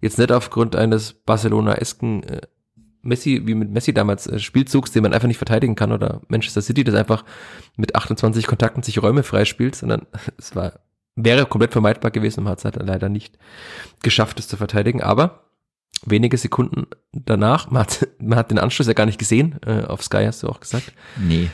jetzt 0.00 0.18
nicht 0.18 0.32
aufgrund 0.32 0.76
eines 0.76 1.12
Barcelona-esken 1.12 2.22
äh, 2.24 2.40
Messi, 3.02 3.42
wie 3.44 3.54
mit 3.54 3.70
Messi 3.70 3.92
damals, 3.92 4.26
äh, 4.26 4.38
Spielzugs, 4.38 4.92
den 4.92 5.02
man 5.02 5.12
einfach 5.12 5.28
nicht 5.28 5.38
verteidigen 5.38 5.74
kann, 5.74 5.92
oder 5.92 6.20
Manchester 6.28 6.62
City, 6.62 6.84
das 6.84 6.94
einfach 6.94 7.24
mit 7.76 7.94
28 7.94 8.46
Kontakten 8.46 8.82
sich 8.82 9.02
Räume 9.02 9.22
freispielt, 9.22 9.74
sondern 9.74 10.06
es 10.38 10.54
war, 10.54 10.80
wäre 11.16 11.46
komplett 11.46 11.72
vermeidbar 11.72 12.10
gewesen 12.10 12.40
und 12.40 12.48
hat 12.48 12.58
es 12.58 12.64
halt 12.64 12.76
leider 12.76 13.08
nicht 13.08 13.38
geschafft, 14.02 14.38
es 14.38 14.48
zu 14.48 14.56
verteidigen. 14.56 15.02
Aber 15.02 15.44
wenige 16.04 16.36
Sekunden 16.36 16.86
danach, 17.12 17.70
man 17.70 17.82
hat, 17.82 18.08
man 18.18 18.38
hat 18.38 18.50
den 18.50 18.58
Anschluss 18.58 18.86
ja 18.86 18.92
gar 18.92 19.06
nicht 19.06 19.18
gesehen, 19.18 19.58
äh, 19.66 19.84
auf 19.84 20.02
Sky 20.02 20.24
hast 20.24 20.42
du 20.42 20.48
auch 20.48 20.60
gesagt. 20.60 20.92
Nee. 21.18 21.50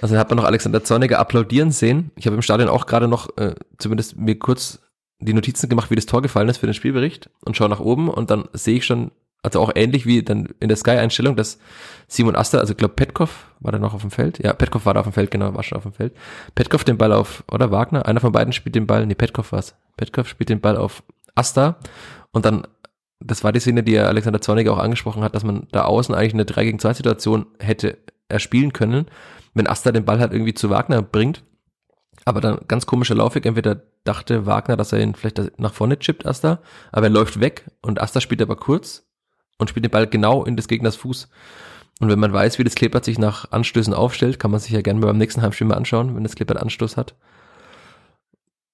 Also 0.00 0.16
hat 0.16 0.30
man 0.30 0.38
noch 0.38 0.44
Alexander 0.44 0.82
Zorniger 0.82 1.18
applaudieren 1.18 1.70
sehen. 1.70 2.10
Ich 2.16 2.26
habe 2.26 2.36
im 2.36 2.42
Stadion 2.42 2.68
auch 2.68 2.86
gerade 2.86 3.08
noch 3.08 3.36
äh, 3.36 3.54
zumindest 3.78 4.16
mir 4.16 4.38
kurz 4.38 4.80
die 5.20 5.34
Notizen 5.34 5.68
gemacht, 5.68 5.90
wie 5.90 5.94
das 5.94 6.06
Tor 6.06 6.22
gefallen 6.22 6.48
ist 6.48 6.58
für 6.58 6.66
den 6.66 6.74
Spielbericht 6.74 7.30
und 7.44 7.56
schaue 7.56 7.68
nach 7.68 7.80
oben 7.80 8.08
und 8.08 8.30
dann 8.30 8.48
sehe 8.52 8.78
ich 8.78 8.84
schon 8.84 9.12
also 9.42 9.60
auch 9.60 9.72
ähnlich 9.74 10.06
wie 10.06 10.22
dann 10.22 10.48
in 10.60 10.68
der 10.68 10.76
Sky-Einstellung, 10.76 11.34
dass 11.34 11.58
Simon 12.06 12.36
Aster, 12.36 12.60
also 12.60 12.72
ich 12.72 12.76
glaube 12.76 12.94
Petkov 12.94 13.46
war 13.58 13.72
da 13.72 13.78
noch 13.78 13.92
auf 13.92 14.02
dem 14.02 14.12
Feld. 14.12 14.38
Ja, 14.38 14.52
Petkov 14.52 14.86
war 14.86 14.94
da 14.94 15.00
auf 15.00 15.06
dem 15.06 15.12
Feld, 15.12 15.30
genau, 15.30 15.54
war 15.54 15.64
schon 15.64 15.78
auf 15.78 15.82
dem 15.82 15.92
Feld. 15.92 16.14
Petkov 16.54 16.84
den 16.84 16.96
Ball 16.96 17.12
auf, 17.12 17.42
oder 17.50 17.72
Wagner, 17.72 18.06
einer 18.06 18.20
von 18.20 18.32
beiden 18.32 18.52
spielt 18.52 18.76
den 18.76 18.86
Ball, 18.86 19.04
nee, 19.04 19.14
Petkov 19.14 19.50
war's. 19.50 19.74
Petkov 19.96 20.28
spielt 20.28 20.48
den 20.48 20.60
Ball 20.60 20.76
auf 20.76 21.02
Aster 21.34 21.76
und 22.30 22.44
dann, 22.44 22.66
das 23.26 23.44
war 23.44 23.52
die 23.52 23.60
Szene, 23.60 23.82
die 23.82 23.98
Alexander 23.98 24.40
Zorniger 24.40 24.72
auch 24.72 24.78
angesprochen 24.78 25.22
hat, 25.22 25.34
dass 25.34 25.44
man 25.44 25.66
da 25.72 25.84
außen 25.84 26.14
eigentlich 26.14 26.34
eine 26.34 26.44
3 26.44 26.64
gegen 26.64 26.78
2 26.78 26.94
Situation 26.94 27.46
hätte 27.58 27.98
erspielen 28.28 28.72
können, 28.72 29.06
wenn 29.54 29.66
Aster 29.66 29.92
den 29.92 30.04
Ball 30.04 30.20
halt 30.20 30.32
irgendwie 30.32 30.54
zu 30.54 30.70
Wagner 30.70 31.02
bringt. 31.02 31.44
Aber 32.24 32.40
dann 32.40 32.60
ganz 32.68 32.86
komischer 32.86 33.14
Laufweg, 33.14 33.46
entweder 33.46 33.82
dachte 34.04 34.46
Wagner, 34.46 34.76
dass 34.76 34.92
er 34.92 35.00
ihn 35.00 35.14
vielleicht 35.14 35.58
nach 35.58 35.72
vorne 35.72 35.98
chippt, 35.98 36.26
Asta, 36.26 36.60
aber 36.90 37.06
er 37.06 37.10
läuft 37.10 37.40
weg 37.40 37.70
und 37.80 38.00
Asta 38.00 38.20
spielt 38.20 38.42
aber 38.42 38.56
kurz 38.56 39.08
und 39.58 39.70
spielt 39.70 39.84
den 39.84 39.90
Ball 39.90 40.06
genau 40.06 40.44
in 40.44 40.56
des 40.56 40.68
Gegners 40.68 40.96
Fuß. 40.96 41.28
Und 42.00 42.08
wenn 42.08 42.18
man 42.18 42.32
weiß, 42.32 42.58
wie 42.58 42.64
das 42.64 42.74
Kleeblatt 42.74 43.04
sich 43.04 43.18
nach 43.18 43.52
Anstößen 43.52 43.94
aufstellt, 43.94 44.38
kann 44.38 44.50
man 44.50 44.60
sich 44.60 44.72
ja 44.72 44.82
gerne 44.82 45.00
mal 45.00 45.06
beim 45.06 45.18
nächsten 45.18 45.42
Heimspiel 45.42 45.66
mal 45.66 45.76
anschauen, 45.76 46.16
wenn 46.16 46.24
das 46.24 46.34
Kleeblatt 46.34 46.60
Anstoß 46.60 46.96
hat. 46.96 47.14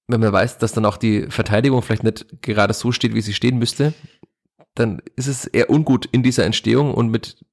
Wenn 0.07 0.21
man 0.21 0.31
weiß, 0.31 0.57
dass 0.57 0.71
dann 0.71 0.85
auch 0.85 0.97
die 0.97 1.27
Verteidigung 1.29 1.81
vielleicht 1.83 2.03
nicht 2.03 2.41
gerade 2.41 2.73
so 2.73 2.91
steht, 2.91 3.13
wie 3.13 3.21
sie 3.21 3.33
stehen 3.33 3.59
müsste, 3.59 3.93
dann 4.75 5.01
ist 5.15 5.27
es 5.27 5.45
eher 5.45 5.69
ungut 5.69 6.05
in 6.11 6.23
dieser 6.23 6.45
Entstehung 6.45 6.93
und 6.93 7.09
mit 7.09 7.43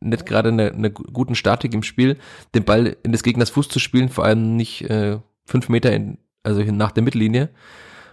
nicht 0.00 0.26
gerade 0.26 0.48
einer 0.48 0.72
eine 0.72 0.90
guten 0.90 1.34
Statik 1.34 1.74
im 1.74 1.82
Spiel, 1.82 2.18
den 2.54 2.64
Ball 2.64 2.96
in 3.02 3.12
des 3.12 3.22
Gegners 3.22 3.50
Fuß 3.50 3.68
zu 3.68 3.78
spielen, 3.78 4.08
vor 4.08 4.24
allem 4.24 4.56
nicht 4.56 4.82
äh, 4.88 5.18
fünf 5.44 5.68
Meter 5.68 5.92
in, 5.92 6.18
also 6.42 6.62
nach 6.62 6.92
der 6.92 7.02
Mittellinie. 7.02 7.50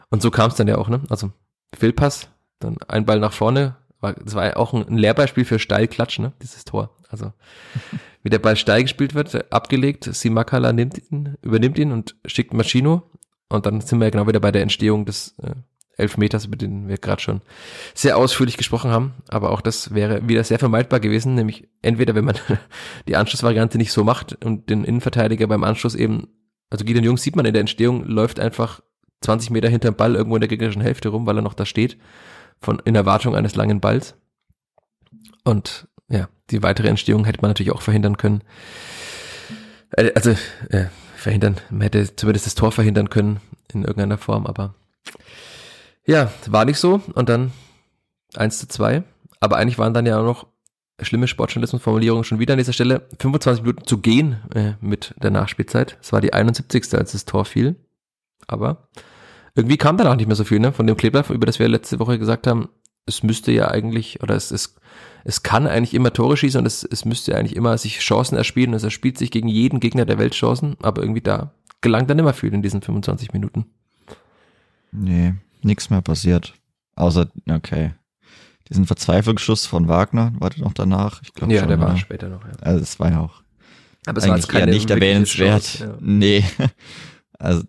Und 0.10 0.22
so 0.22 0.32
kam 0.32 0.50
es 0.50 0.56
dann 0.56 0.67
ja 0.67 0.78
auch, 0.78 0.89
ne? 0.89 1.02
Also 1.10 1.32
Fehlpass, 1.76 2.30
dann 2.60 2.78
ein 2.88 3.06
Ball 3.06 3.20
nach 3.20 3.34
vorne, 3.34 3.78
war, 4.00 4.13
das 4.13 4.36
war 4.36 4.46
ja 4.46 4.56
auch 4.56 4.74
ein, 4.74 4.88
ein 4.88 4.98
Lehrbeispiel 4.98 5.46
für 5.46 5.60
Steilklatsch, 5.60 6.20
ne, 6.20 6.34
dieses 6.41 6.65
Tor. 6.65 6.96
Also, 7.10 7.34
wie 8.24 8.30
der 8.30 8.39
Ball 8.39 8.56
steil 8.56 8.84
gespielt 8.84 9.15
wird, 9.15 9.52
abgelegt, 9.52 10.04
Simakala 10.04 10.74
nimmt 10.74 10.98
ihn, 11.12 11.38
übernimmt 11.41 11.78
ihn 11.78 11.91
und 11.91 12.15
schickt 12.26 12.54
Maschino. 12.54 13.10
Und 13.50 13.65
dann 13.65 13.80
sind 13.80 14.00
wir 14.00 14.06
ja 14.06 14.12
genau 14.12 14.28
wieder 14.28 14.41
bei 14.41 14.52
der 14.52 14.62
Entstehung 14.62 15.06
des 15.06 15.36
äh, 15.41 15.56
Elfmeters, 15.98 16.46
über 16.46 16.56
den 16.56 16.88
wir 16.88 16.98
gerade 16.98 17.22
schon 17.22 17.42
sehr 17.94 18.18
ausführlich 18.18 18.58
gesprochen 18.58 18.92
haben. 18.92 19.14
Aber 19.28 19.52
auch 19.52 19.62
das 19.62 19.94
wäre 19.94 20.28
wieder 20.28 20.44
sehr 20.44 20.60
vermeidbar 20.60 21.00
gewesen, 21.00 21.36
nämlich 21.36 21.68
entweder, 21.82 22.16
wenn 22.16 22.26
man 22.26 22.36
die 23.08 23.16
Anschlussvariante 23.16 23.78
nicht 23.78 23.92
so 23.92 24.04
macht 24.04 24.44
und 24.46 24.70
den 24.70 24.84
Innenverteidiger 24.84 25.48
beim 25.48 25.64
Anschluss 25.64 25.96
eben, 25.96 26.28
also 26.70 26.86
Gideon 26.86 27.04
Jungs 27.04 27.24
sieht 27.24 27.36
man 27.36 27.46
in 27.46 27.54
der 27.54 27.62
Entstehung, 27.62 28.06
läuft 28.06 28.40
einfach 28.40 28.82
20 29.22 29.50
Meter 29.50 29.70
hinterm 29.70 29.96
Ball 29.96 30.16
irgendwo 30.16 30.36
in 30.36 30.42
der 30.42 30.48
gegnerischen 30.48 30.82
Hälfte 30.82 31.10
rum, 31.10 31.26
weil 31.26 31.38
er 31.38 31.42
noch 31.42 31.56
da 31.56 31.66
steht 31.66 31.98
von 32.60 32.80
in 32.86 32.96
Erwartung 32.96 33.36
eines 33.36 33.56
langen 33.56 33.82
Balls. 33.82 34.16
Und 35.44 35.88
ja, 36.10 36.30
die 36.50 36.64
weitere 36.64 36.88
Entstehung 36.88 37.26
hätte 37.26 37.42
man 37.42 37.50
natürlich 37.50 37.72
auch 37.72 37.82
verhindern 37.82 38.18
können. 38.18 38.44
Äh, 39.92 40.12
also 40.16 40.32
äh, 40.70 40.86
verhindern, 41.16 41.58
man 41.70 41.82
hätte 41.82 42.16
zumindest 42.16 42.46
das 42.46 42.56
Tor 42.56 42.72
verhindern 42.72 43.10
können 43.10 43.40
in 43.74 43.82
irgendeiner 43.82 44.18
Form, 44.18 44.46
aber 44.46 44.76
ja, 46.08 46.32
war 46.48 46.65
nicht 46.65 46.80
so. 46.80 47.02
Und 47.13 47.30
dann 47.30 47.52
1 48.36 48.60
zu 48.60 48.67
2. 48.67 49.04
Aber 49.39 49.58
eigentlich 49.58 49.78
waren 49.78 49.93
dann 49.93 50.06
ja 50.06 50.20
auch 50.20 50.24
noch 50.24 50.48
schlimme 51.02 51.28
Sportjournalismusformulierungen 51.28 52.24
schon 52.24 52.39
wieder 52.39 52.54
an 52.54 52.58
dieser 52.58 52.74
Stelle. 52.74 53.08
25 53.20 53.63
Minuten 53.63 53.86
zu 53.86 54.00
gehen 54.00 54.38
äh, 54.56 54.74
mit 54.82 55.13
der 55.22 55.32
Nachspielzeit. 55.32 55.98
Es 56.02 56.12
war 56.12 56.22
die 56.22 56.34
71. 56.34 56.96
als 56.96 57.12
das 57.12 57.26
Tor 57.26 57.46
fiel. 57.46 57.76
Aber 58.48 58.88
irgendwie 59.56 59.78
kam 59.78 59.98
danach 59.98 60.15
nicht 60.15 60.28
mehr 60.28 60.36
so 60.36 60.43
viel, 60.43 60.60
ne? 60.60 60.72
Von 60.72 60.88
dem 60.88 60.98
Kleber, 60.98 61.26
über 61.30 61.46
das 61.46 61.60
wir 61.60 61.67
letzte 61.67 62.00
Woche 62.00 62.17
gesagt 62.17 62.48
haben, 62.48 62.70
es 63.06 63.24
müsste 63.24 63.52
ja 63.52 63.70
eigentlich, 63.70 64.22
oder 64.24 64.36
es, 64.36 64.52
es, 64.52 64.76
es 65.24 65.43
kann 65.43 65.67
eigentlich 65.67 65.93
immer 65.93 66.13
Tore 66.13 66.38
schießen 66.38 66.60
und 66.60 66.65
es, 66.65 66.84
es 66.84 67.06
müsste 67.06 67.36
eigentlich 67.36 67.56
immer 67.56 67.78
sich 67.78 68.00
Chancen 68.00 68.38
erspielen. 68.38 68.72
Und 68.72 68.78
es 68.78 68.84
erspielt 68.84 69.17
sich 69.17 69.32
gegen 69.32 69.48
jeden 69.48 69.80
Gegner 69.80 70.06
der 70.06 70.20
Welt 70.20 70.34
Chancen, 70.34 70.78
aber 70.82 71.02
irgendwie 71.02 71.22
da 71.22 71.54
gelangt 71.82 72.10
dann 72.10 72.20
immer 72.20 72.34
viel 72.34 72.54
in 72.54 72.62
diesen 72.62 72.82
25 72.82 73.34
Minuten. 73.34 73.65
Nee, 74.91 75.36
nichts 75.62 75.89
mehr 75.89 76.02
passiert. 76.02 76.54
Außer, 76.96 77.30
okay. 77.50 77.93
Diesen 78.70 78.86
Verzweiflungsschuss 78.86 79.65
von 79.65 79.88
Wagner, 79.88 80.34
war 80.39 80.50
der 80.50 80.63
noch 80.63 80.74
danach? 80.74 81.22
Ich 81.22 81.34
glaube 81.34 81.54
Ja, 81.54 81.62
schon, 81.62 81.70
der 81.70 81.80
war 81.80 81.91
ja. 81.91 81.98
später 81.98 82.30
noch, 82.30 82.43
ja. 82.43 82.52
Also 82.62 82.82
es 82.82 83.00
war 83.00 83.12
ja 83.12 83.22
auch. 83.22 83.41
Aber 84.06 84.17
es 84.17 84.28
war 84.28 84.36
jetzt 84.36 84.50
keine 84.50 84.72
nicht 84.72 84.89
erwähnenswert. 84.89 85.63
Chance, 85.63 85.84
ja. 85.86 85.98
Nee. 86.02 86.43
Also 87.39 87.65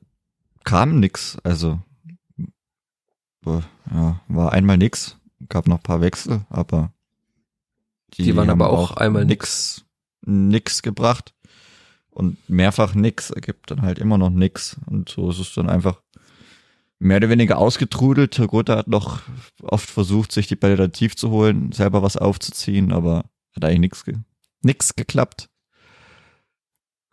kam 0.65 0.99
nix. 0.99 1.37
Also 1.45 1.79
ja, 3.45 4.21
war 4.29 4.53
einmal 4.53 4.79
nix. 4.79 5.19
Gab 5.49 5.69
noch 5.69 5.83
paar 5.83 6.01
Wechsel, 6.01 6.47
aber 6.51 6.93
die, 8.15 8.23
die 8.23 8.37
waren 8.37 8.51
aber 8.51 8.71
auch, 8.71 8.93
auch 8.93 8.97
einmal 8.97 9.25
nix, 9.25 9.85
nix 10.23 10.83
gebracht. 10.83 11.35
Und 12.11 12.37
mehrfach 12.49 12.95
nix 12.95 13.31
ergibt 13.31 13.71
dann 13.71 13.83
halt 13.83 13.99
immer 13.99 14.19
noch 14.19 14.31
nix. 14.31 14.77
Und 14.87 15.09
so 15.09 15.31
ist 15.31 15.39
es 15.39 15.55
dann 15.55 15.69
einfach 15.69 16.01
mehr 16.99 17.19
oder 17.19 17.29
weniger 17.29 17.59
ausgetrudelt. 17.59 18.41
Gotha 18.49 18.77
hat 18.77 18.89
noch 18.89 19.21
oft 19.63 19.89
versucht, 19.89 20.33
sich 20.33 20.47
die 20.47 20.57
Bälle 20.57 20.77
dann 20.77 20.93
tief 20.93 21.17
zu 21.17 21.31
holen, 21.31 21.73
selber 21.73 22.03
was 22.03 22.17
aufzuziehen, 22.17 22.93
aber 22.93 23.25
hat 23.55 23.65
eigentlich 23.65 23.81
nix, 23.81 24.05
ge 24.05 24.17
nix 24.63 24.95
geklappt. 24.97 25.49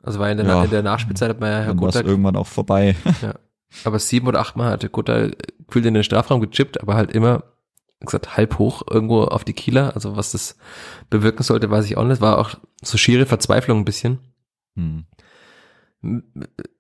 Also 0.01 0.19
war 0.19 0.29
in 0.29 0.37
der, 0.37 0.45
ja, 0.45 0.63
in 0.63 0.69
der 0.69 0.83
Nachspielzeit 0.83 1.29
hat 1.29 1.39
man 1.39 1.51
ja 1.51 1.59
Herr 1.61 1.75
Gotha 1.75 2.01
irgendwann 2.01 2.35
auch 2.35 2.47
vorbei. 2.47 2.95
Ja. 3.21 3.35
Aber 3.83 3.99
sieben 3.99 4.27
oder 4.27 4.39
acht 4.39 4.55
Mal 4.55 4.71
hatte 4.71 4.89
Gutta 4.89 5.29
gefühlt 5.67 5.85
in 5.85 5.95
den 5.95 6.03
Strafraum 6.03 6.39
gechippt, 6.39 6.79
aber 6.81 6.95
halt 6.95 7.11
immer 7.11 7.43
gesagt 7.99 8.37
halb 8.37 8.57
hoch 8.57 8.83
irgendwo 8.89 9.23
auf 9.23 9.43
die 9.43 9.53
Kieler. 9.53 9.95
Also 9.95 10.15
was 10.15 10.31
das 10.31 10.55
bewirken 11.09 11.43
sollte, 11.43 11.69
weiß 11.69 11.85
ich 11.85 11.97
auch 11.97 12.05
nicht. 12.05 12.21
War 12.21 12.37
auch 12.37 12.51
so 12.81 12.97
schiere 12.97 13.25
Verzweiflung 13.25 13.79
ein 13.79 13.85
bisschen. 13.85 14.19
Hm. 14.75 15.05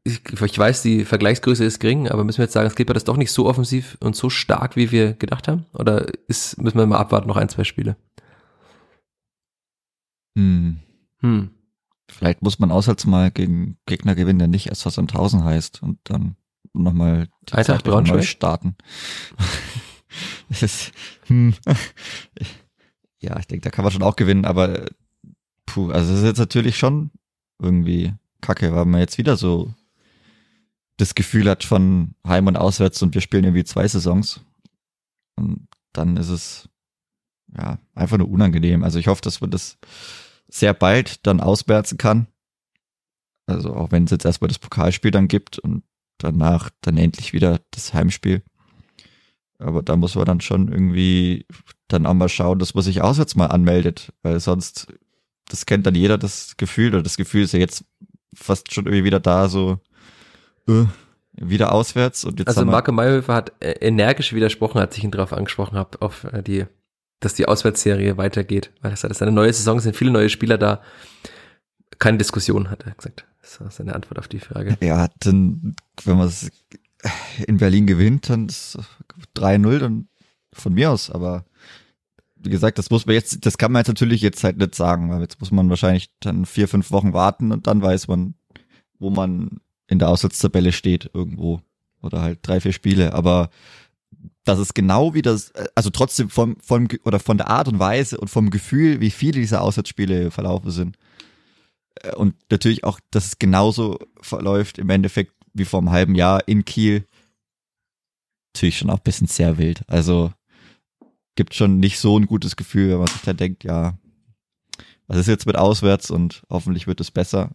Ich, 0.03 0.21
ich, 0.29 0.57
weiß, 0.57 0.81
die 0.81 1.05
Vergleichsgröße 1.05 1.63
ist 1.63 1.79
gering, 1.79 2.09
aber 2.09 2.23
müssen 2.23 2.39
wir 2.39 2.45
jetzt 2.45 2.53
sagen, 2.53 2.67
es 2.67 2.75
geht 2.75 2.87
bei 2.87 2.93
das 2.93 3.03
doch 3.03 3.17
nicht 3.17 3.31
so 3.31 3.47
offensiv 3.47 3.97
und 4.01 4.15
so 4.15 4.29
stark, 4.29 4.75
wie 4.75 4.91
wir 4.91 5.13
gedacht 5.13 5.47
haben? 5.47 5.65
Oder 5.73 6.07
ist, 6.27 6.61
müssen 6.61 6.77
wir 6.77 6.85
mal 6.85 6.97
abwarten, 6.97 7.27
noch 7.27 7.37
ein, 7.37 7.49
zwei 7.49 7.63
Spiele? 7.63 7.97
Hm. 10.37 10.79
Hm. 11.21 11.49
Vielleicht 12.09 12.41
muss 12.43 12.59
man 12.59 12.71
auswärts 12.71 13.05
mal 13.05 13.31
gegen 13.31 13.77
Gegner 13.85 14.15
gewinnen, 14.15 14.39
der 14.39 14.47
nicht 14.47 14.69
SV 14.69 14.89
Sandhausen 14.89 15.43
heißt 15.43 15.81
und 15.81 15.99
dann 16.03 16.35
nochmal 16.73 17.27
Eintracht 17.51 17.83
Braunschweig 17.83 18.25
starten. 18.25 18.75
das 20.49 20.61
ist, 20.61 20.91
hm. 21.25 21.53
Ja, 23.19 23.39
ich 23.39 23.47
denke, 23.47 23.63
da 23.63 23.71
kann 23.71 23.83
man 23.83 23.91
schon 23.91 24.03
auch 24.03 24.15
gewinnen, 24.15 24.45
aber 24.45 24.85
puh, 25.65 25.89
also 25.89 26.11
das 26.11 26.19
ist 26.19 26.25
jetzt 26.25 26.37
natürlich 26.37 26.77
schon 26.77 27.11
irgendwie 27.59 28.13
kacke, 28.45 28.75
weil 28.75 28.85
man 28.85 29.01
jetzt 29.01 29.17
wieder 29.17 29.37
so 29.37 29.73
das 30.97 31.15
Gefühl 31.15 31.49
hat 31.49 31.63
von 31.63 32.15
Heim 32.25 32.47
und 32.47 32.57
Auswärts 32.57 33.01
und 33.01 33.13
wir 33.13 33.21
spielen 33.21 33.43
irgendwie 33.43 33.63
zwei 33.63 33.87
Saisons. 33.87 34.41
Und 35.35 35.67
dann 35.93 36.17
ist 36.17 36.29
es 36.29 36.69
ja 37.57 37.79
einfach 37.93 38.17
nur 38.17 38.29
unangenehm. 38.29 38.83
Also 38.83 38.99
ich 38.99 39.07
hoffe, 39.07 39.21
dass 39.21 39.41
man 39.41 39.51
das 39.51 39.77
sehr 40.47 40.73
bald 40.73 41.25
dann 41.25 41.41
auswärzen 41.41 41.97
kann. 41.97 42.27
Also 43.47 43.73
auch 43.73 43.91
wenn 43.91 44.05
es 44.05 44.11
jetzt 44.11 44.25
erstmal 44.25 44.47
das 44.47 44.59
Pokalspiel 44.59 45.11
dann 45.11 45.27
gibt 45.27 45.59
und 45.59 45.83
danach 46.17 46.69
dann 46.81 46.97
endlich 46.97 47.33
wieder 47.33 47.59
das 47.71 47.93
Heimspiel. 47.93 48.41
Aber 49.57 49.83
da 49.83 49.95
muss 49.95 50.15
man 50.15 50.25
dann 50.25 50.41
schon 50.41 50.71
irgendwie 50.71 51.45
dann 51.87 52.05
auch 52.05 52.13
mal 52.13 52.29
schauen, 52.29 52.59
dass 52.59 52.73
man 52.73 52.83
sich 52.83 53.01
auswärts 53.01 53.35
mal 53.35 53.47
anmeldet, 53.47 54.11
weil 54.21 54.39
sonst, 54.39 54.87
das 55.47 55.65
kennt 55.65 55.85
dann 55.85 55.95
jeder 55.95 56.17
das 56.17 56.57
Gefühl, 56.57 56.89
oder 56.89 57.03
das 57.03 57.17
Gefühl 57.17 57.43
ist 57.43 57.53
ja 57.53 57.59
jetzt 57.59 57.85
fast 58.35 58.73
schon 58.73 58.85
irgendwie 58.85 59.05
wieder 59.05 59.19
da, 59.19 59.49
so 59.49 59.79
äh, 60.67 60.85
wieder 61.33 61.71
auswärts. 61.71 62.25
Und 62.25 62.39
jetzt 62.39 62.47
also 62.47 62.65
Marco 62.65 62.91
Mayhöfer 62.91 63.33
hat 63.33 63.53
äh, 63.59 63.71
energisch 63.79 64.33
widersprochen, 64.33 64.79
als 64.79 64.97
ich 64.97 65.03
ihn 65.03 65.11
darauf 65.11 65.33
angesprochen 65.33 65.77
habe, 65.77 66.01
auf 66.01 66.25
äh, 66.25 66.41
die, 66.41 66.65
dass 67.19 67.33
die 67.33 67.47
Auswärtsserie 67.47 68.17
weitergeht, 68.17 68.71
weil 68.81 68.91
er 68.91 68.97
sagt, 68.97 69.11
es 69.11 69.17
ist 69.17 69.21
eine 69.21 69.31
neue 69.31 69.53
Saison, 69.53 69.79
sind 69.79 69.95
viele 69.95 70.11
neue 70.11 70.29
Spieler 70.29 70.57
da. 70.57 70.81
Keine 71.97 72.17
Diskussion, 72.17 72.69
hat 72.69 72.83
er 72.85 72.91
gesagt. 72.91 73.25
Das 73.41 73.61
war 73.61 73.71
seine 73.71 73.95
Antwort 73.95 74.19
auf 74.19 74.27
die 74.27 74.39
Frage. 74.39 74.77
Ja, 74.81 75.07
dann, 75.19 75.75
wenn 76.03 76.17
man 76.17 76.27
es 76.27 76.51
in 77.47 77.57
Berlin 77.57 77.87
gewinnt, 77.87 78.29
dann 78.29 78.47
ist 78.47 78.77
3-0 79.37 79.79
dann 79.79 80.07
von 80.51 80.73
mir 80.73 80.91
aus, 80.91 81.09
aber 81.09 81.45
wie 82.37 82.49
gesagt, 82.49 82.77
das 82.77 82.89
muss 82.89 83.05
man 83.05 83.15
jetzt, 83.15 83.45
das 83.45 83.57
kann 83.57 83.71
man 83.71 83.81
jetzt 83.81 83.87
natürlich 83.87 84.21
jetzt 84.21 84.43
halt 84.43 84.57
nicht 84.57 84.75
sagen, 84.75 85.09
weil 85.09 85.21
jetzt 85.21 85.39
muss 85.39 85.51
man 85.51 85.69
wahrscheinlich 85.69 86.09
dann 86.19 86.45
vier, 86.45 86.67
fünf 86.67 86.91
Wochen 86.91 87.13
warten 87.13 87.51
und 87.51 87.67
dann 87.67 87.81
weiß 87.81 88.07
man, 88.07 88.35
wo 88.99 89.09
man 89.09 89.59
in 89.87 89.99
der 89.99 90.09
Aussatztabelle 90.09 90.71
steht 90.71 91.09
irgendwo 91.13 91.61
oder 92.01 92.21
halt 92.21 92.39
drei, 92.43 92.59
vier 92.59 92.73
Spiele, 92.73 93.13
aber 93.13 93.49
das 94.43 94.59
ist 94.59 94.75
genau 94.75 95.13
wie 95.13 95.21
das, 95.21 95.51
also 95.73 95.89
trotzdem 95.89 96.29
vom, 96.29 96.57
vom, 96.61 96.87
oder 97.03 97.19
von 97.19 97.37
der 97.37 97.49
Art 97.49 97.67
und 97.67 97.79
Weise 97.79 98.17
und 98.17 98.29
vom 98.29 98.51
Gefühl, 98.51 99.01
wie 99.01 99.09
viele 99.09 99.39
dieser 99.39 99.61
Auswärtsspiele 99.61 100.31
verlaufen 100.31 100.71
sind. 100.71 100.97
Äh, 102.01 102.15
und 102.15 102.35
natürlich 102.49 102.83
auch, 102.83 102.99
dass 103.11 103.25
es 103.25 103.39
genauso 103.39 103.97
verläuft 104.21 104.77
im 104.77 104.89
Endeffekt 104.89 105.33
wie 105.53 105.65
vor 105.65 105.79
einem 105.79 105.91
halben 105.91 106.15
Jahr 106.15 106.47
in 106.47 106.63
Kiel. 106.63 107.05
Natürlich 108.53 108.77
schon 108.77 108.89
auch 108.89 108.97
ein 108.97 109.03
bisschen 109.03 109.27
sehr 109.27 109.57
wild. 109.57 109.81
Also 109.87 110.31
gibt 111.35 111.53
schon 111.53 111.79
nicht 111.79 111.99
so 111.99 112.17
ein 112.17 112.25
gutes 112.25 112.55
Gefühl, 112.55 112.91
wenn 112.91 112.99
man 112.99 113.07
sich 113.07 113.21
da 113.21 113.33
denkt, 113.33 113.63
ja, 113.63 113.97
was 115.07 115.17
ist 115.17 115.27
jetzt 115.27 115.45
mit 115.45 115.57
auswärts 115.57 116.09
und 116.09 116.43
hoffentlich 116.49 116.87
wird 116.87 116.99
es 116.99 117.11
besser. 117.11 117.51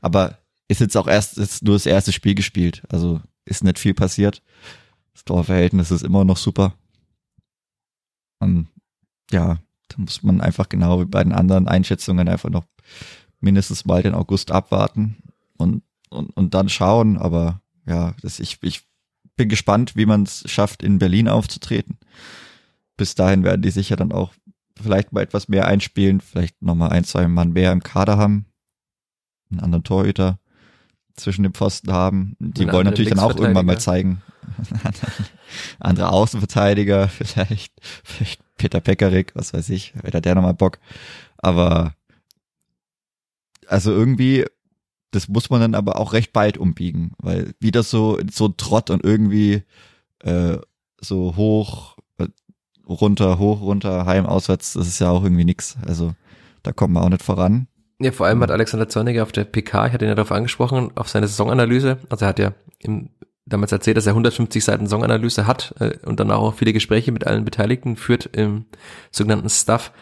Aber 0.00 0.38
ist 0.68 0.80
jetzt 0.80 0.96
auch 0.96 1.06
erst 1.06 1.36
ist 1.38 1.62
nur 1.62 1.74
das 1.74 1.86
erste 1.86 2.12
Spiel 2.12 2.34
gespielt. 2.34 2.82
Also 2.88 3.20
ist 3.44 3.64
nicht 3.64 3.78
viel 3.78 3.94
passiert. 3.94 4.42
Das 5.12 5.24
Torverhältnis 5.24 5.90
ist 5.90 6.02
immer 6.02 6.24
noch 6.24 6.38
super. 6.38 6.74
Und 8.38 8.68
ja, 9.30 9.58
da 9.88 9.96
muss 9.98 10.22
man 10.22 10.40
einfach 10.40 10.68
genau 10.68 11.00
wie 11.00 11.04
bei 11.04 11.22
den 11.22 11.32
anderen 11.32 11.68
Einschätzungen 11.68 12.28
einfach 12.28 12.50
noch 12.50 12.64
mindestens 13.40 13.84
mal 13.84 14.02
den 14.02 14.14
August 14.14 14.50
abwarten 14.50 15.16
und, 15.58 15.82
und, 16.08 16.30
und 16.30 16.54
dann 16.54 16.68
schauen. 16.68 17.18
Aber 17.18 17.60
ja, 17.86 18.14
das, 18.22 18.40
ich, 18.40 18.58
ich 18.62 18.82
bin 19.36 19.48
gespannt, 19.48 19.96
wie 19.96 20.06
man 20.06 20.22
es 20.22 20.50
schafft, 20.50 20.82
in 20.82 20.98
Berlin 20.98 21.28
aufzutreten. 21.28 21.98
Bis 22.96 23.14
dahin 23.14 23.44
werden 23.44 23.62
die 23.62 23.70
sicher 23.70 23.96
dann 23.96 24.12
auch 24.12 24.32
vielleicht 24.80 25.12
mal 25.12 25.22
etwas 25.22 25.48
mehr 25.48 25.66
einspielen, 25.66 26.20
vielleicht 26.20 26.60
nochmal 26.62 26.90
ein, 26.90 27.04
zwei 27.04 27.26
Mann 27.28 27.52
mehr 27.52 27.72
im 27.72 27.82
Kader 27.82 28.18
haben, 28.18 28.46
einen 29.50 29.60
anderen 29.60 29.84
Torhüter 29.84 30.38
zwischen 31.16 31.44
den 31.44 31.52
Pfosten 31.52 31.92
haben. 31.92 32.36
Die 32.38 32.70
wollen 32.70 32.86
natürlich 32.86 33.10
dann 33.10 33.20
auch 33.20 33.36
irgendwann 33.36 33.66
mal 33.66 33.78
zeigen. 33.78 34.22
andere 35.78 36.10
Außenverteidiger, 36.10 37.08
vielleicht, 37.08 37.72
vielleicht 38.02 38.40
Peter 38.56 38.80
Pekarik, 38.80 39.32
was 39.34 39.52
weiß 39.52 39.70
ich, 39.70 39.94
hätte 40.02 40.20
der 40.20 40.34
nochmal 40.34 40.54
Bock. 40.54 40.78
Aber 41.36 41.94
also 43.66 43.90
irgendwie, 43.92 44.44
das 45.10 45.28
muss 45.28 45.50
man 45.50 45.60
dann 45.60 45.74
aber 45.74 45.98
auch 45.98 46.12
recht 46.12 46.32
bald 46.32 46.58
umbiegen, 46.58 47.12
weil 47.18 47.54
wieder 47.60 47.82
so, 47.82 48.18
so 48.30 48.46
ein 48.46 48.56
Trott 48.56 48.90
und 48.90 49.04
irgendwie 49.04 49.62
äh, 50.20 50.58
so 51.00 51.36
hoch, 51.36 51.93
runter, 52.88 53.38
hoch, 53.38 53.60
runter, 53.60 54.06
heim, 54.06 54.26
auswärts, 54.26 54.74
das 54.74 54.86
ist 54.86 54.98
ja 54.98 55.10
auch 55.10 55.22
irgendwie 55.22 55.44
nix. 55.44 55.76
Also 55.86 56.14
da 56.62 56.72
kommt 56.72 56.94
man 56.94 57.02
auch 57.02 57.08
nicht 57.08 57.22
voran. 57.22 57.66
Ja, 58.00 58.12
vor 58.12 58.26
allem 58.26 58.40
hat 58.42 58.50
Alexander 58.50 58.88
Zorniger 58.88 59.22
auf 59.22 59.32
der 59.32 59.44
PK, 59.44 59.86
ich 59.86 59.92
hatte 59.92 60.04
ihn 60.04 60.08
ja 60.08 60.14
darauf 60.14 60.32
angesprochen, 60.32 60.90
auf 60.96 61.08
seine 61.08 61.28
Saisonanalyse, 61.28 61.98
also 62.10 62.24
er 62.24 62.28
hat 62.28 62.38
ja 62.38 62.52
im, 62.80 63.10
damals 63.46 63.72
erzählt, 63.72 63.96
dass 63.96 64.06
er 64.06 64.12
150 64.12 64.64
Seiten 64.64 64.86
Saisonanalyse 64.86 65.46
hat 65.46 65.74
äh, 65.78 65.96
und 66.04 66.18
dann 66.20 66.30
auch 66.30 66.54
viele 66.54 66.72
Gespräche 66.72 67.12
mit 67.12 67.26
allen 67.26 67.44
Beteiligten 67.44 67.96
führt 67.96 68.26
im 68.32 68.66
sogenannten 69.10 69.50
Stuff. 69.50 69.92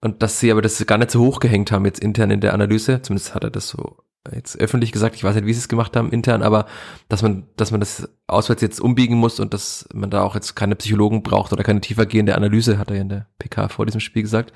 Und 0.00 0.22
dass 0.22 0.40
sie 0.40 0.50
aber 0.50 0.62
das 0.62 0.84
gar 0.86 0.98
nicht 0.98 1.12
so 1.12 1.20
hoch 1.20 1.38
gehängt 1.38 1.70
haben 1.70 1.84
jetzt 1.86 2.00
intern 2.00 2.32
in 2.32 2.40
der 2.40 2.54
Analyse, 2.54 3.02
zumindest 3.02 3.34
hat 3.34 3.44
er 3.44 3.50
das 3.50 3.68
so 3.68 3.98
jetzt 4.30 4.58
öffentlich 4.58 4.92
gesagt, 4.92 5.16
ich 5.16 5.24
weiß 5.24 5.34
nicht, 5.34 5.46
wie 5.46 5.52
sie 5.52 5.58
es 5.58 5.68
gemacht 5.68 5.96
haben 5.96 6.10
intern, 6.10 6.42
aber 6.42 6.66
dass 7.08 7.22
man, 7.22 7.48
dass 7.56 7.70
man 7.70 7.80
das 7.80 8.08
auswärts 8.26 8.62
jetzt 8.62 8.80
umbiegen 8.80 9.16
muss 9.16 9.40
und 9.40 9.52
dass 9.52 9.88
man 9.92 10.10
da 10.10 10.22
auch 10.22 10.34
jetzt 10.34 10.54
keine 10.54 10.76
Psychologen 10.76 11.22
braucht 11.22 11.52
oder 11.52 11.64
keine 11.64 11.80
tiefergehende 11.80 12.36
Analyse, 12.36 12.78
hat 12.78 12.90
er 12.90 12.96
ja 12.96 13.02
in 13.02 13.08
der 13.08 13.26
PK 13.38 13.68
vor 13.68 13.86
diesem 13.86 14.00
Spiel 14.00 14.22
gesagt. 14.22 14.52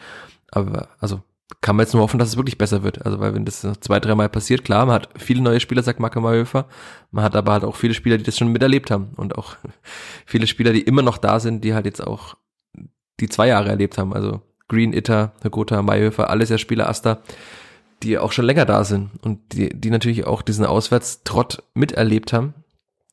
Aber 0.51 0.89
also 1.01 1.23
kann 1.61 1.77
man 1.77 1.85
jetzt 1.85 1.93
nur 1.93 2.03
hoffen, 2.03 2.19
dass 2.19 2.29
es 2.29 2.37
wirklich 2.37 2.59
besser 2.59 2.83
wird. 2.83 3.05
Also 3.05 3.21
weil 3.21 3.35
wenn 3.35 3.45
das 3.45 3.61
zwei, 3.81 4.01
dreimal 4.01 4.29
passiert, 4.29 4.65
klar, 4.65 4.87
man 4.87 4.97
hat 4.97 5.09
viele 5.17 5.43
neue 5.43 5.61
Spieler, 5.61 5.83
sagt 5.83 6.01
Marco 6.01 6.21
Mayhofer, 6.21 6.67
man 7.11 7.25
hat 7.25 7.37
aber 7.37 7.53
halt 7.53 7.65
auch 7.65 7.77
viele 7.77 7.95
Spieler, 7.95 8.19
die 8.19 8.25
das 8.25 8.37
schon 8.37 8.53
miterlebt 8.53 8.91
haben 8.91 9.11
und 9.17 9.37
auch 9.37 9.57
viele 10.27 10.47
Spieler, 10.47 10.73
die 10.73 10.83
immer 10.83 11.03
noch 11.03 11.19
da 11.19 11.41
sind, 11.41 11.65
die 11.65 11.75
halt 11.75 11.87
jetzt 11.87 12.05
auch 12.05 12.37
die 13.21 13.29
zwei 13.29 13.49
Jahre 13.49 13.69
erlebt 13.69 13.99
haben. 13.99 14.13
Also 14.13 14.43
Green, 14.69 14.93
Itter, 14.93 15.33
Gotha, 15.51 15.83
Mayhöfer, 15.83 16.31
alles 16.31 16.51
ja 16.51 16.59
Spieler 16.59 16.89
Asta, 16.89 17.23
die 18.03 18.19
auch 18.19 18.33
schon 18.33 18.45
länger 18.45 18.65
da 18.65 18.85
sind 18.85 19.11
und 19.23 19.53
die, 19.53 19.71
die 19.71 19.91
natürlich 19.91 20.27
auch 20.27 20.43
diesen 20.43 20.67
Auswärtstrott 20.67 21.63
miterlebt 21.75 22.33
haben. 22.33 22.55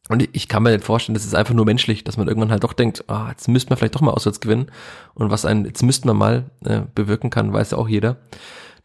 Und 0.09 0.27
ich 0.33 0.49
kann 0.49 0.63
mir 0.63 0.71
nicht 0.71 0.83
vorstellen, 0.83 1.13
das 1.13 1.23
ist 1.25 1.33
einfach 1.35 1.53
nur 1.53 1.65
menschlich, 1.65 2.03
dass 2.03 2.17
man 2.17 2.27
irgendwann 2.27 2.51
halt 2.51 2.65
doch 2.65 2.73
denkt, 2.73 3.05
ah, 3.07 3.29
jetzt 3.29 3.47
müsste 3.47 3.69
man 3.69 3.77
vielleicht 3.77 3.95
doch 3.95 4.01
mal 4.01 4.11
auswärts 4.11 4.41
gewinnen. 4.41 4.69
Und 5.13 5.31
was 5.31 5.45
einen, 5.45 5.65
jetzt 5.65 5.81
müsste 5.81 6.07
man 6.07 6.17
mal 6.17 6.51
äh, 6.65 6.81
bewirken 6.93 7.29
kann, 7.29 7.53
weiß 7.53 7.71
ja 7.71 7.77
auch 7.77 7.87
jeder. 7.87 8.17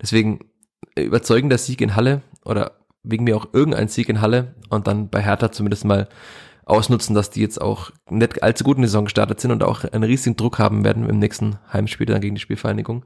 Deswegen 0.00 0.40
äh, 0.94 1.02
überzeugender 1.02 1.58
Sieg 1.58 1.80
in 1.80 1.96
Halle 1.96 2.22
oder 2.44 2.72
wegen 3.02 3.24
mir 3.24 3.36
auch 3.36 3.48
irgendein 3.52 3.88
Sieg 3.88 4.08
in 4.08 4.20
Halle 4.20 4.54
und 4.68 4.86
dann 4.86 5.08
bei 5.08 5.20
Hertha 5.20 5.50
zumindest 5.50 5.84
mal 5.84 6.08
ausnutzen, 6.66 7.14
dass 7.14 7.30
die 7.30 7.40
jetzt 7.40 7.60
auch 7.60 7.90
nicht 8.10 8.42
allzu 8.42 8.62
gut 8.62 8.76
in 8.76 8.82
die 8.82 8.88
Saison 8.88 9.04
gestartet 9.04 9.40
sind 9.40 9.50
und 9.50 9.64
auch 9.64 9.84
einen 9.84 10.04
riesigen 10.04 10.36
Druck 10.36 10.58
haben 10.58 10.84
werden 10.84 11.08
im 11.08 11.18
nächsten 11.18 11.58
Heimspiel 11.72 12.06
dann 12.06 12.20
gegen 12.20 12.34
die 12.34 12.40
Spielvereinigung. 12.40 13.04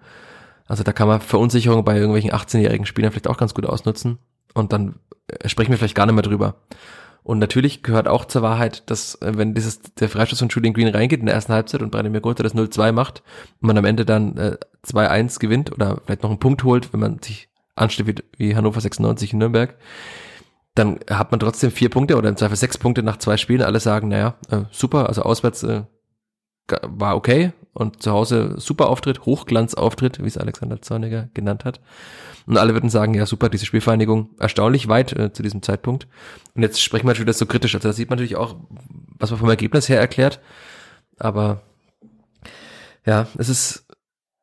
Also 0.67 0.83
da 0.83 0.93
kann 0.93 1.09
man 1.09 1.21
Verunsicherung 1.21 1.85
bei 1.85 1.97
irgendwelchen 1.97 2.33
18-jährigen 2.33 2.87
Spielern 2.87 3.11
vielleicht 3.11 3.29
auch 3.29 3.37
ganz 3.37 3.55
gut 3.55 3.67
ausnutzen 3.67 4.19
und 4.55 4.73
dann 4.73 4.97
äh, 5.29 5.49
sprechen 5.49 5.71
wir 5.71 5.79
vielleicht 5.79 5.95
gar 5.95 6.07
nicht 6.07 6.15
mehr 6.15 6.23
drüber. 6.23 6.57
Und 7.25 7.39
natürlich 7.39 7.85
gehört 7.85 8.09
auch 8.09 8.25
zur 8.25 8.43
Wahrheit, 8.43 8.91
dass 8.91 9.15
äh, 9.23 9.33
wenn 9.37 9.55
dieses 9.55 9.83
der 9.83 10.09
Freistoß 10.09 10.41
von 10.41 10.49
Julian 10.49 10.75
Green 10.75 10.89
reingeht 10.89 11.21
in 11.21 11.27
der 11.27 11.35
ersten 11.35 11.53
Halbzeit 11.53 11.83
und 11.83 11.91
Branimir 11.91 12.21
Gotha 12.21 12.43
das 12.43 12.55
0-2 12.55 12.93
macht 12.93 13.23
und 13.61 13.69
man 13.69 13.79
am 13.79 13.85
Ende 13.85 14.05
dann 14.05 14.37
äh, 14.37 14.57
2-1 14.85 15.39
gewinnt 15.39 15.73
oder 15.73 16.01
vielleicht 16.05 16.23
noch 16.23 16.31
einen 16.31 16.41
Punkt 16.41 16.65
holt, 16.65 16.93
wenn 16.93 17.01
man 17.01 17.21
sich 17.23 17.49
ansteht 17.77 18.07
wie, 18.07 18.15
wie 18.37 18.57
Hannover 18.57 18.81
96 18.81 19.33
in 19.33 19.39
Nürnberg, 19.39 19.77
dann 20.75 20.99
hat 21.09 21.31
man 21.31 21.41
trotzdem 21.41 21.71
vier 21.71 21.91
Punkte 21.91 22.17
oder 22.17 22.29
im 22.29 22.37
Zweifel 22.37 22.57
sechs 22.57 22.77
Punkte 22.77 23.03
nach 23.03 23.19
zwei 23.19 23.37
Spielen. 23.37 23.63
Alle 23.63 23.81
sagen, 23.81 24.09
naja, 24.09 24.35
äh, 24.51 24.63
super, 24.71 25.09
also 25.09 25.23
auswärts 25.23 25.63
äh, 25.63 25.83
war 26.83 27.17
okay 27.17 27.53
und 27.75 28.03
zu 28.03 28.13
Hause 28.13 28.55
super 28.59 28.89
Auftritt, 28.89 29.25
Hochglanzauftritt, 29.25 30.23
wie 30.23 30.27
es 30.27 30.39
Alexander 30.39 30.83
Zorniger 30.83 31.29
genannt 31.35 31.65
hat. 31.65 31.81
Und 32.47 32.59
alle 32.59 32.75
würden 32.75 32.91
sagen, 32.91 33.15
ja 33.15 33.25
super, 33.25 33.49
diese 33.49 33.67
Spielvereinigung 33.67 34.31
erstaunlich 34.39 34.89
weit 34.89 35.13
äh, 35.13 35.33
zu 35.33 35.43
diesem 35.43 35.63
Zeitpunkt. 35.63 36.07
Und 36.55 36.63
jetzt 36.63 36.83
sprechen 36.83 37.07
wir 37.07 37.15
schon 37.15 37.25
wieder 37.25 37.33
so 37.33 37.47
kritisch. 37.47 37.75
Also 37.75 37.89
da 37.89 37.93
sieht 37.93 38.11
man 38.11 38.19
natürlich 38.19 38.37
auch, 38.37 38.57
was 39.19 39.31
man 39.31 39.39
vom 39.39 39.49
Ergebnis 39.49 39.89
her 39.89 40.01
erklärt. 40.01 40.41
Aber 41.19 41.63
ja, 43.07 43.27
es 43.39 43.49
ist 43.49 43.87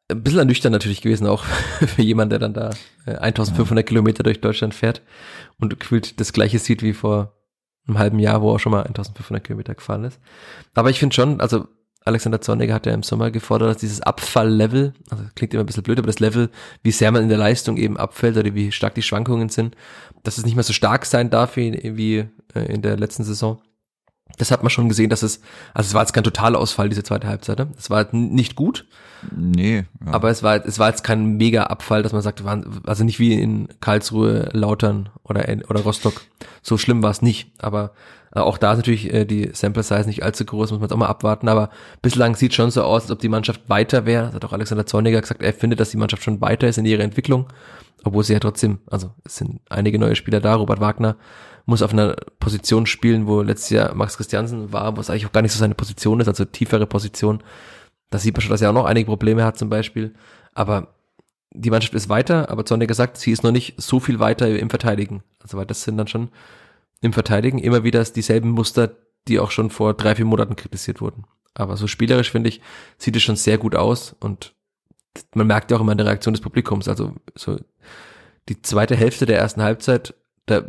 ein 0.10 0.24
bisschen 0.24 0.40
ernüchternd 0.40 0.74
natürlich 0.74 1.02
gewesen, 1.02 1.28
auch 1.28 1.44
für 1.86 2.02
jemanden, 2.02 2.32
der 2.32 2.40
dann 2.40 2.54
da 2.54 2.72
1500 3.06 3.84
äh, 3.84 3.88
Kilometer 3.88 4.24
durch 4.24 4.42
Deutschland 4.42 4.74
fährt 4.74 5.02
und 5.60 5.80
gefühlt 5.80 6.20
das 6.20 6.34
gleiche 6.34 6.60
sieht 6.60 6.82
wie 6.82 6.94
vor 6.94 7.36
einem 7.88 8.00
halben 8.00 8.20
Jahr, 8.20 8.42
wo 8.42 8.54
er 8.54 8.60
schon 8.60 8.72
mal 8.72 8.84
1500 8.84 9.44
Kilometer 9.44 9.76
gefahren 9.76 10.04
ist. 10.04 10.20
Aber 10.74 10.90
ich 10.90 11.00
finde 11.00 11.16
schon, 11.16 11.42
also 11.42 11.68
Alexander 12.10 12.42
Zorniger 12.42 12.74
hat 12.74 12.86
ja 12.86 12.94
im 12.94 13.04
Sommer 13.04 13.32
gefordert, 13.32 13.70
dass 13.70 13.78
dieses 13.78 14.02
Abfalllevel, 14.02 14.94
also 15.10 15.24
klingt 15.36 15.54
immer 15.54 15.64
ein 15.64 15.66
bisschen 15.66 15.84
blöd, 15.84 15.98
aber 15.98 16.08
das 16.08 16.20
Level, 16.20 16.50
wie 16.84 16.92
sehr 16.92 17.12
man 17.12 17.24
in 17.24 17.30
der 17.30 17.38
Leistung 17.38 17.78
eben 17.78 17.98
abfällt 17.98 18.38
oder 18.38 18.54
wie 18.54 18.72
stark 18.72 18.96
die 18.96 19.02
Schwankungen 19.02 19.50
sind, 19.50 19.76
dass 20.24 20.38
es 20.38 20.46
nicht 20.46 20.56
mehr 20.56 20.64
so 20.64 20.74
stark 20.74 21.06
sein 21.06 21.30
darf 21.30 21.56
wie, 21.56 21.80
wie 21.96 22.26
äh, 22.54 22.74
in 22.74 22.82
der 22.82 22.98
letzten 22.98 23.24
Saison. 23.24 23.62
Das 24.38 24.52
hat 24.52 24.64
man 24.64 24.70
schon 24.70 24.90
gesehen, 24.90 25.10
dass 25.10 25.24
es, 25.24 25.42
also 25.74 25.88
es 25.88 25.94
war 25.94 26.02
jetzt 26.02 26.14
kein 26.14 26.24
Totalausfall, 26.24 26.90
diese 26.90 27.04
zweite 27.04 27.28
Halbzeit. 27.28 27.58
Ne? 27.60 27.70
Es 27.78 27.90
war 27.90 28.08
nicht 28.14 28.56
gut, 28.56 28.86
Nee. 29.36 29.86
Ja. 30.06 30.14
aber 30.14 30.30
es 30.30 30.44
war, 30.44 30.66
es 30.66 30.80
war 30.80 30.90
jetzt 30.90 31.04
kein 31.04 31.38
mega 31.38 31.64
Abfall, 31.64 32.04
dass 32.04 32.14
man 32.14 32.22
sagt, 32.22 32.44
also 32.86 33.04
nicht 33.04 33.20
wie 33.20 33.34
in 33.34 33.68
Karlsruhe, 33.82 34.50
Lautern 34.54 35.10
oder, 35.24 35.46
oder 35.70 35.82
Rostock. 35.82 36.22
So 36.62 36.78
schlimm 36.78 37.04
war 37.04 37.12
es 37.12 37.22
nicht. 37.22 37.52
Aber 37.58 37.92
auch 38.32 38.58
da 38.58 38.74
ist 38.74 38.78
natürlich 38.78 39.14
äh, 39.14 39.26
die 39.26 39.50
Sample 39.54 39.84
Size 39.84 40.06
nicht 40.06 40.24
allzu 40.24 40.46
groß, 40.46 40.72
muss 40.72 40.80
man 40.80 40.88
jetzt 40.88 40.94
auch 40.94 40.98
mal 40.98 41.08
abwarten. 41.08 41.48
Aber 41.48 41.70
bislang 42.02 42.36
sieht 42.36 42.54
schon 42.54 42.72
so 42.72 42.84
aus, 42.84 43.04
als 43.04 43.12
ob 43.12 43.20
die 43.20 43.30
Mannschaft 43.30 43.62
weiter 43.68 44.06
wäre. 44.06 44.28
Das 44.28 44.36
hat 44.36 44.46
auch 44.46 44.54
Alexander 44.54 44.86
Zorniger 44.86 45.22
gesagt, 45.22 45.42
er 45.42 45.54
findet, 45.54 45.80
dass 45.80 45.90
die 45.90 45.98
Mannschaft 45.98 46.24
schon 46.24 46.42
weiter 46.42 46.68
ist 46.68 46.78
in 46.78 46.86
ihrer 46.86 47.04
Entwicklung. 47.04 47.48
Obwohl 48.04 48.24
sie 48.24 48.34
ja 48.34 48.40
trotzdem, 48.40 48.80
also 48.90 49.12
es 49.26 49.38
sind 49.38 49.62
einige 49.70 50.00
neue 50.00 50.16
Spieler 50.16 50.40
da. 50.40 50.56
Robert 50.56 50.80
Wagner 50.80 51.18
muss 51.66 51.82
auf 51.82 51.92
einer 51.92 52.16
Position 52.40 52.86
spielen, 52.86 53.28
wo 53.28 53.42
letztes 53.42 53.72
Jahr 53.72 53.94
Max 53.94 54.18
Christiansen 54.18 54.72
war, 54.72 54.96
wo 54.96 55.02
es 55.02 55.10
eigentlich 55.10 55.26
auch 55.26 55.32
gar 55.32 55.42
nicht 55.42 55.52
so 55.52 55.60
seine 55.60 55.76
Position 55.76 56.20
ist, 56.20 56.28
also 56.28 56.46
tiefere 56.46 56.88
Position. 56.88 57.44
Da 58.10 58.20
sieht 58.20 58.36
man 58.36 58.42
schon, 58.42 58.52
dass 58.52 58.62
er 58.62 58.70
auch 58.70 58.74
noch 58.74 58.86
einige 58.86 59.08
Probleme 59.08 59.44
hat 59.44 59.58
zum 59.58 59.70
Beispiel. 59.70 60.14
Aber 60.54 60.96
die 61.52 61.70
Mannschaft 61.70 61.94
ist 61.94 62.10
weiter, 62.10 62.50
aber 62.50 62.66
Zorniger 62.66 62.94
sagt, 62.94 63.18
sie 63.18 63.32
ist 63.32 63.44
noch 63.44 63.52
nicht 63.52 63.76
so 63.78 64.00
viel 64.00 64.20
weiter 64.20 64.48
im 64.48 64.70
Verteidigen. 64.70 65.24
Also 65.42 65.58
weil 65.58 65.66
das 65.66 65.84
sind 65.84 65.98
dann 65.98 66.08
schon 66.08 66.30
im 67.02 67.14
Verteidigen 67.14 67.60
immer 67.60 67.84
wieder 67.84 68.04
dieselben 68.04 68.50
Muster, 68.50 68.98
die 69.28 69.40
auch 69.40 69.52
schon 69.52 69.70
vor 69.70 69.94
drei, 69.94 70.16
vier 70.16 70.26
Monaten 70.26 70.56
kritisiert 70.56 71.02
wurden. 71.02 71.26
Aber 71.54 71.78
so 71.78 71.88
spielerisch 71.88 72.32
finde 72.32 72.50
ich, 72.50 72.62
sieht 72.98 73.16
es 73.16 73.24
schon 73.24 73.36
sehr 73.36 73.58
gut 73.58 73.76
aus 73.76 74.16
und 74.20 74.54
man 75.34 75.48
merkt 75.48 75.72
ja 75.72 75.78
auch 75.78 75.82
immer 75.82 75.92
in 75.92 75.98
der 75.98 76.08
Reaktion 76.08 76.34
des 76.34 76.42
Publikums. 76.42 76.88
Also 76.88 77.16
so 77.36 77.60
die 78.48 78.62
zweite 78.62 78.96
Hälfte 78.96 79.26
der 79.26 79.40
ersten 79.40 79.62
Halbzeit, 79.62 80.14
da, 80.46 80.64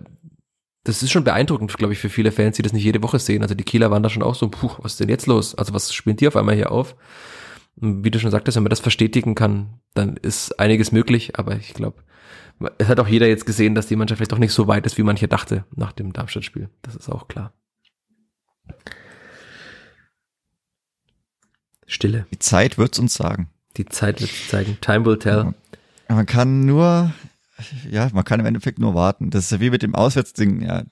das 0.85 1.03
ist 1.03 1.11
schon 1.11 1.25
beeindruckend, 1.25 1.77
glaube 1.77 1.93
ich, 1.93 1.99
für 1.99 2.09
viele 2.09 2.33
Fans, 2.33 2.57
die 2.57 2.63
das 2.63 2.73
nicht 2.73 2.85
jede 2.85 3.03
Woche 3.03 3.19
sehen. 3.19 3.43
Also 3.43 3.55
die 3.55 3.65
Kieler 3.65 3.91
waren 3.91 4.03
da 4.03 4.11
schon 4.11 4.23
auch 4.23 4.35
so, 4.35 4.49
puh, 4.49 4.71
was 4.79 4.93
ist 4.93 5.01
denn 5.01 5.09
jetzt 5.09 5.27
los? 5.27 5.55
Also 5.55 5.75
was 5.75 5.93
spielen 5.93 6.17
die 6.17 6.29
auf 6.29 6.37
einmal 6.37 6.55
hier 6.55 6.73
auf? 6.73 6.97
Und 7.81 8.05
wie 8.05 8.11
du 8.11 8.19
schon 8.19 8.31
sagtest, 8.31 8.57
wenn 8.57 8.65
man 8.65 8.71
das 8.71 8.81
verstetigen 8.81 9.35
kann, 9.35 9.81
dann 9.95 10.17
ist 10.17 10.59
einiges 10.59 10.93
möglich, 10.93 11.39
aber 11.39 11.57
ich 11.57 11.75
glaube, 11.75 12.03
es 12.79 12.89
hat 12.89 13.01
auch 13.01 13.09
jeder 13.09 13.27
jetzt 13.27 13.47
gesehen, 13.47 13.75
dass 13.75 13.87
die 13.87 13.97
Mannschaft 13.97 14.19
vielleicht 14.19 14.33
doch 14.33 14.39
nicht 14.39 14.53
so 14.53 14.67
weit 14.67 14.87
ist, 14.87 14.99
wie 14.99 15.03
manche 15.03 15.29
dachte 15.29 15.65
nach 15.75 15.93
dem 15.93 16.13
Darmstadt-Spiel. 16.13 16.69
Das 16.83 16.95
ist 16.95 17.09
auch 17.09 17.29
klar. 17.29 17.53
Stille. 21.87 22.27
Die 22.33 22.39
Zeit 22.39 22.79
wird's 22.79 22.99
uns 22.99 23.15
sagen. 23.15 23.51
Die 23.77 23.87
Zeit 23.87 24.21
wird 24.21 24.31
zeigen. 24.49 24.79
Time 24.81 25.05
will 25.05 25.19
tell. 25.19 25.55
Man 26.09 26.27
kann 26.27 26.67
nur, 26.67 27.13
ja, 27.89 28.09
man 28.13 28.25
kann 28.25 28.41
im 28.41 28.47
Endeffekt 28.47 28.79
nur 28.79 28.95
warten. 28.95 29.31
Das 29.31 29.45
ist 29.45 29.53
ja 29.53 29.61
wie 29.61 29.71
mit 29.71 29.83
dem 29.83 29.95
Auswärtsding. 29.95 30.63
Ja, 30.63 30.85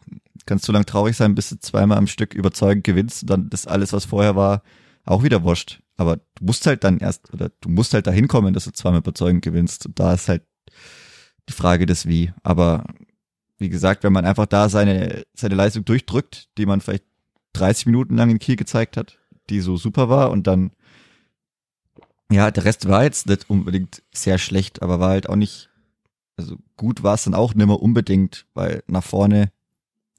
kannst 0.47 0.67
du 0.67 0.73
lang 0.73 0.87
traurig 0.87 1.17
sein, 1.17 1.35
bis 1.35 1.51
du 1.51 1.59
zweimal 1.59 1.99
am 1.99 2.07
Stück 2.07 2.35
überzeugend 2.35 2.85
gewinnst 2.85 3.23
und 3.23 3.31
dann 3.31 3.49
ist 3.53 3.69
alles, 3.69 3.93
was 3.93 4.07
vorher 4.07 4.37
war, 4.37 4.63
auch 5.05 5.23
wieder 5.23 5.43
wurscht. 5.43 5.83
Aber 5.97 6.17
du 6.17 6.45
musst 6.45 6.67
halt 6.67 6.85
dann 6.85 6.99
erst, 6.99 7.33
oder 7.33 7.51
du 7.61 7.69
musst 7.69 7.95
halt 7.95 8.07
dahin 8.07 8.29
kommen, 8.29 8.55
dass 8.55 8.65
du 8.65 8.73
zweimal 8.73 9.01
überzeugend 9.01 9.43
gewinnst. 9.43 9.87
Und 9.87 9.99
da 9.99 10.15
ist 10.15 10.29
halt 10.29 10.45
die 11.49 11.53
Frage 11.53 11.87
des 11.87 12.07
Wie. 12.07 12.33
Aber 12.43 12.85
wie 13.59 13.69
gesagt, 13.69 14.05
wenn 14.05 14.13
man 14.13 14.25
einfach 14.25 14.47
da 14.47 14.69
seine, 14.69 15.25
seine 15.35 15.55
Leistung 15.55 15.85
durchdrückt, 15.85 16.49
die 16.59 16.67
man 16.67 16.81
vielleicht 16.81 17.05
30 17.55 17.87
Minuten 17.87 18.17
lang 18.17 18.31
in 18.31 18.39
Kiel 18.39 18.57
gezeigt 18.57 18.97
hat, 18.97 19.19
die 19.51 19.61
so 19.61 19.77
super 19.77 20.09
war 20.09 20.31
und 20.31 20.47
dann, 20.47 20.71
ja, 22.31 22.51
der 22.51 22.65
Rest 22.65 22.89
war 22.89 23.05
jetzt 23.05 23.27
nicht 23.27 23.49
unbedingt 23.49 24.03
sehr 24.13 24.39
schlecht, 24.39 24.83
aber 24.83 25.01
war 25.01 25.11
halt 25.11 25.29
auch 25.29 25.37
nicht, 25.37 25.71
also 26.37 26.57
gut 26.77 27.03
war 27.03 27.15
es 27.15 27.25
dann 27.25 27.35
auch 27.35 27.55
nicht 27.55 27.67
mehr 27.67 27.81
unbedingt, 27.81 28.47
weil 28.55 28.83
nach 28.87 29.03
vorne 29.05 29.51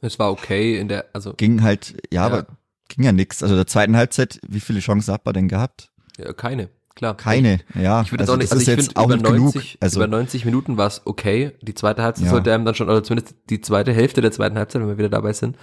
Es 0.02 0.18
war 0.20 0.32
okay 0.32 0.80
in 0.80 0.88
der, 0.88 1.06
also 1.14 1.34
ging 1.34 1.62
halt, 1.62 1.96
ja, 2.12 2.22
Ja. 2.22 2.26
aber 2.26 2.48
ging 2.88 3.06
ja 3.06 3.12
nix. 3.12 3.44
Also 3.44 3.56
der 3.56 3.68
zweiten 3.68 3.96
Halbzeit, 3.96 4.40
wie 4.48 4.60
viele 4.60 4.80
Chancen 4.80 5.14
hat 5.14 5.24
man 5.26 5.36
denn 5.36 5.48
gehabt? 5.48 5.92
ja, 6.18 6.34
keine, 6.34 6.70
klar. 7.00 7.18
Keine, 7.18 7.60
ja. 7.74 8.02
Ich 8.04 8.12
würde 8.12 8.22
also 8.22 8.34
auch 8.34 8.38
nicht, 8.38 8.52
das 8.52 8.60
also 8.60 8.62
ich 8.62 8.78
jetzt 8.78 8.86
finde, 8.94 9.00
auch 9.00 9.06
über 9.06 9.16
nicht 9.16 9.26
genug. 9.26 9.56
90, 9.56 9.78
Also 9.80 10.00
über 10.00 10.08
90 10.08 10.46
Minuten 10.46 10.78
war 10.78 10.88
es 10.88 11.02
okay. 11.06 11.54
Die 11.62 11.74
zweite 11.74 12.04
Halbzeit 12.04 12.26
Ja. 12.26 12.32
sollte 12.32 12.54
einem 12.54 12.66
dann 12.66 12.76
schon, 12.76 12.88
oder 12.90 13.04
zumindest 13.04 13.36
die 13.50 13.62
zweite 13.62 13.92
Hälfte 13.92 14.22
der 14.22 14.32
zweiten 14.32 14.58
Halbzeit, 14.58 14.82
wenn 14.82 14.90
wir 14.90 14.98
wieder 15.00 15.10
dabei 15.10 15.34
sind, 15.34 15.58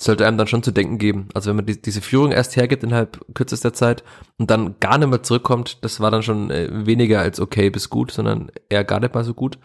sollte 0.00 0.26
einem 0.26 0.38
dann 0.38 0.46
schon 0.46 0.62
zu 0.62 0.70
denken 0.70 0.96
geben. 0.98 1.28
Also 1.34 1.50
wenn 1.50 1.56
man 1.56 1.66
die, 1.66 1.80
diese 1.80 2.00
Führung 2.00 2.32
erst 2.32 2.56
hergibt 2.56 2.82
innerhalb 2.84 3.18
kürzester 3.34 3.72
Zeit 3.74 4.04
und 4.38 4.50
dann 4.50 4.76
gar 4.80 4.96
nicht 4.98 5.08
mehr 5.08 5.22
zurückkommt, 5.22 5.84
das 5.84 6.00
war 6.00 6.10
dann 6.10 6.22
schon 6.22 6.50
äh, 6.50 6.68
weniger 6.86 7.20
als 7.20 7.40
okay 7.40 7.68
bis 7.70 7.90
gut, 7.90 8.10
sondern 8.12 8.50
eher 8.68 8.84
gar 8.84 9.00
nicht 9.00 9.14
mal 9.14 9.24
so 9.24 9.34
gut. 9.34 9.58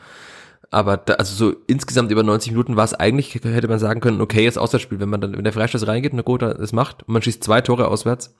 Aber 0.74 0.96
da, 0.96 1.16
also 1.16 1.36
so 1.36 1.56
insgesamt 1.68 2.12
über 2.12 2.24
90 2.24 2.54
Minuten 2.54 2.78
war 2.78 2.86
es 2.86 2.94
eigentlich, 2.94 3.36
hätte 3.36 3.68
man 3.68 3.78
sagen 3.80 4.00
können, 4.00 4.22
okay, 4.22 4.44
jetzt 4.44 4.58
Auswärtsspiel, 4.58 5.02
wenn 5.02 5.10
man 5.10 5.20
dann, 5.20 5.36
wenn 5.36 5.44
der 5.44 5.52
Freistoß 5.54 5.86
reingeht, 5.86 6.14
na 6.14 6.22
gut, 6.22 6.42
es 6.44 6.72
macht, 6.72 7.04
und 7.04 7.10
man 7.14 7.22
schießt 7.22 7.44
zwei 7.44 7.60
Tore 7.60 7.90
auswärts 7.90 8.34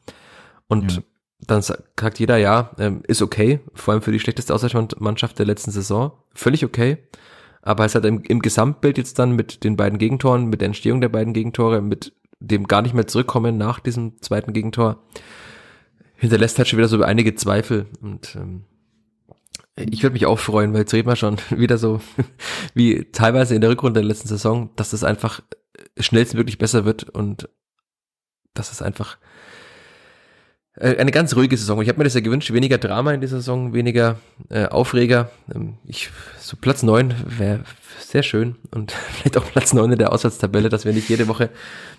und 0.68 0.94
Ja. 0.94 1.02
Dann 1.48 1.62
sa- 1.62 1.80
sagt 2.00 2.20
jeder, 2.20 2.38
ja, 2.38 2.72
ähm, 2.78 3.02
ist 3.08 3.22
okay, 3.22 3.60
vor 3.74 3.94
allem 3.94 4.04
für 4.04 4.12
die 4.12 4.20
schlechteste 4.20 4.54
Auswärtsmannschaft 4.54 5.40
der 5.40 5.46
letzten 5.46 5.72
Saison, 5.72 6.12
völlig 6.34 6.64
okay. 6.66 6.98
Aber 7.62 7.86
es 7.86 7.96
hat 7.96 8.06
im, 8.06 8.24
im 8.24 8.42
Gesamtbild 8.42 8.98
jetzt 8.98 9.20
dann 9.20 9.36
mit 9.36 9.64
den 9.64 9.76
beiden 9.78 10.00
Gegentoren, 10.00 10.46
mit 10.46 10.62
der 10.62 10.68
Entstehung 10.68 11.02
der 11.02 11.10
beiden 11.10 11.34
Gegentore, 11.34 11.82
mit 11.82 12.14
dem 12.40 12.68
gar 12.68 12.82
nicht 12.82 12.96
mehr 12.96 13.08
zurückkommen 13.08 13.58
nach 13.58 13.80
diesem 13.80 14.20
zweiten 14.22 14.54
Gegentor, 14.54 15.04
hinterlässt 16.16 16.58
halt 16.58 16.68
schon 16.68 16.78
wieder 16.78 16.88
so 16.88 17.02
einige 17.04 17.36
Zweifel 17.36 17.88
und 18.02 18.36
ähm, 18.36 18.66
ich 19.76 20.04
würde 20.04 20.14
mich 20.14 20.26
auch 20.26 20.40
freuen, 20.40 20.74
weil 20.74 20.82
jetzt 20.82 20.94
reden 20.94 21.08
wir 21.08 21.16
schon 21.16 21.38
wieder 21.50 21.78
so 21.78 22.02
wie 22.74 23.06
teilweise 23.12 23.56
in 23.56 23.62
der 23.62 23.70
Rückrunde 23.70 24.00
der 24.00 24.08
letzten 24.08 24.28
Saison, 24.28 24.70
dass 24.76 24.92
das 24.92 25.04
einfach 25.04 25.42
schnellstmöglich 25.98 26.58
besser 26.58 26.86
wird 26.86 27.10
und 27.10 27.50
dass 28.54 28.72
es 28.72 28.82
einfach 28.82 29.18
eine 30.80 31.12
ganz 31.12 31.36
ruhige 31.36 31.58
Saison. 31.58 31.82
Ich 31.82 31.90
habe 31.90 31.98
mir 31.98 32.06
das 32.06 32.14
ja 32.14 32.22
gewünscht, 32.22 32.54
weniger 32.54 32.78
Drama 32.78 33.14
in 33.14 33.22
dieser 33.22 33.38
Saison, 33.38 33.74
weniger 33.74 34.18
äh, 34.50 34.68
Aufreger. 34.68 35.30
Ähm, 35.54 35.74
ich, 35.86 36.10
so 36.40 36.56
Platz 36.56 36.82
neun 36.82 37.14
wäre 37.26 37.62
sehr 38.00 38.24
schön 38.24 38.56
und 38.72 38.92
vielleicht 39.12 39.38
auch 39.38 39.46
Platz 39.46 39.74
neun 39.74 39.92
in 39.92 40.00
der 40.00 40.14
Auswärtstabelle, 40.14 40.70
dass 40.70 40.86
wir 40.86 40.94
nicht 40.94 41.10
jede 41.10 41.28
Woche 41.28 41.50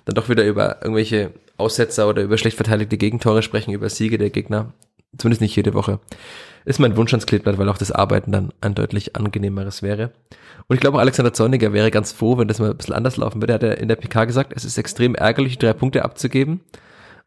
dann 0.05 0.15
doch 0.15 0.29
wieder 0.29 0.45
über 0.45 0.79
irgendwelche 0.83 1.33
Aussetzer 1.59 2.09
oder 2.09 2.23
über 2.23 2.39
schlecht 2.39 2.57
verteidigte 2.57 2.97
Gegentore 2.97 3.43
sprechen, 3.43 3.73
über 3.73 3.89
Siege 3.91 4.19
der 4.19 4.31
Gegner. 4.31 4.73
Zumindest 5.19 5.43
nicht 5.43 5.57
jede 5.57 5.75
Woche. 5.75 6.01
Ist 6.65 6.79
mein 6.79 6.97
Wunsch 6.97 7.13
ans 7.13 7.27
Kleeblatt, 7.27 7.59
weil 7.59 7.69
auch 7.69 7.77
das 7.77 7.93
Arbeiten 7.93 8.33
dann 8.33 8.53
ein 8.63 8.75
deutlich 8.75 9.17
angenehmeres 9.17 9.83
wäre. 9.83 10.13
Und 10.69 10.77
ich 10.77 10.81
glaube, 10.81 11.01
Alexander 11.01 11.35
Zorniger 11.35 11.75
wäre 11.75 11.91
ganz 11.91 12.13
froh, 12.13 12.39
wenn 12.39 12.49
das 12.49 12.61
mal 12.61 12.71
ein 12.71 12.77
bisschen 12.77 12.95
anders 12.95 13.19
laufen 13.19 13.43
würde. 13.43 13.53
Er 13.53 13.55
hat 13.57 13.63
ja 13.63 13.73
in 13.73 13.89
der 13.89 13.97
PK 13.97 14.25
gesagt, 14.25 14.53
es 14.57 14.65
ist 14.65 14.79
extrem 14.79 15.15
ärgerlich, 15.15 15.59
drei 15.59 15.75
Punkte 15.75 16.05
abzugeben. 16.05 16.61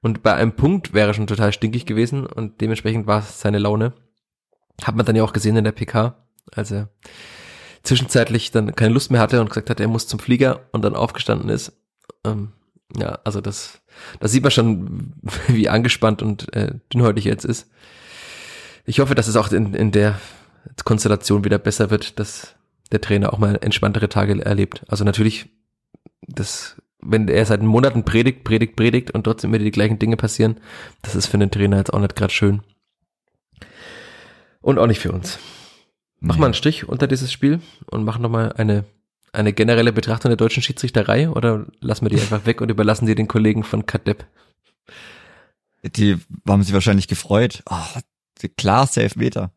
Und 0.01 0.23
bei 0.23 0.33
einem 0.33 0.53
Punkt 0.53 0.93
wäre 0.93 1.09
er 1.09 1.13
schon 1.13 1.27
total 1.27 1.53
stinkig 1.53 1.85
gewesen 1.85 2.25
und 2.25 2.61
dementsprechend 2.61 3.07
war 3.07 3.19
es 3.19 3.39
seine 3.39 3.59
Laune. 3.59 3.93
Hat 4.83 4.95
man 4.95 5.05
dann 5.05 5.15
ja 5.15 5.23
auch 5.23 5.33
gesehen 5.33 5.57
in 5.57 5.63
der 5.63 5.71
PK, 5.71 6.15
als 6.51 6.71
er 6.71 6.89
zwischenzeitlich 7.83 8.51
dann 8.51 8.75
keine 8.75 8.93
Lust 8.93 9.11
mehr 9.11 9.21
hatte 9.21 9.41
und 9.41 9.49
gesagt 9.49 9.69
hat, 9.69 9.79
er 9.79 9.87
muss 9.87 10.07
zum 10.07 10.19
Flieger 10.19 10.61
und 10.71 10.83
dann 10.83 10.95
aufgestanden 10.95 11.49
ist. 11.49 11.73
Ähm, 12.23 12.51
ja, 12.97 13.19
also 13.23 13.41
das, 13.41 13.81
das 14.19 14.31
sieht 14.31 14.43
man 14.43 14.51
schon, 14.51 15.13
wie 15.47 15.69
angespannt 15.69 16.21
und 16.21 16.53
äh, 16.53 16.73
dünnhäutig 16.93 17.25
er 17.25 17.33
jetzt 17.33 17.45
ist. 17.45 17.69
Ich 18.85 18.99
hoffe, 18.99 19.15
dass 19.15 19.27
es 19.27 19.35
auch 19.35 19.51
in, 19.51 19.73
in 19.73 19.91
der 19.91 20.19
Konstellation 20.83 21.43
wieder 21.43 21.57
besser 21.57 21.89
wird, 21.89 22.19
dass 22.19 22.55
der 22.91 23.01
Trainer 23.01 23.33
auch 23.33 23.39
mal 23.39 23.57
entspanntere 23.61 24.09
Tage 24.09 24.43
erlebt. 24.43 24.83
Also 24.87 25.03
natürlich, 25.03 25.49
das, 26.21 26.81
wenn 27.05 27.27
er 27.27 27.45
seit 27.45 27.61
Monaten 27.61 28.03
predigt, 28.03 28.43
predigt, 28.43 28.75
predigt 28.75 29.11
und 29.11 29.23
trotzdem 29.23 29.53
immer 29.53 29.63
die 29.63 29.71
gleichen 29.71 29.99
Dinge 29.99 30.17
passieren, 30.17 30.59
das 31.01 31.15
ist 31.15 31.27
für 31.27 31.37
den 31.37 31.51
Trainer 31.51 31.77
jetzt 31.77 31.93
auch 31.93 31.99
nicht 31.99 32.15
gerade 32.15 32.33
schön. 32.33 32.61
Und 34.61 34.79
auch 34.79 34.87
nicht 34.87 34.99
für 34.99 35.11
uns. 35.11 35.39
Mach 36.19 36.37
mal 36.37 36.45
einen 36.45 36.53
Strich 36.55 36.89
unter 36.89 37.07
dieses 37.07 37.31
Spiel 37.31 37.59
und 37.91 38.03
mach 38.03 38.17
nochmal 38.17 38.53
eine, 38.53 38.85
eine 39.31 39.53
generelle 39.53 39.93
Betrachtung 39.93 40.29
der 40.29 40.37
deutschen 40.37 40.63
Schiedsrichterei 40.63 41.29
oder 41.29 41.67
lassen 41.81 42.05
wir 42.05 42.09
die 42.09 42.19
einfach 42.19 42.45
weg 42.47 42.61
und 42.61 42.71
überlassen 42.71 43.05
sie 43.05 43.15
den 43.15 43.27
Kollegen 43.27 43.63
von 43.63 43.85
Kadepp? 43.85 44.25
Die 45.83 46.17
haben 46.47 46.63
sich 46.63 46.73
wahrscheinlich 46.73 47.07
gefreut. 47.07 47.61
Oh, 47.69 47.99
klar, 48.57 48.89
Elfmeter. 48.95 49.51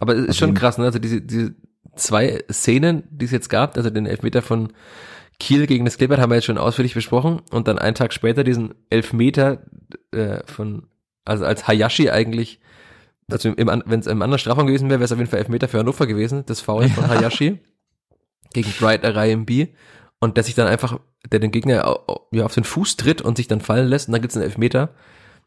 Aber 0.00 0.16
es 0.16 0.26
ist 0.26 0.38
schon 0.38 0.54
krass, 0.54 0.76
ne? 0.76 0.86
Also 0.86 0.98
diese, 0.98 1.22
diese 1.22 1.54
zwei 1.94 2.42
Szenen, 2.50 3.04
die 3.10 3.26
es 3.26 3.30
jetzt 3.30 3.48
gab, 3.48 3.76
also 3.76 3.90
den 3.90 4.06
Elfmeter 4.06 4.42
von 4.42 4.72
Kiel 5.38 5.66
gegen 5.66 5.84
das 5.84 5.98
Kleeblatt 5.98 6.20
haben 6.20 6.30
wir 6.30 6.36
jetzt 6.36 6.46
schon 6.46 6.58
ausführlich 6.58 6.94
besprochen. 6.94 7.42
Und 7.50 7.68
dann 7.68 7.78
einen 7.78 7.94
Tag 7.94 8.12
später 8.12 8.44
diesen 8.44 8.74
Elfmeter 8.90 9.62
äh, 10.12 10.40
von, 10.46 10.86
also 11.24 11.44
als 11.44 11.68
Hayashi 11.68 12.10
eigentlich, 12.10 12.60
also 13.30 13.50
im, 13.50 13.82
wenn 13.86 14.00
es 14.00 14.06
im 14.06 14.22
anderen 14.22 14.38
Strafraum 14.38 14.66
gewesen 14.66 14.88
wäre, 14.88 15.00
wäre 15.00 15.04
es 15.04 15.12
auf 15.12 15.18
jeden 15.18 15.30
Fall 15.30 15.40
Elfmeter 15.40 15.68
für 15.68 15.78
Hannover 15.78 16.06
gewesen, 16.06 16.44
das 16.46 16.60
Foul 16.60 16.88
von 16.88 17.08
Hayashi 17.08 17.58
gegen 18.52 18.72
Bright 18.78 19.04
RIMB 19.04 19.68
und 20.20 20.36
der 20.36 20.44
sich 20.44 20.54
dann 20.54 20.68
einfach, 20.68 20.98
der 21.30 21.40
den 21.40 21.50
Gegner 21.50 21.98
ja, 22.32 22.44
auf 22.44 22.54
den 22.54 22.64
Fuß 22.64 22.96
tritt 22.96 23.20
und 23.20 23.36
sich 23.36 23.48
dann 23.48 23.60
fallen 23.60 23.88
lässt. 23.88 24.08
Und 24.08 24.12
dann 24.12 24.22
gibt's 24.22 24.36
einen 24.36 24.44
Elfmeter. 24.44 24.90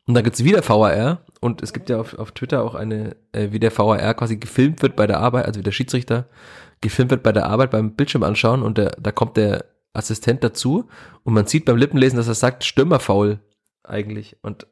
Und 0.05 0.15
dann 0.15 0.23
gibt's 0.23 0.43
wieder 0.43 0.67
VAR 0.67 1.19
und 1.39 1.61
es 1.61 1.71
gibt 1.71 1.87
ja 1.89 1.99
auf, 1.99 2.17
auf 2.17 2.31
Twitter 2.31 2.63
auch 2.63 2.73
eine, 2.73 3.15
äh, 3.31 3.49
wie 3.51 3.59
der 3.59 3.75
VAR 3.77 4.13
quasi 4.15 4.37
gefilmt 4.37 4.81
wird 4.81 4.95
bei 4.95 5.05
der 5.05 5.19
Arbeit, 5.19 5.45
also 5.45 5.59
wie 5.59 5.63
der 5.63 5.71
Schiedsrichter 5.71 6.27
gefilmt 6.81 7.11
wird 7.11 7.21
bei 7.21 7.31
der 7.31 7.45
Arbeit 7.45 7.69
beim 7.69 7.91
Bildschirm 7.95 8.23
anschauen 8.23 8.63
und 8.63 8.79
der, 8.79 8.91
da 8.99 9.11
kommt 9.11 9.37
der 9.37 9.65
Assistent 9.93 10.43
dazu 10.43 10.87
und 11.23 11.33
man 11.33 11.47
sieht 11.47 11.65
beim 11.65 11.77
Lippenlesen, 11.77 12.17
dass 12.17 12.27
er 12.27 12.35
sagt, 12.35 12.63
Stürmerfaul 12.63 13.39
eigentlich. 13.83 14.37
Und 14.41 14.67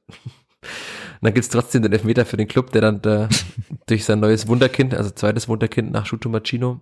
dann 1.22 1.34
gibt's 1.34 1.50
trotzdem 1.50 1.82
den 1.82 1.94
Elfmeter 1.94 2.26
für 2.26 2.38
den 2.38 2.48
Club, 2.48 2.72
der 2.72 2.82
dann 2.82 3.02
da 3.02 3.30
durch 3.88 4.06
sein 4.06 4.20
neues 4.20 4.48
Wunderkind, 4.48 4.94
also 4.94 5.10
zweites 5.10 5.48
Wunderkind 5.48 5.92
nach 5.92 6.06
Shuto 6.06 6.30
Machino, 6.30 6.82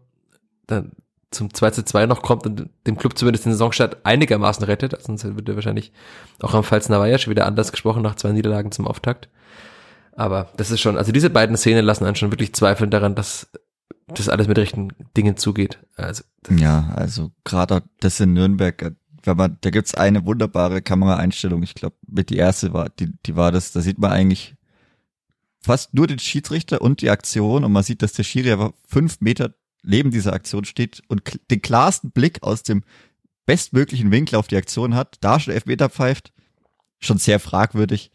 dann 0.67 0.91
zum 1.31 1.53
2 1.53 1.71
zu 1.71 1.85
2 1.85 2.05
noch 2.05 2.21
kommt 2.21 2.45
und 2.45 2.69
dem 2.87 2.97
Club 2.97 3.17
zumindest 3.17 3.45
den 3.45 3.51
Saisonstart 3.51 4.05
einigermaßen 4.05 4.63
rettet. 4.63 4.93
Also 4.93 5.07
sonst 5.07 5.35
wird 5.35 5.49
er 5.49 5.55
wahrscheinlich 5.55 5.91
auch 6.41 6.53
am 6.53 6.63
Pfalz 6.63 6.87
Navaya 6.89 7.17
schon 7.17 7.31
wieder 7.31 7.45
anders 7.45 7.71
gesprochen 7.71 8.01
nach 8.01 8.15
zwei 8.15 8.31
Niederlagen 8.31 8.71
zum 8.71 8.87
Auftakt. 8.87 9.29
Aber 10.13 10.49
das 10.55 10.71
ist 10.71 10.79
schon, 10.79 10.97
also 10.97 11.11
diese 11.11 11.29
beiden 11.29 11.57
Szenen 11.57 11.83
lassen 11.83 12.05
einen 12.05 12.15
schon 12.15 12.31
wirklich 12.31 12.53
zweifeln 12.53 12.89
daran, 12.89 13.15
dass 13.15 13.49
das 14.07 14.29
alles 14.29 14.47
mit 14.47 14.57
rechten 14.57 14.89
Dingen 15.17 15.37
zugeht. 15.37 15.79
Also, 15.95 16.23
ja, 16.49 16.91
also 16.95 17.31
gerade 17.43 17.83
das 17.99 18.19
in 18.19 18.33
Nürnberg, 18.33 18.95
wenn 19.23 19.37
man, 19.37 19.57
da 19.61 19.69
gibt's 19.71 19.95
eine 19.95 20.25
wunderbare 20.25 20.81
Kameraeinstellung, 20.81 21.63
ich 21.63 21.73
glaube, 21.73 21.95
mit 22.07 22.29
die 22.29 22.37
erste 22.37 22.73
war, 22.73 22.89
die, 22.89 23.11
die 23.25 23.35
war 23.35 23.51
das, 23.51 23.71
da 23.71 23.81
sieht 23.81 23.97
man 23.97 24.11
eigentlich 24.11 24.55
fast 25.59 25.95
nur 25.95 26.05
den 26.05 26.19
Schiedsrichter 26.19 26.81
und 26.81 27.01
die 27.01 27.09
Aktion 27.09 27.63
und 27.63 27.71
man 27.71 27.83
sieht, 27.83 28.03
dass 28.03 28.13
der 28.13 28.23
Schiri 28.23 28.51
aber 28.51 28.73
fünf 28.87 29.19
Meter 29.21 29.55
neben 29.81 30.11
dieser 30.11 30.33
Aktion 30.33 30.65
steht 30.65 31.01
und 31.07 31.39
den 31.49 31.61
klarsten 31.61 32.11
Blick 32.11 32.43
aus 32.43 32.63
dem 32.63 32.83
bestmöglichen 33.45 34.11
Winkel 34.11 34.37
auf 34.37 34.47
die 34.47 34.57
Aktion 34.57 34.95
hat, 34.95 35.17
da 35.21 35.39
schon 35.39 35.53
Elfmeter 35.53 35.89
pfeift, 35.89 36.33
schon 36.99 37.17
sehr 37.17 37.39
fragwürdig. 37.39 38.11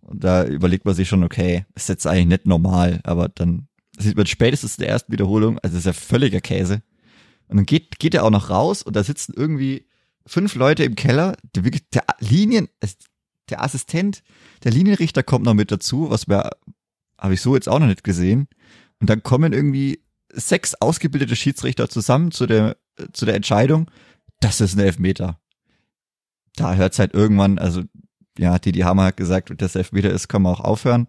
Und 0.00 0.24
da 0.24 0.44
überlegt 0.44 0.84
man 0.84 0.94
sich 0.94 1.08
schon, 1.08 1.24
okay, 1.24 1.66
ist 1.74 1.88
jetzt 1.88 2.06
eigentlich 2.06 2.26
nicht 2.26 2.46
normal, 2.46 3.00
aber 3.04 3.28
dann 3.28 3.68
sieht 3.98 4.16
man 4.16 4.26
spätestens 4.26 4.76
in 4.76 4.82
der 4.82 4.90
ersten 4.90 5.12
Wiederholung, 5.12 5.58
also 5.58 5.74
das 5.74 5.80
ist 5.80 5.86
ja 5.86 5.92
völliger 5.92 6.40
Käse. 6.40 6.82
Und 7.48 7.56
dann 7.56 7.66
geht, 7.66 7.98
geht 7.98 8.14
er 8.14 8.24
auch 8.24 8.30
noch 8.30 8.50
raus 8.50 8.82
und 8.82 8.94
da 8.94 9.02
sitzen 9.02 9.34
irgendwie 9.36 9.86
fünf 10.26 10.54
Leute 10.54 10.84
im 10.84 10.94
Keller, 10.94 11.36
der, 11.54 11.62
der 11.62 12.04
Linien, 12.20 12.68
der 13.48 13.62
Assistent, 13.62 14.22
der 14.64 14.72
Linienrichter 14.72 15.22
kommt 15.22 15.44
noch 15.44 15.54
mit 15.54 15.72
dazu, 15.72 16.10
was 16.10 16.28
wir, 16.28 16.50
habe 17.18 17.34
ich 17.34 17.40
so 17.40 17.54
jetzt 17.54 17.68
auch 17.68 17.78
noch 17.78 17.86
nicht 17.86 18.04
gesehen. 18.04 18.48
Und 19.00 19.08
dann 19.08 19.22
kommen 19.22 19.52
irgendwie 19.52 20.04
sechs 20.32 20.74
ausgebildete 20.74 21.36
Schiedsrichter 21.36 21.88
zusammen 21.88 22.30
zu 22.30 22.46
der, 22.46 22.76
zu 23.12 23.24
der 23.24 23.34
Entscheidung, 23.34 23.90
das 24.40 24.60
ist 24.60 24.76
ein 24.76 24.80
Elfmeter. 24.80 25.40
Da 26.56 26.74
hört's 26.74 26.98
halt 26.98 27.14
irgendwann, 27.14 27.58
also 27.58 27.82
ja, 28.38 28.58
die, 28.58 28.72
die 28.72 28.84
Hammer 28.84 29.04
hat 29.04 29.16
gesagt, 29.16 29.50
wenn 29.50 29.56
das 29.56 29.74
Elfmeter 29.74 30.10
ist, 30.10 30.28
kann 30.28 30.42
man 30.42 30.54
auch 30.54 30.60
aufhören. 30.60 31.08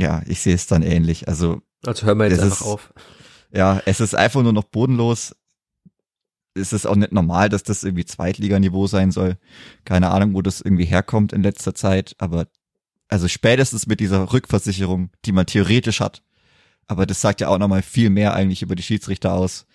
Ja, 0.00 0.22
ich 0.26 0.40
sehe 0.40 0.54
es 0.54 0.66
dann 0.66 0.82
ähnlich. 0.82 1.28
Also, 1.28 1.60
also 1.84 2.06
hören 2.06 2.18
wir 2.18 2.28
jetzt 2.28 2.40
einfach 2.40 2.62
ist, 2.62 2.66
auf. 2.66 2.94
Ja, 3.52 3.82
es 3.84 4.00
ist 4.00 4.14
einfach 4.14 4.42
nur 4.42 4.54
noch 4.54 4.64
bodenlos. 4.64 5.36
Es 6.54 6.72
ist 6.72 6.86
auch 6.86 6.96
nicht 6.96 7.12
normal, 7.12 7.50
dass 7.50 7.64
das 7.64 7.84
irgendwie 7.84 8.06
Zweitliganiveau 8.06 8.86
sein 8.86 9.10
soll. 9.10 9.36
Keine 9.84 10.08
Ahnung, 10.08 10.34
wo 10.34 10.40
das 10.40 10.62
irgendwie 10.62 10.86
herkommt 10.86 11.34
in 11.34 11.42
letzter 11.42 11.74
Zeit, 11.74 12.14
aber 12.16 12.48
also 13.08 13.28
spätestens 13.28 13.86
mit 13.86 14.00
dieser 14.00 14.32
Rückversicherung, 14.32 15.10
die 15.26 15.32
man 15.32 15.44
theoretisch 15.44 16.00
hat, 16.00 16.22
aber 16.86 17.04
das 17.04 17.20
sagt 17.20 17.42
ja 17.42 17.48
auch 17.48 17.58
nochmal 17.58 17.82
viel 17.82 18.08
mehr 18.08 18.32
eigentlich 18.32 18.62
über 18.62 18.76
die 18.76 18.82
Schiedsrichter 18.82 19.34
aus. 19.34 19.66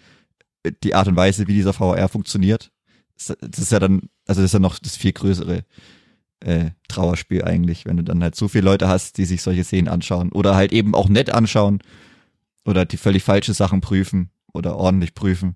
Die 0.84 0.96
Art 0.96 1.08
und 1.08 1.16
Weise, 1.16 1.48
wie 1.48 1.54
dieser 1.54 1.74
VR 1.74 2.10
funktioniert. 2.10 2.72
Das 3.16 3.30
ist 3.60 3.72
ja 3.72 3.80
dann, 3.80 4.10
also 4.26 4.42
das 4.42 4.50
ist 4.50 4.54
ja 4.54 4.60
noch 4.60 4.80
das 4.80 4.98
viel 4.98 5.14
größere 5.14 5.66
äh, 6.46 6.72
Trauerspiel 6.88 7.44
eigentlich, 7.44 7.86
wenn 7.86 7.98
du 7.98 8.04
dann 8.04 8.22
halt 8.22 8.36
so 8.36 8.48
viele 8.48 8.66
Leute 8.66 8.88
hast, 8.88 9.18
die 9.18 9.26
sich 9.26 9.42
solche 9.42 9.64
Szenen 9.64 9.88
anschauen 9.88 10.32
oder 10.32 10.56
halt 10.56 10.72
eben 10.72 10.94
auch 10.94 11.10
nett 11.10 11.32
anschauen 11.32 11.80
oder 12.66 12.86
die 12.86 12.98
völlig 12.98 13.24
falsche 13.24 13.54
Sachen 13.54 13.82
prüfen 13.82 14.30
oder 14.54 14.78
ordentlich 14.78 15.16
prüfen. 15.16 15.56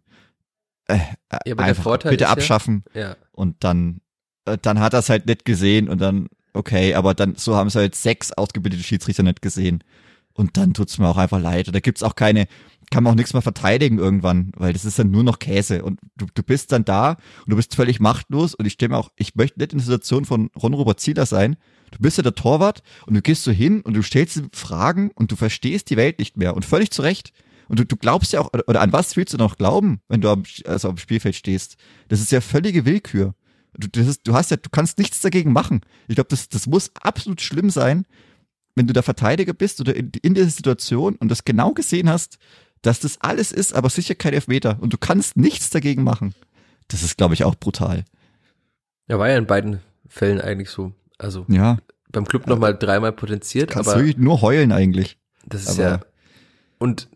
Äh, 0.88 1.00
ja, 1.46 1.56
einfach 1.58 1.98
bitte 2.00 2.30
abschaffen 2.30 2.84
ja, 2.96 3.02
ja. 3.02 3.16
und 3.32 3.64
dann 3.64 4.02
äh, 4.46 4.58
dann 4.60 4.80
hat 4.80 4.94
er 4.94 5.00
es 5.00 5.10
halt 5.10 5.28
nicht 5.28 5.46
gesehen 5.46 5.88
und 5.88 6.02
dann 6.02 6.28
okay, 6.54 6.96
aber 6.96 7.14
dann 7.14 7.36
so 7.36 7.56
haben 7.56 7.68
es 7.68 7.76
halt 7.76 7.94
sechs 7.94 8.32
ausgebildete 8.32 8.84
Schiedsrichter 8.84 9.22
nicht 9.22 9.44
gesehen 9.44 9.84
und 10.40 10.56
dann 10.56 10.74
tut's 10.74 10.98
mir 10.98 11.08
auch 11.10 11.18
einfach 11.18 11.42
leid. 11.42 11.68
Und 11.68 11.76
da 11.76 11.82
gibt's 11.82 12.02
auch 12.02 12.16
keine, 12.16 12.48
kann 12.92 13.04
man 13.04 13.12
auch 13.12 13.18
nichts 13.18 13.34
mehr 13.34 13.42
verteidigen 13.42 14.00
irgendwann, 14.00 14.54
weil 14.56 14.72
das 14.72 14.86
ist 14.86 14.98
dann 14.98 15.12
nur 15.12 15.24
noch 15.24 15.38
Käse. 15.38 15.84
Und 15.84 16.00
du, 16.16 16.28
du 16.34 16.44
bist 16.44 16.72
dann 16.72 16.86
da 16.86 17.18
und 17.44 17.50
du 17.50 17.58
bist 17.58 17.76
völlig 17.76 18.00
machtlos. 18.00 18.56
Und 18.56 18.66
ich 18.66 18.74
stimme 18.74 18.96
auch, 18.96 19.12
ich 19.18 19.36
möchte 19.36 19.60
nicht 19.60 19.74
in 19.74 19.80
der 19.80 19.86
Situation 19.86 20.24
von 20.24 20.50
Ron-Robert 20.56 21.02
Zieler 21.02 21.26
sein. 21.26 21.58
Du 21.92 22.00
bist 22.00 22.16
ja 22.16 22.24
der 22.24 22.36
Torwart 22.36 22.84
und 23.06 23.16
du 23.16 23.22
gehst 23.22 23.44
so 23.44 23.52
hin 23.52 23.82
und 23.82 23.96
du 23.96 24.02
stellst 24.02 24.42
Fragen 24.54 25.12
und 25.14 25.30
du 25.30 25.36
verstehst 25.36 25.90
die 25.90 25.98
Welt 25.98 26.20
nicht 26.20 26.38
mehr. 26.38 26.56
Und 26.56 26.64
völlig 26.64 26.92
zu 26.92 27.02
Recht. 27.02 27.34
Und 27.68 27.80
du, 27.80 27.86
du 27.86 27.98
glaubst 27.98 28.32
ja 28.32 28.40
auch, 28.40 28.50
oder 28.54 28.80
an 28.80 28.94
was 28.94 29.18
willst 29.18 29.34
du 29.34 29.38
noch 29.38 29.58
glauben, 29.58 30.00
wenn 30.08 30.22
du 30.22 30.30
am, 30.30 30.44
also 30.66 30.88
am 30.88 30.98
Spielfeld 30.98 31.36
stehst? 31.36 31.76
Das 32.08 32.22
ist 32.22 32.32
ja 32.32 32.40
völlige 32.40 32.86
Willkür. 32.86 33.36
Du, 33.74 33.90
das 33.90 34.08
ist, 34.08 34.26
du 34.26 34.34
hast 34.34 34.52
ja, 34.52 34.58
du 34.58 34.70
kannst 34.70 35.00
nichts 35.00 35.20
dagegen 35.20 35.52
machen. 35.52 35.82
Ich 36.08 36.16
glaube, 36.16 36.30
das, 36.30 36.48
das 36.48 36.66
muss 36.66 36.92
absolut 37.02 37.42
schlimm 37.42 37.70
sein, 37.70 38.06
wenn 38.80 38.88
du 38.88 38.94
der 38.94 39.04
Verteidiger 39.04 39.52
bist 39.52 39.82
oder 39.82 39.94
in, 39.94 40.10
in 40.22 40.36
dieser 40.36 40.50
Situation 40.50 41.18
und 41.18 41.30
das 41.30 41.44
genau 41.44 41.74
gesehen 41.74 42.10
hast, 42.10 42.38
dass 42.82 43.02
das 43.02 43.20
alles 43.20 43.52
ist, 43.52 43.74
aber 43.74 43.90
sicher 43.90 44.16
kein 44.16 44.32
Elfmeter 44.32 44.78
und 44.80 44.94
du 44.94 44.98
kannst 44.98 45.36
nichts 45.36 45.70
dagegen 45.70 46.02
machen. 46.02 46.34
Das 46.88 47.04
ist, 47.04 47.18
glaube 47.18 47.34
ich, 47.34 47.44
auch 47.44 47.56
brutal. 47.56 48.06
Ja, 49.10 49.20
war 49.20 49.28
ja 49.28 49.38
in 49.38 49.48
beiden 49.48 49.82
Fällen 50.08 50.40
eigentlich 50.40 50.70
so. 50.70 50.94
Also 51.18 51.46
ja. 51.50 51.78
beim 52.10 52.26
Club 52.26 52.48
nochmal 52.48 52.74
dreimal 52.74 53.12
potenziert. 53.12 53.70
Kannst 53.70 53.90
aber 53.90 54.02
du 54.02 54.14
nur 54.18 54.42
heulen 54.42 54.72
eigentlich. 54.72 55.18
Das 55.46 55.64
ist 55.64 55.72
aber 55.72 55.82
ja. 55.82 56.00
Und 56.78 57.10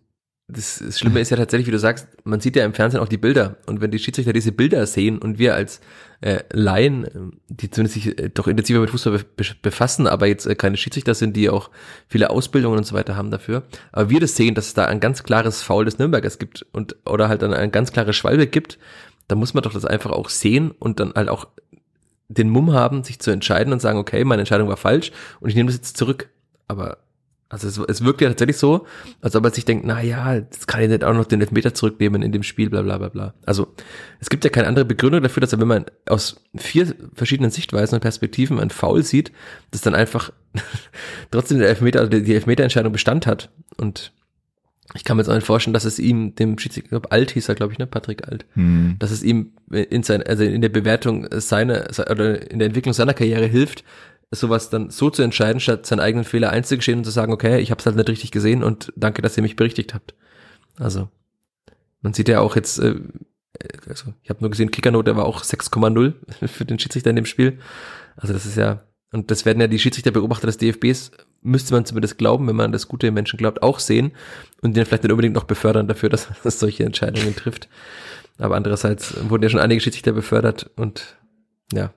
das, 0.49 0.83
das 0.85 0.99
Schlimme 0.99 1.21
ist 1.21 1.29
ja 1.29 1.37
tatsächlich, 1.37 1.67
wie 1.67 1.71
du 1.71 1.79
sagst, 1.79 2.09
man 2.25 2.41
sieht 2.41 2.57
ja 2.57 2.65
im 2.65 2.73
Fernsehen 2.73 2.99
auch 2.99 3.07
die 3.07 3.17
Bilder. 3.17 3.55
Und 3.67 3.79
wenn 3.79 3.89
die 3.89 3.99
Schiedsrichter 3.99 4.33
diese 4.33 4.51
Bilder 4.51 4.85
sehen 4.85 5.17
und 5.17 5.39
wir 5.39 5.55
als 5.55 5.79
äh, 6.23 6.43
Laien, 6.51 7.05
ähm, 7.13 7.39
die 7.49 7.69
zumindest 7.69 7.95
sich 7.95 8.17
äh, 8.17 8.29
doch 8.29 8.47
intensiver 8.47 8.79
mit 8.79 8.89
Fußball 8.89 9.19
be 9.35 9.45
befassen, 9.61 10.07
aber 10.07 10.27
jetzt 10.27 10.45
äh, 10.45 10.55
keine 10.55 10.77
Schiedsrichter 10.77 11.13
sind, 11.13 11.35
die 11.35 11.49
auch 11.49 11.69
viele 12.07 12.29
Ausbildungen 12.29 12.77
und 12.77 12.85
so 12.85 12.95
weiter 12.95 13.17
haben 13.17 13.29
dafür, 13.29 13.63
aber 13.91 14.09
wir 14.09 14.21
das 14.21 14.35
sehen, 14.35 14.55
dass 14.55 14.67
es 14.67 14.73
da 14.73 14.85
ein 14.85 15.01
ganz 15.01 15.23
klares 15.23 15.61
Foul 15.61 15.85
des 15.85 15.99
Nürnbergers 15.99 16.39
gibt 16.39 16.65
und 16.71 16.95
oder 17.05 17.27
halt 17.27 17.41
dann 17.41 17.53
ein 17.53 17.71
ganz 17.71 17.91
klares 17.91 18.15
Schwalbe 18.15 18.47
gibt, 18.47 18.79
dann 19.27 19.37
muss 19.37 19.53
man 19.53 19.63
doch 19.63 19.73
das 19.73 19.85
einfach 19.85 20.11
auch 20.11 20.29
sehen 20.29 20.71
und 20.71 21.01
dann 21.01 21.13
halt 21.13 21.27
auch 21.27 21.47
den 22.29 22.49
Mumm 22.49 22.71
haben, 22.71 23.03
sich 23.03 23.19
zu 23.19 23.31
entscheiden 23.31 23.73
und 23.73 23.81
sagen, 23.81 23.99
okay, 23.99 24.23
meine 24.23 24.41
Entscheidung 24.41 24.69
war 24.69 24.77
falsch 24.77 25.11
und 25.41 25.49
ich 25.49 25.55
nehme 25.55 25.67
das 25.67 25.75
jetzt 25.75 25.97
zurück. 25.97 26.29
Aber 26.67 26.99
also 27.53 27.67
es, 27.67 27.77
es 27.77 28.03
wirkt 28.03 28.21
ja 28.21 28.29
tatsächlich 28.29 28.57
so, 28.57 28.87
als 29.21 29.35
ob 29.35 29.45
er 29.45 29.51
sich 29.51 29.63
denkt, 29.63 29.85
na 29.85 30.01
ja, 30.01 30.41
das 30.41 30.65
kann 30.65 30.81
ich 30.81 30.89
nicht 30.89 31.03
auch 31.03 31.13
noch 31.13 31.25
den 31.25 31.39
Elfmeter 31.39 31.75
zurücknehmen 31.75 32.23
in 32.23 32.31
dem 32.31 32.41
Spiel, 32.41 32.69
bla 32.69 32.81
bla 32.81 32.97
bla 32.97 33.09
bla. 33.09 33.33
Also 33.45 33.73
es 34.19 34.29
gibt 34.29 34.43
ja 34.43 34.49
keine 34.49 34.67
andere 34.67 34.85
Begründung 34.85 35.21
dafür, 35.21 35.41
dass 35.41 35.53
er, 35.53 35.59
wenn 35.59 35.67
man 35.67 35.85
aus 36.07 36.41
vier 36.55 36.95
verschiedenen 37.13 37.51
Sichtweisen 37.51 37.93
und 37.93 38.01
Perspektiven 38.01 38.59
ein 38.59 38.71
Foul 38.71 39.03
sieht, 39.03 39.31
dass 39.69 39.81
dann 39.81 39.93
einfach 39.93 40.31
trotzdem 41.31 41.59
der 41.59 41.69
Elfmeter, 41.69 41.99
also 41.99 42.09
die 42.09 42.33
Elfmeterentscheidung 42.33 42.91
Bestand 42.91 43.27
hat. 43.27 43.51
Und 43.77 44.13
ich 44.95 45.03
kann 45.03 45.17
mir 45.17 45.21
jetzt 45.21 45.29
auch 45.29 45.35
nicht 45.35 45.45
vorstellen, 45.45 45.75
dass 45.75 45.85
es 45.85 45.99
ihm, 45.99 46.33
dem 46.33 46.57
Schiedsrichter, 46.57 47.01
Alt 47.09 47.31
hieß 47.31 47.49
er, 47.49 47.55
glaube 47.55 47.73
ich, 47.73 47.79
ne, 47.79 47.85
Patrick 47.85 48.27
Alt, 48.27 48.45
hm. 48.53 48.95
dass 48.97 49.11
es 49.11 49.21
ihm 49.21 49.53
in 49.69 50.01
sein, 50.01 50.23
also 50.23 50.43
in 50.43 50.61
der 50.61 50.69
Bewertung 50.69 51.27
seiner, 51.31 51.85
oder 52.09 52.51
in 52.51 52.59
der 52.59 52.67
Entwicklung 52.67 52.93
seiner 52.93 53.13
Karriere 53.13 53.45
hilft, 53.45 53.83
sowas 54.35 54.69
dann 54.69 54.89
so 54.89 55.09
zu 55.09 55.21
entscheiden, 55.21 55.59
statt 55.59 55.85
seinen 55.85 55.99
eigenen 55.99 56.25
Fehler 56.25 56.49
einzugestehen 56.49 56.99
und 56.99 57.05
zu 57.05 57.11
sagen, 57.11 57.33
okay, 57.33 57.59
ich 57.59 57.71
habe 57.71 57.79
es 57.79 57.85
halt 57.85 57.95
nicht 57.95 58.09
richtig 58.09 58.31
gesehen 58.31 58.63
und 58.63 58.91
danke, 58.95 59.21
dass 59.21 59.37
ihr 59.37 59.43
mich 59.43 59.55
berichtigt 59.55 59.93
habt. 59.93 60.15
Also 60.77 61.09
man 62.01 62.13
sieht 62.13 62.29
ja 62.29 62.39
auch 62.39 62.55
jetzt, 62.55 62.79
äh, 62.79 62.95
also 63.87 64.13
ich 64.21 64.29
habe 64.29 64.41
nur 64.41 64.49
gesehen, 64.49 64.71
Kickernote 64.71 65.15
war 65.15 65.25
auch 65.25 65.43
6,0 65.43 66.13
für 66.47 66.65
den 66.65 66.79
Schiedsrichter 66.79 67.09
in 67.09 67.15
dem 67.15 67.25
Spiel. 67.25 67.59
Also 68.15 68.33
das 68.33 68.45
ist 68.45 68.57
ja, 68.57 68.83
und 69.11 69.31
das 69.31 69.45
werden 69.45 69.61
ja 69.61 69.67
die 69.67 69.79
Schiedsrichterbeobachter 69.79 70.47
des 70.47 70.57
DFBs, 70.57 71.11
müsste 71.41 71.73
man 71.73 71.85
zumindest 71.85 72.17
glauben, 72.17 72.47
wenn 72.47 72.55
man 72.55 72.71
das 72.71 72.87
gute 72.87 73.11
Menschen 73.11 73.37
glaubt, 73.37 73.61
auch 73.61 73.79
sehen 73.79 74.11
und 74.61 74.75
den 74.75 74.85
vielleicht 74.85 75.03
nicht 75.03 75.11
unbedingt 75.11 75.35
noch 75.35 75.43
befördern 75.43 75.87
dafür, 75.87 76.09
dass 76.09 76.27
er 76.43 76.51
solche 76.51 76.83
Entscheidungen 76.83 77.35
trifft. 77.35 77.69
Aber 78.37 78.55
andererseits 78.55 79.15
wurden 79.29 79.43
ja 79.43 79.49
schon 79.49 79.59
einige 79.59 79.81
Schiedsrichter 79.81 80.13
befördert 80.13 80.71
und 80.75 81.17
ja, 81.71 81.93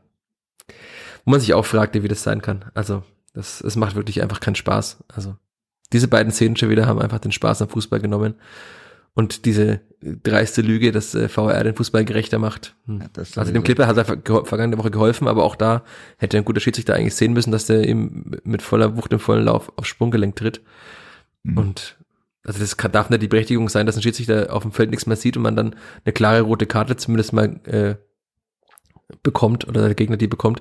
wo 1.26 1.32
man 1.32 1.40
sich 1.40 1.52
auch 1.52 1.66
fragte, 1.66 2.02
wie 2.02 2.08
das 2.08 2.22
sein 2.22 2.40
kann. 2.40 2.64
Also, 2.72 3.02
das, 3.34 3.60
es 3.60 3.76
macht 3.76 3.96
wirklich 3.96 4.22
einfach 4.22 4.40
keinen 4.40 4.54
Spaß. 4.54 5.04
Also, 5.14 5.36
diese 5.92 6.08
beiden 6.08 6.32
Szenen 6.32 6.56
schon 6.56 6.70
wieder 6.70 6.86
haben 6.86 7.00
einfach 7.00 7.18
den 7.18 7.32
Spaß 7.32 7.60
am 7.62 7.68
Fußball 7.68 8.00
genommen. 8.00 8.36
Und 9.12 9.44
diese 9.44 9.80
dreiste 10.00 10.60
Lüge, 10.60 10.92
dass 10.92 11.14
äh, 11.14 11.28
VR 11.28 11.64
den 11.64 11.74
Fußball 11.74 12.04
gerechter 12.04 12.38
macht. 12.38 12.76
Hm. 12.86 13.00
Ja, 13.00 13.08
also 13.16 13.52
dem 13.52 13.62
Clipper 13.62 13.86
hat 13.86 13.96
er 13.96 14.04
vergangene 14.04 14.78
Woche 14.78 14.90
geholfen, 14.90 15.26
aber 15.26 15.42
auch 15.42 15.56
da 15.56 15.84
hätte 16.18 16.36
ein 16.36 16.44
guter 16.44 16.60
Schiedsrichter 16.60 16.94
eigentlich 16.94 17.14
sehen 17.14 17.32
müssen, 17.32 17.50
dass 17.50 17.66
der 17.66 17.88
ihm 17.88 18.32
mit 18.44 18.62
voller 18.62 18.96
Wucht 18.96 19.12
im 19.12 19.18
vollen 19.18 19.46
Lauf 19.46 19.72
aufs 19.76 19.88
Sprunggelenk 19.88 20.36
tritt. 20.36 20.60
Mhm. 21.42 21.58
Und 21.58 21.96
also 22.44 22.60
das 22.60 22.76
kann, 22.76 22.92
darf 22.92 23.08
nicht 23.08 23.22
die 23.22 23.28
Berechtigung 23.28 23.68
sein, 23.68 23.86
dass 23.86 23.96
ein 23.96 24.02
Schiedsrichter 24.02 24.52
auf 24.52 24.62
dem 24.62 24.72
Feld 24.72 24.90
nichts 24.90 25.06
mehr 25.06 25.16
sieht 25.16 25.36
und 25.36 25.42
man 25.42 25.56
dann 25.56 25.74
eine 26.04 26.12
klare 26.12 26.42
rote 26.42 26.66
Karte 26.66 26.96
zumindest 26.96 27.32
mal 27.32 27.58
äh, 27.64 27.96
bekommt 29.22 29.66
oder 29.66 29.80
der 29.82 29.94
Gegner 29.94 30.18
die 30.18 30.28
bekommt 30.28 30.60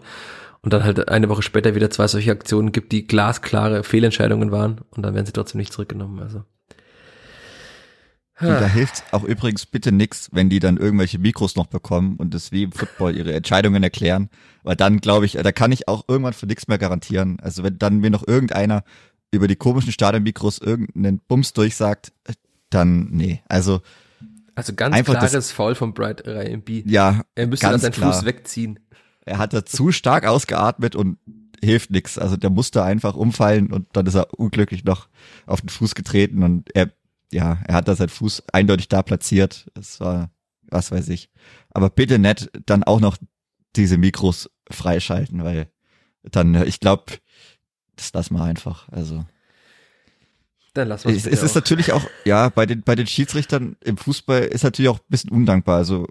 und 0.65 0.73
dann 0.73 0.83
halt 0.83 1.07
eine 1.07 1.29
Woche 1.29 1.43
später 1.43 1.75
wieder 1.75 1.89
zwei 1.91 2.07
solche 2.07 2.31
Aktionen 2.31 2.71
gibt, 2.73 2.91
die 2.91 3.07
glasklare 3.07 3.83
Fehlentscheidungen 3.83 4.51
waren 4.51 4.81
und 4.91 5.03
dann 5.03 5.13
werden 5.15 5.25
sie 5.27 5.31
trotzdem 5.31 5.59
nicht 5.59 5.71
zurückgenommen. 5.71 6.19
Also 6.19 6.39
Und 8.41 8.49
da 8.49 8.67
hilft 8.67 9.03
auch 9.13 9.23
übrigens 9.23 9.65
bitte 9.65 9.93
nix, 9.93 10.27
wenn 10.33 10.49
die 10.49 10.59
dann 10.59 10.75
irgendwelche 10.75 11.19
Mikros 11.19 11.55
noch 11.55 11.67
bekommen 11.67 12.17
und 12.17 12.33
das 12.33 12.51
wie 12.51 12.63
im 12.63 12.73
Football 12.73 13.15
ihre 13.15 13.33
Entscheidungen 13.33 13.81
erklären. 13.81 14.29
Weil 14.63 14.75
dann 14.75 14.99
glaube 14.99 15.25
ich, 15.25 15.33
da 15.33 15.51
kann 15.53 15.71
ich 15.71 15.87
auch 15.87 16.03
irgendwann 16.09 16.33
für 16.33 16.45
nichts 16.47 16.67
mehr 16.67 16.77
garantieren. 16.77 17.39
Also 17.41 17.63
wenn 17.63 17.77
dann 17.77 17.99
mir 17.99 18.09
noch 18.09 18.27
irgendeiner 18.27 18.83
über 19.31 19.47
die 19.47 19.55
komischen 19.55 19.91
Stadionmikros 19.93 20.57
irgendeinen 20.57 21.19
Bums 21.19 21.53
durchsagt, 21.53 22.11
dann 22.71 23.07
nee. 23.11 23.41
Also 23.47 23.81
Also 24.55 24.73
ganz 24.73 24.95
Einfach 24.95 25.13
das- 25.13 25.29
klares 25.31 25.51
Foul 25.51 25.75
von 25.75 25.93
Bright 25.93 26.25
Ryan 26.27 26.61
B. 26.61 26.83
ja, 26.85 27.21
Er 27.35 27.47
müsste 27.47 27.67
dann 27.69 27.79
seinen 27.79 27.91
klar. 27.93 28.11
Fuß 28.13 28.25
wegziehen. 28.25 28.79
Er 29.25 29.37
hat 29.37 29.53
da 29.53 29.65
zu 29.65 29.91
stark 29.91 30.25
ausgeatmet 30.25 30.95
und 30.95 31.17
hilft 31.63 31.89
nix. 31.89 32.17
Also 32.17 32.37
der 32.37 32.49
musste 32.49 32.83
einfach 32.83 33.15
umfallen 33.15 33.73
und 33.73 33.87
dann 33.93 34.05
ist 34.05 34.15
er 34.15 34.39
unglücklich 34.39 34.83
noch 34.83 35.09
auf 35.45 35.61
den 35.61 35.69
Fuß 35.69 35.95
getreten 35.95 36.43
und 36.43 36.73
er, 36.75 36.91
ja, 37.31 37.59
er 37.65 37.75
hat 37.75 37.87
da 37.87 37.95
seinen 37.95 38.09
Fuß 38.09 38.43
eindeutig 38.53 38.87
da 38.87 39.01
platziert. 39.01 39.69
Es 39.75 39.99
war, 39.99 40.31
was 40.69 40.91
weiß 40.91 41.09
ich. 41.09 41.29
Aber 41.71 41.89
bitte 41.89 42.19
nicht 42.19 42.49
dann 42.65 42.83
auch 42.83 42.99
noch 42.99 43.17
diese 43.75 43.97
Mikros 43.97 44.49
freischalten, 44.69 45.43
weil 45.43 45.69
dann, 46.23 46.55
ich 46.67 46.79
glaube, 46.79 47.05
das 47.95 48.13
lassen 48.13 48.35
wir 48.35 48.43
einfach. 48.43 48.89
Also 48.89 49.25
Dann 50.73 50.87
lassen 50.87 51.09
wir 51.09 51.15
es, 51.15 51.25
es 51.25 51.43
ist 51.43 51.55
natürlich 51.55 51.93
auch, 51.93 52.05
ja, 52.25 52.49
bei 52.49 52.65
den, 52.65 52.83
bei 52.83 52.95
den 52.95 53.07
Schiedsrichtern 53.07 53.75
im 53.81 53.97
Fußball 53.97 54.43
ist 54.43 54.63
natürlich 54.63 54.89
auch 54.89 54.99
ein 54.99 55.09
bisschen 55.09 55.31
undankbar. 55.31 55.77
Also, 55.77 56.07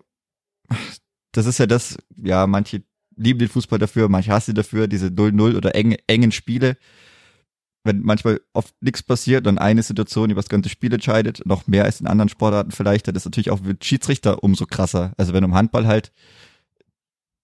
das 1.33 1.47
ist 1.47 1.59
ja 1.59 1.67
das, 1.67 1.97
ja, 2.17 2.47
manche 2.47 2.83
lieben 3.17 3.39
den 3.39 3.49
Fußball 3.49 3.79
dafür, 3.79 4.09
manche 4.09 4.33
hassen 4.33 4.53
ihn 4.53 4.57
dafür, 4.57 4.89
diese 4.89 5.07
0-0 5.09 5.57
oder 5.57 5.75
enge, 5.75 5.99
engen 6.07 6.33
Spiele. 6.33 6.77
Wenn 7.85 8.01
manchmal 8.01 8.41
oft 8.55 8.75
nichts 8.81 9.03
passiert 9.03 9.47
und 9.47 9.59
eine 9.59 9.83
Situation 9.83 10.31
über 10.31 10.41
das 10.41 10.49
ganze 10.49 10.71
Spiel 10.71 10.93
entscheidet, 10.93 11.43
noch 11.45 11.67
mehr 11.67 11.85
als 11.85 12.01
in 12.01 12.07
anderen 12.07 12.31
Sportarten 12.31 12.71
vielleicht, 12.71 13.07
dann 13.07 13.15
ist 13.15 13.27
natürlich 13.27 13.51
auch 13.51 13.61
mit 13.61 13.85
Schiedsrichter 13.85 14.43
umso 14.43 14.65
krasser. 14.65 15.13
Also 15.19 15.35
wenn 15.35 15.45
im 15.45 15.55
Handball 15.55 15.87
halt 15.87 16.11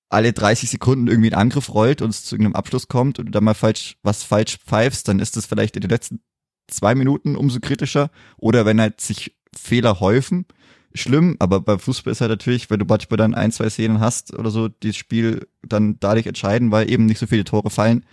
alle 0.09 0.33
30 0.33 0.71
Sekunden 0.71 1.07
irgendwie 1.07 1.31
ein 1.31 1.39
Angriff 1.39 1.73
rollt 1.73 2.03
und 2.03 2.11
es 2.11 2.25
zu 2.25 2.35
irgendeinem 2.35 2.57
Abschluss 2.57 2.89
kommt 2.89 3.19
und 3.19 3.27
du 3.27 3.31
dann 3.31 3.45
mal 3.45 3.55
falsch, 3.55 3.97
was 4.03 4.23
falsch 4.23 4.59
pfeifst, 4.59 5.07
dann 5.09 5.21
ist 5.21 5.37
es 5.37 5.47
vielleicht 5.47 5.77
in 5.77 5.83
den 5.83 5.91
letzten 5.91 6.21
zwei 6.69 6.95
Minuten 6.95 7.37
umso 7.37 7.61
kritischer. 7.61 8.11
Oder 8.37 8.67
wenn 8.67 8.81
halt 8.81 9.01
sich 9.01 9.37
Fehler 9.57 10.01
häufen, 10.01 10.47
schlimm. 10.95 11.37
Aber 11.39 11.61
beim 11.61 11.79
Fußball 11.79 12.13
ist 12.13 12.21
halt 12.21 12.31
natürlich, 12.31 12.71
wenn 12.71 12.79
du 12.79 12.87
manchmal 12.87 13.17
dann 13.17 13.35
ein, 13.35 13.53
zwei 13.53 13.69
Szenen 13.69 14.01
hast 14.01 14.35
oder 14.35 14.51
so, 14.51 14.69
die 14.69 14.89
das 14.89 14.97
Spiel 14.97 15.47
dann 15.63 15.99
dadurch 16.01 16.27
entscheiden, 16.27 16.71
weil 16.71 16.91
eben 16.91 17.07
nicht 17.07 17.19
so 17.19 17.27
viele 17.27 17.45
Tore 17.45 17.71
fallen, 17.71 18.05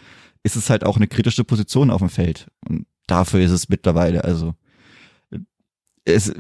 ist 0.44 0.56
es 0.56 0.70
halt 0.70 0.86
auch 0.86 0.98
eine 0.98 1.08
kritische 1.08 1.44
Position 1.44 1.90
auf 1.90 2.00
dem 2.00 2.10
Feld. 2.10 2.48
Und 2.68 2.86
dafür 3.08 3.42
ist 3.42 3.52
es 3.52 3.70
mittlerweile, 3.70 4.24
also 4.24 4.54
es, 6.06 6.34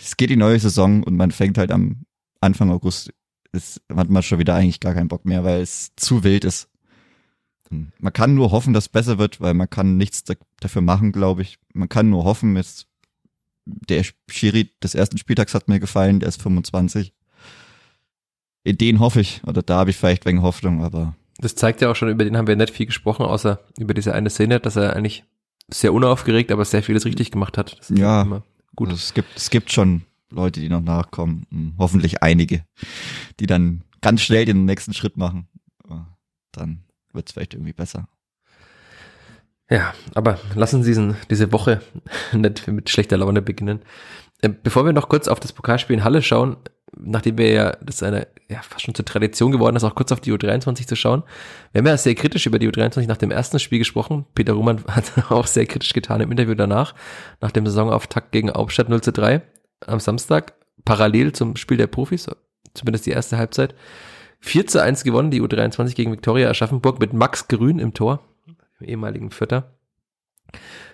es 0.00 0.16
geht 0.16 0.30
die 0.30 0.36
neue 0.36 0.58
Saison 0.58 1.02
und 1.02 1.16
man 1.16 1.30
fängt 1.30 1.58
halt 1.58 1.70
am 1.70 2.06
Anfang 2.40 2.70
August, 2.70 3.12
ist, 3.52 3.82
hat 3.94 4.08
man 4.08 4.22
schon 4.22 4.38
wieder 4.38 4.54
eigentlich 4.54 4.80
gar 4.80 4.94
keinen 4.94 5.08
Bock 5.08 5.24
mehr, 5.24 5.44
weil 5.44 5.60
es 5.60 5.92
zu 5.96 6.24
wild 6.24 6.44
ist. 6.44 6.68
Man 7.70 8.12
kann 8.12 8.34
nur 8.34 8.50
hoffen, 8.50 8.72
dass 8.72 8.84
es 8.84 8.88
besser 8.88 9.18
wird, 9.18 9.40
weil 9.40 9.54
man 9.54 9.70
kann 9.70 9.96
nichts 9.96 10.24
da, 10.24 10.34
dafür 10.58 10.82
machen, 10.82 11.12
glaube 11.12 11.42
ich. 11.42 11.58
Man 11.72 11.88
kann 11.88 12.10
nur 12.10 12.24
hoffen, 12.24 12.56
jetzt 12.56 12.88
der 13.88 14.04
Schiri 14.30 14.70
des 14.82 14.94
ersten 14.94 15.18
Spieltags 15.18 15.54
hat 15.54 15.68
mir 15.68 15.80
gefallen, 15.80 16.20
der 16.20 16.28
ist 16.28 16.40
25. 16.42 17.12
In 18.64 18.76
den 18.78 18.98
hoffe 19.00 19.20
ich, 19.20 19.42
oder 19.46 19.62
da 19.62 19.78
habe 19.78 19.90
ich 19.90 19.96
vielleicht 19.96 20.26
wegen 20.26 20.42
Hoffnung, 20.42 20.84
aber 20.84 21.14
Das 21.38 21.54
zeigt 21.54 21.80
ja 21.80 21.90
auch 21.90 21.96
schon, 21.96 22.10
über 22.10 22.24
den 22.24 22.36
haben 22.36 22.46
wir 22.46 22.56
nicht 22.56 22.74
viel 22.74 22.86
gesprochen, 22.86 23.24
außer 23.24 23.58
über 23.78 23.94
diese 23.94 24.12
eine 24.14 24.28
Szene, 24.30 24.60
dass 24.60 24.76
er 24.76 24.94
eigentlich 24.96 25.24
sehr 25.68 25.94
unaufgeregt, 25.94 26.50
aber 26.52 26.64
sehr 26.64 26.82
vieles 26.82 27.04
richtig 27.06 27.30
gemacht 27.30 27.56
hat. 27.56 27.78
Das 27.78 27.88
Ja. 27.90 28.22
immer 28.22 28.42
gut. 28.76 28.88
Also 28.88 28.98
es 28.98 29.14
gibt, 29.14 29.36
es 29.36 29.50
gibt 29.50 29.72
schon 29.72 30.02
Leute, 30.30 30.60
die 30.60 30.68
noch 30.68 30.82
nachkommen. 30.82 31.46
Hm, 31.50 31.74
Hoffentlich 31.78 32.22
einige, 32.22 32.64
die 33.40 33.46
dann 33.46 33.82
ganz 34.00 34.20
schnell 34.22 34.44
den 34.44 34.64
nächsten 34.64 34.92
Schritt 34.92 35.16
machen. 35.16 35.48
Dann 36.52 36.82
wird 37.12 37.28
es 37.28 37.32
vielleicht 37.32 37.54
irgendwie 37.54 37.72
besser. 37.72 38.08
Ja, 39.70 39.94
aber 40.14 40.38
lassen 40.56 40.82
Sie 40.82 40.90
diesen, 40.90 41.16
diese 41.30 41.52
Woche 41.52 41.80
nicht 42.32 42.66
mit 42.66 42.90
schlechter 42.90 43.16
Laune 43.16 43.40
beginnen. 43.40 43.82
Äh, 44.42 44.48
Bevor 44.48 44.84
wir 44.84 44.92
noch 44.92 45.08
kurz 45.08 45.28
auf 45.28 45.40
das 45.40 45.52
Pokalspiel 45.52 45.96
in 45.96 46.04
Halle 46.04 46.22
schauen, 46.22 46.56
nachdem 46.96 47.38
wir 47.38 47.50
ja, 47.50 47.72
das 47.80 47.96
ist 47.96 48.02
eine, 48.02 48.26
ja, 48.48 48.62
fast 48.62 48.84
schon 48.84 48.96
zur 48.96 49.04
Tradition 49.04 49.52
geworden 49.52 49.76
ist, 49.76 49.84
auch 49.84 49.94
kurz 49.94 50.10
auf 50.10 50.20
die 50.20 50.32
U23 50.32 50.88
zu 50.88 50.96
schauen. 50.96 51.22
Wir 51.70 51.80
haben 51.80 51.86
ja 51.86 51.96
sehr 51.96 52.16
kritisch 52.16 52.46
über 52.46 52.58
die 52.58 52.68
U23 52.68 53.06
nach 53.06 53.16
dem 53.16 53.30
ersten 53.30 53.60
Spiel 53.60 53.78
gesprochen. 53.78 54.26
Peter 54.34 54.54
Ruhmann 54.54 54.84
hat 54.88 55.30
auch 55.30 55.46
sehr 55.46 55.66
kritisch 55.66 55.92
getan 55.92 56.20
im 56.20 56.32
Interview 56.32 56.54
danach, 56.54 56.94
nach 57.40 57.52
dem 57.52 57.64
Saisonauftakt 57.64 58.32
gegen 58.32 58.52
Hauptstadt 58.52 58.88
0 58.88 59.00
zu 59.02 59.12
3 59.12 59.42
am 59.86 60.00
Samstag, 60.00 60.54
parallel 60.84 61.32
zum 61.32 61.56
Spiel 61.56 61.76
der 61.76 61.86
Profis, 61.86 62.28
zumindest 62.74 63.06
die 63.06 63.10
erste 63.10 63.38
Halbzeit. 63.38 63.74
4 64.40 64.66
zu 64.66 64.82
1 64.82 65.04
gewonnen, 65.04 65.30
die 65.30 65.42
U23 65.42 65.94
gegen 65.94 66.12
Viktoria 66.12 66.48
Aschaffenburg 66.48 66.98
mit 66.98 67.12
Max 67.12 67.46
Grün 67.48 67.78
im 67.78 67.94
Tor, 67.94 68.20
ehemaligen 68.82 69.30
Vierter. 69.30 69.74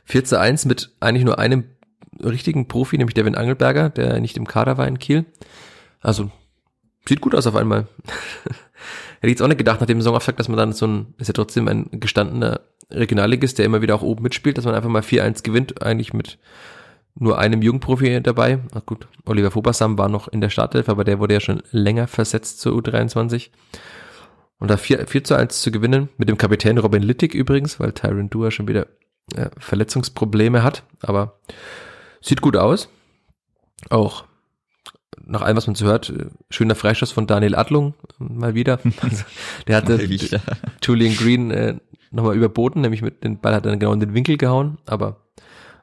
4 0.04 0.24
zu 0.24 0.38
1 0.38 0.64
mit 0.66 0.94
eigentlich 1.00 1.24
nur 1.24 1.38
einem 1.38 1.64
richtigen 2.22 2.68
Profi, 2.68 2.98
nämlich 2.98 3.14
Devin 3.14 3.34
Angelberger, 3.34 3.90
der 3.90 4.20
nicht 4.20 4.36
im 4.36 4.46
Kader 4.46 4.78
war 4.78 4.86
in 4.86 4.98
Kiel. 4.98 5.26
Also, 6.00 6.30
sieht 7.08 7.20
gut 7.20 7.34
aus 7.34 7.46
auf 7.46 7.56
einmal. 7.56 7.86
Hätte 9.20 9.28
ich 9.28 9.30
jetzt 9.30 9.42
auch 9.42 9.48
nicht 9.48 9.58
gedacht, 9.58 9.80
nach 9.80 9.86
dem 9.86 10.00
Saisonauftakt, 10.00 10.38
dass 10.38 10.48
man 10.48 10.58
dann 10.58 10.72
so 10.72 10.86
ein, 10.86 11.14
ist 11.18 11.28
ja 11.28 11.32
trotzdem 11.32 11.68
ein 11.68 11.88
gestandener 11.92 12.60
Regionalligist, 12.90 13.58
der 13.58 13.64
immer 13.64 13.82
wieder 13.82 13.94
auch 13.94 14.02
oben 14.02 14.22
mitspielt, 14.22 14.58
dass 14.58 14.64
man 14.64 14.74
einfach 14.74 14.90
mal 14.90 15.02
4-1 15.02 15.42
gewinnt, 15.42 15.82
eigentlich 15.82 16.12
mit 16.12 16.38
nur 17.18 17.38
einem 17.38 17.62
Jugendprofi 17.62 18.20
dabei. 18.22 18.60
Ach 18.74 18.84
gut, 18.84 19.08
Oliver 19.24 19.50
Fobersam 19.50 19.96
war 19.98 20.08
noch 20.08 20.28
in 20.28 20.40
der 20.40 20.50
Startelf, 20.50 20.88
aber 20.88 21.04
der 21.04 21.18
wurde 21.18 21.34
ja 21.34 21.40
schon 21.40 21.62
länger 21.70 22.06
versetzt 22.06 22.60
zur 22.60 22.74
U23. 22.78 23.48
Und 24.58 24.70
da 24.70 24.76
4, 24.76 25.06
4 25.06 25.24
zu 25.24 25.34
1 25.34 25.60
zu 25.60 25.70
gewinnen, 25.70 26.08
mit 26.16 26.28
dem 26.28 26.38
Kapitän 26.38 26.78
Robin 26.78 27.02
Littig 27.02 27.34
übrigens, 27.34 27.78
weil 27.78 27.92
Tyron 27.92 28.30
Dua 28.30 28.50
schon 28.50 28.68
wieder 28.68 28.86
äh, 29.34 29.50
Verletzungsprobleme 29.58 30.62
hat, 30.62 30.84
aber 31.02 31.38
sieht 32.20 32.40
gut 32.40 32.56
aus. 32.56 32.88
Auch 33.90 34.24
nach 35.24 35.42
allem, 35.42 35.56
was 35.56 35.66
man 35.66 35.76
so 35.76 35.86
hört, 35.86 36.10
äh, 36.10 36.26
schöner 36.50 36.74
Freistoß 36.74 37.12
von 37.12 37.26
Daniel 37.26 37.54
Adlung, 37.54 37.94
äh, 38.20 38.24
mal 38.24 38.54
wieder. 38.54 38.80
Also, 39.02 39.24
der 39.66 39.76
hatte. 39.76 39.98
Julian 40.82 41.16
Green 41.16 41.50
äh, 41.50 41.76
nochmal 42.10 42.36
überboten, 42.36 42.80
nämlich 42.80 43.02
mit 43.02 43.24
den 43.24 43.40
Ball 43.40 43.54
hat 43.54 43.66
er 43.66 43.70
dann 43.70 43.80
genau 43.80 43.92
in 43.92 44.00
den 44.00 44.14
Winkel 44.14 44.36
gehauen, 44.36 44.78
aber 44.86 45.26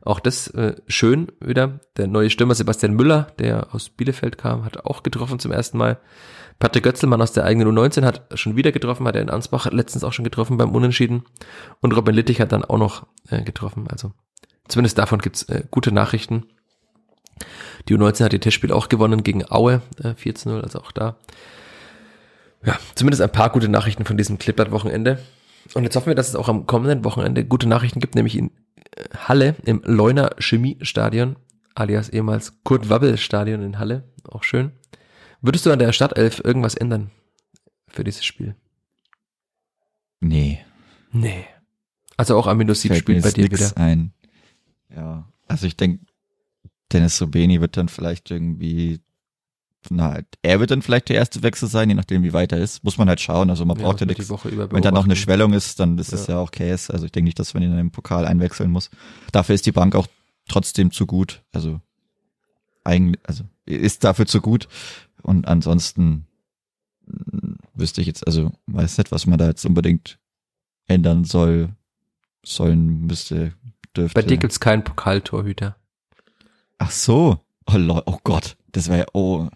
auch 0.02 0.20
das 0.20 0.48
äh, 0.48 0.76
schön 0.88 1.32
wieder. 1.40 1.80
Der 1.98 2.08
neue 2.08 2.30
Stürmer 2.30 2.56
Sebastian 2.56 2.94
Müller, 2.94 3.28
der 3.40 3.74
aus 3.74 3.90
Bielefeld 3.90 4.38
kam, 4.38 4.66
hat 4.66 4.86
auch 4.86 5.04
getroffen 5.04 5.40
zum 5.40 5.52
ersten 5.52 5.78
Mal. 5.78 6.00
Patrick 6.60 6.84
Götzelmann 6.84 7.22
aus 7.22 7.34
der 7.34 7.46
eigenen 7.46 7.68
U19 7.78 8.06
hat 8.06 8.40
schon 8.40 8.56
wieder 8.56 8.72
getroffen, 8.72 9.08
hat 9.08 9.16
er 9.16 9.22
in 9.22 9.30
Ansbach 9.30 9.72
letztens 9.72 10.04
auch 10.04 10.14
schon 10.14 10.24
getroffen 10.24 10.58
beim 10.58 10.74
Unentschieden. 10.74 11.24
Und 11.82 11.96
Robin 11.96 12.16
Littich 12.16 12.40
hat 12.40 12.52
dann 12.52 12.64
auch 12.64 12.78
noch 12.78 13.06
äh, 13.30 13.42
getroffen. 13.44 13.88
Also 13.90 14.12
zumindest 14.68 14.98
davon 14.98 15.20
gibt's 15.20 15.44
äh, 15.44 15.64
gute 15.70 15.92
Nachrichten. 15.92 16.46
Die 17.90 17.96
U19 17.96 18.24
hat 18.24 18.34
ihr 18.34 18.40
Testspiel 18.40 18.72
auch 18.72 18.90
gewonnen 18.90 19.24
gegen 19.24 19.50
Aue, 19.50 19.82
äh, 20.02 20.14
4 20.16 20.36
zu 20.36 20.50
0, 20.50 20.62
also 20.62 20.80
auch 20.80 20.92
da. 20.92 21.18
Ja, 22.66 22.78
zumindest 22.96 23.22
ein 23.22 23.32
paar 23.32 23.50
gute 23.50 23.68
Nachrichten 23.68 24.06
von 24.06 24.16
diesem 24.16 24.38
Klippert-Wochenende. 24.38 25.20
Und 25.74 25.84
jetzt 25.84 25.96
hoffen 25.96 26.08
wir, 26.08 26.16
dass 26.16 26.30
es 26.30 26.36
auch 26.36 26.50
am 26.50 26.66
kommenden 26.66 27.04
Wochenende 27.04 27.44
gute 27.44 27.68
Nachrichten 27.68 28.00
gibt, 28.00 28.16
nämlich 28.16 28.38
in 28.38 28.52
äh, 28.96 29.04
Halle 29.18 29.56
im 29.66 29.82
Leuner 29.86 30.32
Chemiestadion, 30.40 31.36
alias 31.76 32.10
ehemals 32.10 32.64
Kurt 32.64 32.90
Wabbel 32.90 33.18
Stadion 33.18 33.62
in 33.64 33.80
Halle. 33.80 34.04
Auch 34.30 34.44
schön. 34.44 34.72
Würdest 35.44 35.66
du 35.66 35.72
an 35.72 35.80
der 35.80 35.92
Stadtelf 35.92 36.42
irgendwas 36.44 36.74
ändern 36.74 37.12
für 37.90 38.06
dieses 38.06 38.24
Spiel? 38.24 38.56
Nee. 40.22 40.60
Nee. 41.12 41.46
Also 42.16 42.38
auch 42.38 42.48
Sieb 42.76 42.94
Fällt 42.94 43.08
mir 43.10 43.22
spielt 43.22 43.24
bei 43.24 43.32
dir 43.32 43.52
wieder. 43.52 43.78
ein. 43.78 44.14
Ja, 44.96 45.28
also 45.50 45.68
ich 45.68 45.76
denke, 45.76 46.06
Dennis 46.94 47.18
Sobeni 47.18 47.60
wird 47.60 47.76
dann 47.76 47.90
vielleicht 47.90 48.32
irgendwie, 48.32 49.02
na, 49.90 50.22
er 50.42 50.60
wird 50.62 50.72
dann 50.72 50.82
vielleicht 50.82 51.10
der 51.10 51.18
erste 51.18 51.44
Wechsel 51.44 51.68
sein, 51.68 51.90
je 51.90 51.96
nachdem 51.96 52.24
wie 52.24 52.32
weit 52.32 52.54
er 52.54 52.60
ist. 52.60 52.82
Muss 52.86 52.98
man 52.98 53.10
halt 53.10 53.20
schauen. 53.20 53.50
Also 53.50 53.66
man 53.66 53.78
braucht 53.78 54.00
ja 54.00 54.06
nichts. 54.06 54.30
Wenn 54.30 54.82
da 54.82 54.92
noch 54.92 55.04
eine. 55.04 55.18
Schwellung 55.18 55.52
ist, 55.52 55.78
dann 55.78 55.98
ist 55.98 56.14
es 56.14 56.28
Ja. 56.28 56.36
ja 56.36 56.40
auch 56.40 56.52
Case. 56.52 56.94
Also 56.94 57.06
ich 57.06 57.12
denke 57.12 57.26
nicht, 57.26 57.40
dass 57.40 57.54
man 57.54 57.64
ihn 57.64 57.74
in 57.74 57.78
einem 57.80 57.92
Pokal 57.92 58.24
einwechseln 58.26 58.72
muss. 58.72 58.90
Dafür 59.34 59.56
ist 59.56 59.66
die 59.66 59.74
Bank 59.74 59.94
auch 59.94 60.08
trotzdem 60.48 60.92
zu 60.92 61.06
gut. 61.06 61.44
Also 61.52 61.82
eigentlich, 62.86 63.20
also 63.28 63.44
ist 63.66 64.04
dafür 64.04 64.26
zu 64.26 64.42
gut. 64.42 64.68
Und 65.22 65.48
ansonsten 65.48 66.28
mh, 67.06 67.56
wüsste 67.74 68.02
ich 68.02 68.08
jetzt, 68.08 68.26
also 68.28 68.52
weiß 68.68 68.98
nicht, 68.98 69.12
was 69.12 69.26
man 69.26 69.38
da 69.38 69.48
jetzt 69.48 69.66
unbedingt 69.66 70.20
ändern 70.88 71.24
soll, 71.24 71.70
sollen 72.46 73.06
müsste, 73.06 73.54
dürfte. 73.96 74.16
Bei 74.20 74.28
dir 74.28 74.38
gibt's 74.38 74.60
keinen 74.60 74.84
Pokaltorhüter. 74.84 75.76
Ach 76.78 76.92
so. 76.92 77.40
Oh, 77.66 78.02
oh 78.06 78.18
Gott, 78.26 78.58
das 78.74 78.90
wäre 78.90 79.00
ja, 79.00 79.06
oh, 79.14 79.48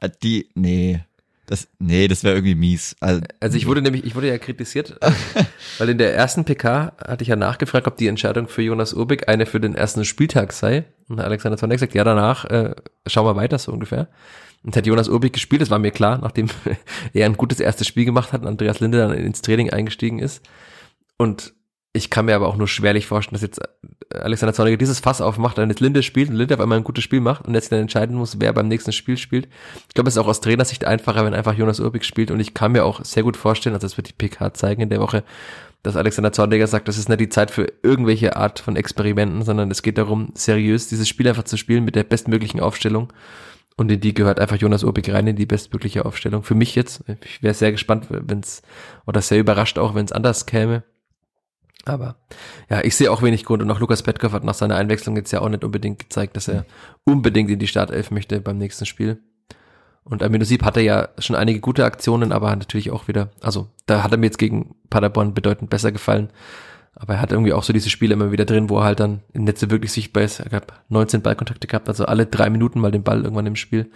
Äh, 0.00 0.10
die, 0.22 0.50
nee, 0.54 1.00
das, 1.46 1.68
nee, 1.78 2.06
das 2.08 2.22
wäre 2.24 2.34
irgendwie 2.34 2.54
mies. 2.54 2.96
Also, 3.00 3.22
Also 3.40 3.56
ich 3.56 3.66
wurde 3.66 3.80
nämlich, 3.80 4.04
ich 4.04 4.14
wurde 4.14 4.28
ja 4.28 4.36
kritisiert, 4.36 4.98
äh, 5.00 5.10
weil 5.78 5.88
in 5.88 5.98
der 5.98 6.14
ersten 6.14 6.44
PK 6.44 6.92
hatte 6.98 7.22
ich 7.22 7.28
ja 7.28 7.36
nachgefragt, 7.36 7.86
ob 7.86 7.96
die 7.96 8.08
Entscheidung 8.08 8.48
für 8.48 8.62
Jonas 8.62 8.92
Urbig 8.92 9.28
eine 9.28 9.46
für 9.46 9.60
den 9.60 9.74
ersten 9.74 10.04
Spieltag 10.04 10.52
sei. 10.52 10.84
Und 11.08 11.20
Alexander 11.20 11.56
Zornig 11.56 11.80
sagt, 11.80 11.94
ja, 11.94 12.04
danach 12.04 12.44
äh, 12.46 12.74
schauen 13.06 13.26
wir 13.26 13.36
weiter, 13.36 13.58
so 13.58 13.72
ungefähr. 13.72 14.08
Und 14.64 14.76
hat 14.76 14.86
Jonas 14.86 15.08
Urbig 15.08 15.32
gespielt, 15.32 15.62
das 15.62 15.70
war 15.70 15.78
mir 15.78 15.92
klar, 15.92 16.18
nachdem 16.18 16.48
er 17.12 17.26
ein 17.26 17.36
gutes 17.36 17.60
erstes 17.60 17.86
Spiel 17.86 18.04
gemacht 18.04 18.32
hat 18.32 18.42
und 18.42 18.48
Andreas 18.48 18.80
Linde 18.80 18.98
dann 18.98 19.12
ins 19.12 19.42
Training 19.42 19.70
eingestiegen 19.70 20.18
ist. 20.18 20.44
Und 21.16 21.54
ich 21.96 22.10
kann 22.10 22.26
mir 22.26 22.36
aber 22.36 22.48
auch 22.48 22.56
nur 22.56 22.68
schwerlich 22.68 23.06
vorstellen, 23.06 23.34
dass 23.34 23.42
jetzt 23.42 23.60
Alexander 24.10 24.52
Zorniger 24.52 24.76
dieses 24.76 25.00
Fass 25.00 25.20
aufmacht, 25.20 25.56
dann 25.58 25.70
jetzt 25.70 25.80
Linde 25.80 26.02
spielt 26.02 26.28
und 26.28 26.36
Linde 26.36 26.54
auf 26.54 26.60
einmal 26.60 26.78
ein 26.78 26.84
gutes 26.84 27.02
Spiel 27.02 27.20
macht 27.20 27.46
und 27.46 27.54
jetzt 27.54 27.72
dann 27.72 27.80
entscheiden 27.80 28.16
muss, 28.16 28.38
wer 28.38 28.52
beim 28.52 28.68
nächsten 28.68 28.92
Spiel 28.92 29.16
spielt. 29.16 29.48
Ich 29.88 29.94
glaube, 29.94 30.08
es 30.08 30.16
ist 30.16 30.18
auch 30.22 30.28
aus 30.28 30.40
Trainersicht 30.40 30.84
einfacher, 30.84 31.24
wenn 31.24 31.34
einfach 31.34 31.54
Jonas 31.54 31.80
Urbig 31.80 32.04
spielt 32.04 32.30
und 32.30 32.40
ich 32.40 32.54
kann 32.54 32.72
mir 32.72 32.84
auch 32.84 33.04
sehr 33.04 33.22
gut 33.22 33.36
vorstellen, 33.36 33.74
also 33.74 33.86
das 33.86 33.96
wird 33.96 34.08
die 34.08 34.12
PK 34.12 34.52
zeigen 34.52 34.82
in 34.82 34.90
der 34.90 35.00
Woche, 35.00 35.24
dass 35.86 35.96
Alexander 35.96 36.32
Zorniger 36.32 36.66
sagt, 36.66 36.88
das 36.88 36.98
ist 36.98 37.08
nicht 37.08 37.20
die 37.20 37.28
Zeit 37.28 37.52
für 37.52 37.72
irgendwelche 37.82 38.34
Art 38.34 38.58
von 38.58 38.74
Experimenten, 38.74 39.42
sondern 39.42 39.70
es 39.70 39.82
geht 39.82 39.98
darum, 39.98 40.32
seriös 40.34 40.88
dieses 40.88 41.08
Spiel 41.08 41.28
einfach 41.28 41.44
zu 41.44 41.56
spielen 41.56 41.84
mit 41.84 41.94
der 41.94 42.02
bestmöglichen 42.02 42.58
Aufstellung. 42.58 43.12
Und 43.76 43.92
in 43.92 44.00
die 44.00 44.12
gehört 44.12 44.40
einfach 44.40 44.56
Jonas 44.56 44.82
Urbig 44.82 45.08
rein 45.12 45.28
in 45.28 45.36
die 45.36 45.46
bestmögliche 45.46 46.04
Aufstellung. 46.04 46.42
Für 46.42 46.56
mich 46.56 46.74
jetzt, 46.74 47.04
ich 47.24 47.40
wäre 47.42 47.54
sehr 47.54 47.70
gespannt, 47.70 48.06
wenn 48.10 48.40
es, 48.40 48.62
oder 49.06 49.22
sehr 49.22 49.38
überrascht 49.38 49.78
auch, 49.78 49.94
wenn 49.94 50.04
es 50.04 50.12
anders 50.12 50.46
käme. 50.46 50.82
Aber 51.84 52.16
ja, 52.68 52.82
ich 52.82 52.96
sehe 52.96 53.12
auch 53.12 53.22
wenig 53.22 53.44
Grund 53.44 53.62
und 53.62 53.70
auch 53.70 53.78
Lukas 53.78 54.02
Petkoff 54.02 54.32
hat 54.32 54.42
nach 54.42 54.54
seiner 54.54 54.74
Einwechslung 54.74 55.14
jetzt 55.14 55.30
ja 55.30 55.40
auch 55.40 55.48
nicht 55.48 55.62
unbedingt 55.62 56.00
gezeigt, 56.00 56.36
dass 56.36 56.48
er 56.48 56.66
unbedingt 57.04 57.48
in 57.48 57.60
die 57.60 57.68
Startelf 57.68 58.10
möchte 58.10 58.40
beim 58.40 58.58
nächsten 58.58 58.86
Spiel. 58.86 59.22
Und 60.08 60.22
Aminosib 60.22 60.62
hatte 60.62 60.80
ja 60.80 61.08
schon 61.18 61.34
einige 61.34 61.58
gute 61.58 61.84
Aktionen, 61.84 62.30
aber 62.30 62.54
natürlich 62.54 62.92
auch 62.92 63.08
wieder, 63.08 63.30
also 63.40 63.68
da 63.86 64.04
hat 64.04 64.12
er 64.12 64.18
mir 64.18 64.26
jetzt 64.26 64.38
gegen 64.38 64.76
Paderborn 64.88 65.34
bedeutend 65.34 65.68
besser 65.68 65.90
gefallen. 65.90 66.30
Aber 66.94 67.14
er 67.14 67.20
hat 67.20 67.32
irgendwie 67.32 67.52
auch 67.52 67.64
so 67.64 67.72
diese 67.72 67.90
Spiele 67.90 68.14
immer 68.14 68.30
wieder 68.30 68.44
drin, 68.44 68.70
wo 68.70 68.78
er 68.78 68.84
halt 68.84 69.00
dann 69.00 69.22
im 69.32 69.44
Netze 69.44 69.68
wirklich 69.68 69.92
sichtbar 69.92 70.22
ist. 70.22 70.38
Er 70.38 70.48
gab 70.48 70.84
19 70.90 71.22
Ballkontakte 71.22 71.66
gehabt, 71.66 71.88
also 71.88 72.04
alle 72.06 72.24
drei 72.24 72.48
Minuten 72.50 72.80
mal 72.80 72.92
den 72.92 73.02
Ball 73.02 73.22
irgendwann 73.22 73.46
im 73.46 73.56
Spiel. 73.56 73.90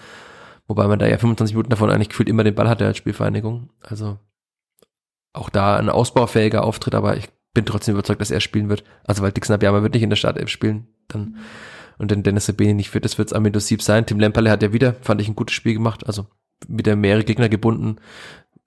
Wobei 0.66 0.88
man 0.88 0.98
da 0.98 1.06
ja 1.06 1.16
25 1.16 1.54
Minuten 1.54 1.70
davon 1.70 1.90
eigentlich 1.90 2.08
gefühlt 2.08 2.28
immer 2.28 2.44
den 2.44 2.56
Ball 2.56 2.68
hatte 2.68 2.86
als 2.86 2.96
Spielvereinigung. 2.96 3.70
Also 3.80 4.18
auch 5.32 5.48
da 5.48 5.76
ein 5.76 5.88
ausbaufähiger 5.88 6.64
Auftritt, 6.64 6.96
aber 6.96 7.16
ich 7.16 7.28
bin 7.54 7.64
trotzdem 7.64 7.94
überzeugt, 7.94 8.20
dass 8.20 8.32
er 8.32 8.40
spielen 8.40 8.68
wird. 8.68 8.82
Also 9.04 9.22
weil 9.22 9.32
Dixon 9.32 9.54
Abiyama 9.54 9.82
wird 9.82 9.94
nicht 9.94 10.02
in 10.02 10.10
der 10.10 10.16
Startelf 10.16 10.48
spielen, 10.48 10.88
dann 11.06 11.36
und 12.00 12.10
wenn 12.10 12.22
Dennis 12.22 12.46
Sabini 12.46 12.72
nicht 12.72 12.88
fit 12.88 13.04
ist, 13.04 13.18
wird 13.18 13.28
es 13.28 13.34
Amido 13.34 13.60
Sieb 13.60 13.82
sein. 13.82 14.06
Tim 14.06 14.18
Lemperle 14.18 14.50
hat 14.50 14.62
ja 14.62 14.72
wieder, 14.72 14.94
fand 15.02 15.20
ich, 15.20 15.28
ein 15.28 15.36
gutes 15.36 15.54
Spiel 15.54 15.74
gemacht, 15.74 16.06
also 16.06 16.26
wieder 16.66 16.96
mehrere 16.96 17.24
Gegner 17.24 17.50
gebunden, 17.50 17.96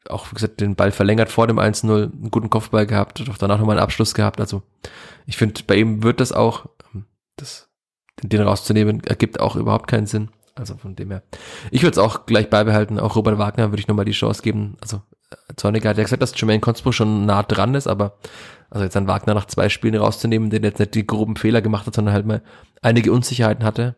auch 0.07 0.29
wie 0.29 0.35
gesagt 0.35 0.61
den 0.61 0.75
Ball 0.75 0.91
verlängert 0.91 1.29
vor 1.29 1.47
dem 1.47 1.57
1-0, 1.57 2.11
einen 2.11 2.29
guten 2.29 2.51
Kopfball 2.51 2.85
gehabt, 2.85 3.27
doch 3.27 3.37
danach 3.39 3.57
nochmal 3.57 3.77
einen 3.77 3.83
Abschluss 3.83 4.13
gehabt. 4.13 4.39
Also 4.39 4.61
ich 5.25 5.35
finde, 5.35 5.61
bei 5.65 5.75
ihm 5.75 6.03
wird 6.03 6.19
das 6.19 6.31
auch, 6.31 6.67
das, 7.35 7.69
den 8.21 8.41
rauszunehmen, 8.41 9.03
ergibt 9.03 9.39
auch 9.39 9.55
überhaupt 9.55 9.87
keinen 9.87 10.05
Sinn. 10.05 10.29
Also 10.53 10.77
von 10.77 10.95
dem 10.95 11.09
her. 11.09 11.23
Ich 11.71 11.81
würde 11.81 11.93
es 11.93 11.97
auch 11.97 12.27
gleich 12.27 12.51
beibehalten. 12.51 12.99
Auch 12.99 13.15
Robert 13.15 13.39
Wagner 13.39 13.71
würde 13.71 13.79
ich 13.79 13.87
nochmal 13.87 14.05
die 14.05 14.11
Chance 14.11 14.43
geben. 14.43 14.77
Also 14.81 15.01
Zorniger 15.55 15.89
hat 15.89 15.97
ja 15.97 16.03
gesagt, 16.03 16.21
dass 16.21 16.39
Jermaine 16.39 16.61
Consbro 16.61 16.91
schon 16.91 17.25
nah 17.25 17.43
dran 17.43 17.75
ist, 17.75 17.87
aber 17.87 18.17
also 18.69 18.83
jetzt 18.85 18.97
an 18.97 19.07
Wagner 19.07 19.35
nach 19.35 19.45
zwei 19.45 19.69
Spielen 19.69 19.95
rauszunehmen, 19.95 20.49
der 20.49 20.61
jetzt 20.61 20.79
nicht 20.79 20.95
die 20.95 21.05
groben 21.05 21.35
Fehler 21.35 21.61
gemacht 21.61 21.85
hat, 21.85 21.93
sondern 21.93 22.13
halt 22.13 22.25
mal 22.25 22.41
einige 22.81 23.11
Unsicherheiten 23.11 23.63
hatte. 23.63 23.95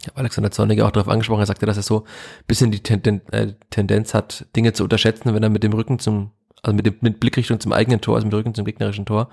Ich 0.00 0.08
habe 0.08 0.18
Alexander 0.18 0.50
Zorniger 0.50 0.86
auch 0.86 0.90
darauf 0.90 1.08
angesprochen, 1.08 1.40
er 1.40 1.46
sagte, 1.46 1.66
dass 1.66 1.76
er 1.76 1.84
so 1.84 2.00
ein 2.00 2.44
bisschen 2.48 2.72
die 2.72 2.82
Tenden 2.82 3.20
äh, 3.30 3.54
Tendenz 3.70 4.14
hat, 4.14 4.46
Dinge 4.56 4.72
zu 4.72 4.82
unterschätzen, 4.82 5.34
wenn 5.34 5.42
er 5.42 5.50
mit 5.50 5.62
dem 5.62 5.72
Rücken 5.72 6.00
zum, 6.00 6.32
also 6.62 6.74
mit 6.74 6.86
dem 6.86 6.96
mit 7.00 7.20
Blickrichtung 7.20 7.60
zum 7.60 7.72
eigenen 7.72 8.00
Tor, 8.00 8.16
also 8.16 8.26
mit 8.26 8.32
dem 8.32 8.38
Rücken 8.38 8.54
zum 8.54 8.64
gegnerischen 8.64 9.06
Tor, 9.06 9.28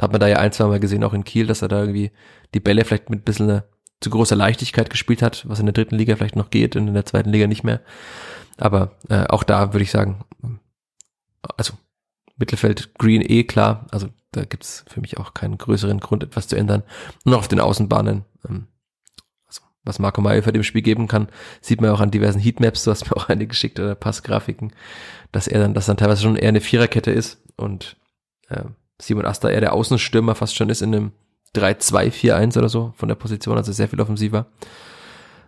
hat 0.00 0.10
man 0.12 0.20
da 0.20 0.26
ja 0.26 0.38
ein, 0.38 0.52
zwei 0.52 0.66
Mal 0.66 0.80
gesehen, 0.80 1.04
auch 1.04 1.12
in 1.12 1.24
Kiel, 1.24 1.46
dass 1.46 1.62
er 1.62 1.68
da 1.68 1.80
irgendwie 1.80 2.10
die 2.54 2.60
Bälle 2.60 2.84
vielleicht 2.84 3.10
mit 3.10 3.20
ein 3.20 3.24
bisschen 3.24 3.48
eine, 3.48 3.64
zu 4.00 4.10
großer 4.10 4.36
Leichtigkeit 4.36 4.90
gespielt 4.90 5.22
hat, 5.22 5.48
was 5.48 5.60
in 5.60 5.66
der 5.66 5.72
dritten 5.72 5.96
Liga 5.96 6.16
vielleicht 6.16 6.36
noch 6.36 6.50
geht 6.50 6.76
und 6.76 6.88
in 6.88 6.94
der 6.94 7.06
zweiten 7.06 7.30
Liga 7.30 7.46
nicht 7.46 7.64
mehr. 7.64 7.80
Aber 8.56 8.92
äh, 9.08 9.26
auch 9.28 9.44
da 9.44 9.72
würde 9.72 9.82
ich 9.82 9.90
sagen, 9.90 10.24
also 11.56 11.74
Mittelfeld 12.36 12.94
Green 12.98 13.22
eh 13.22 13.44
klar, 13.44 13.86
also 13.90 14.08
da 14.32 14.44
gibt's 14.44 14.84
für 14.88 15.00
mich 15.00 15.18
auch 15.18 15.34
keinen 15.34 15.58
größeren 15.58 16.00
Grund, 16.00 16.22
etwas 16.22 16.48
zu 16.48 16.56
ändern. 16.56 16.82
Nur 17.24 17.38
auf 17.38 17.48
den 17.48 17.60
Außenbahnen, 17.60 18.24
ähm, 18.48 18.66
also 19.46 19.62
was 19.84 19.98
Marco 19.98 20.20
Meyer 20.20 20.42
für 20.42 20.52
dem 20.52 20.62
Spiel 20.62 20.82
geben 20.82 21.08
kann, 21.08 21.28
sieht 21.60 21.80
man 21.80 21.90
auch 21.90 22.00
an 22.00 22.10
diversen 22.10 22.40
Heatmaps, 22.40 22.84
du 22.84 22.90
hast 22.90 23.10
mir 23.10 23.16
auch 23.16 23.28
eine 23.28 23.46
geschickt 23.46 23.80
oder 23.80 23.94
Passgrafiken, 23.94 24.72
dass 25.32 25.48
er 25.48 25.60
dann, 25.60 25.74
dass 25.74 25.86
dann 25.86 25.96
teilweise 25.96 26.22
schon 26.22 26.36
eher 26.36 26.48
eine 26.48 26.60
Viererkette 26.60 27.10
ist 27.10 27.42
und 27.56 27.96
äh, 28.48 28.64
Simon 29.00 29.26
Asta 29.26 29.48
eher 29.48 29.60
der 29.60 29.72
Außenstürmer 29.72 30.34
fast 30.34 30.56
schon 30.56 30.70
ist 30.70 30.82
in 30.82 30.94
einem 30.94 31.12
3-2-4-1 31.54 32.58
oder 32.58 32.68
so 32.68 32.92
von 32.96 33.08
der 33.08 33.14
Position, 33.14 33.56
also 33.56 33.72
sehr 33.72 33.88
viel 33.88 34.00
offensiver. 34.00 34.46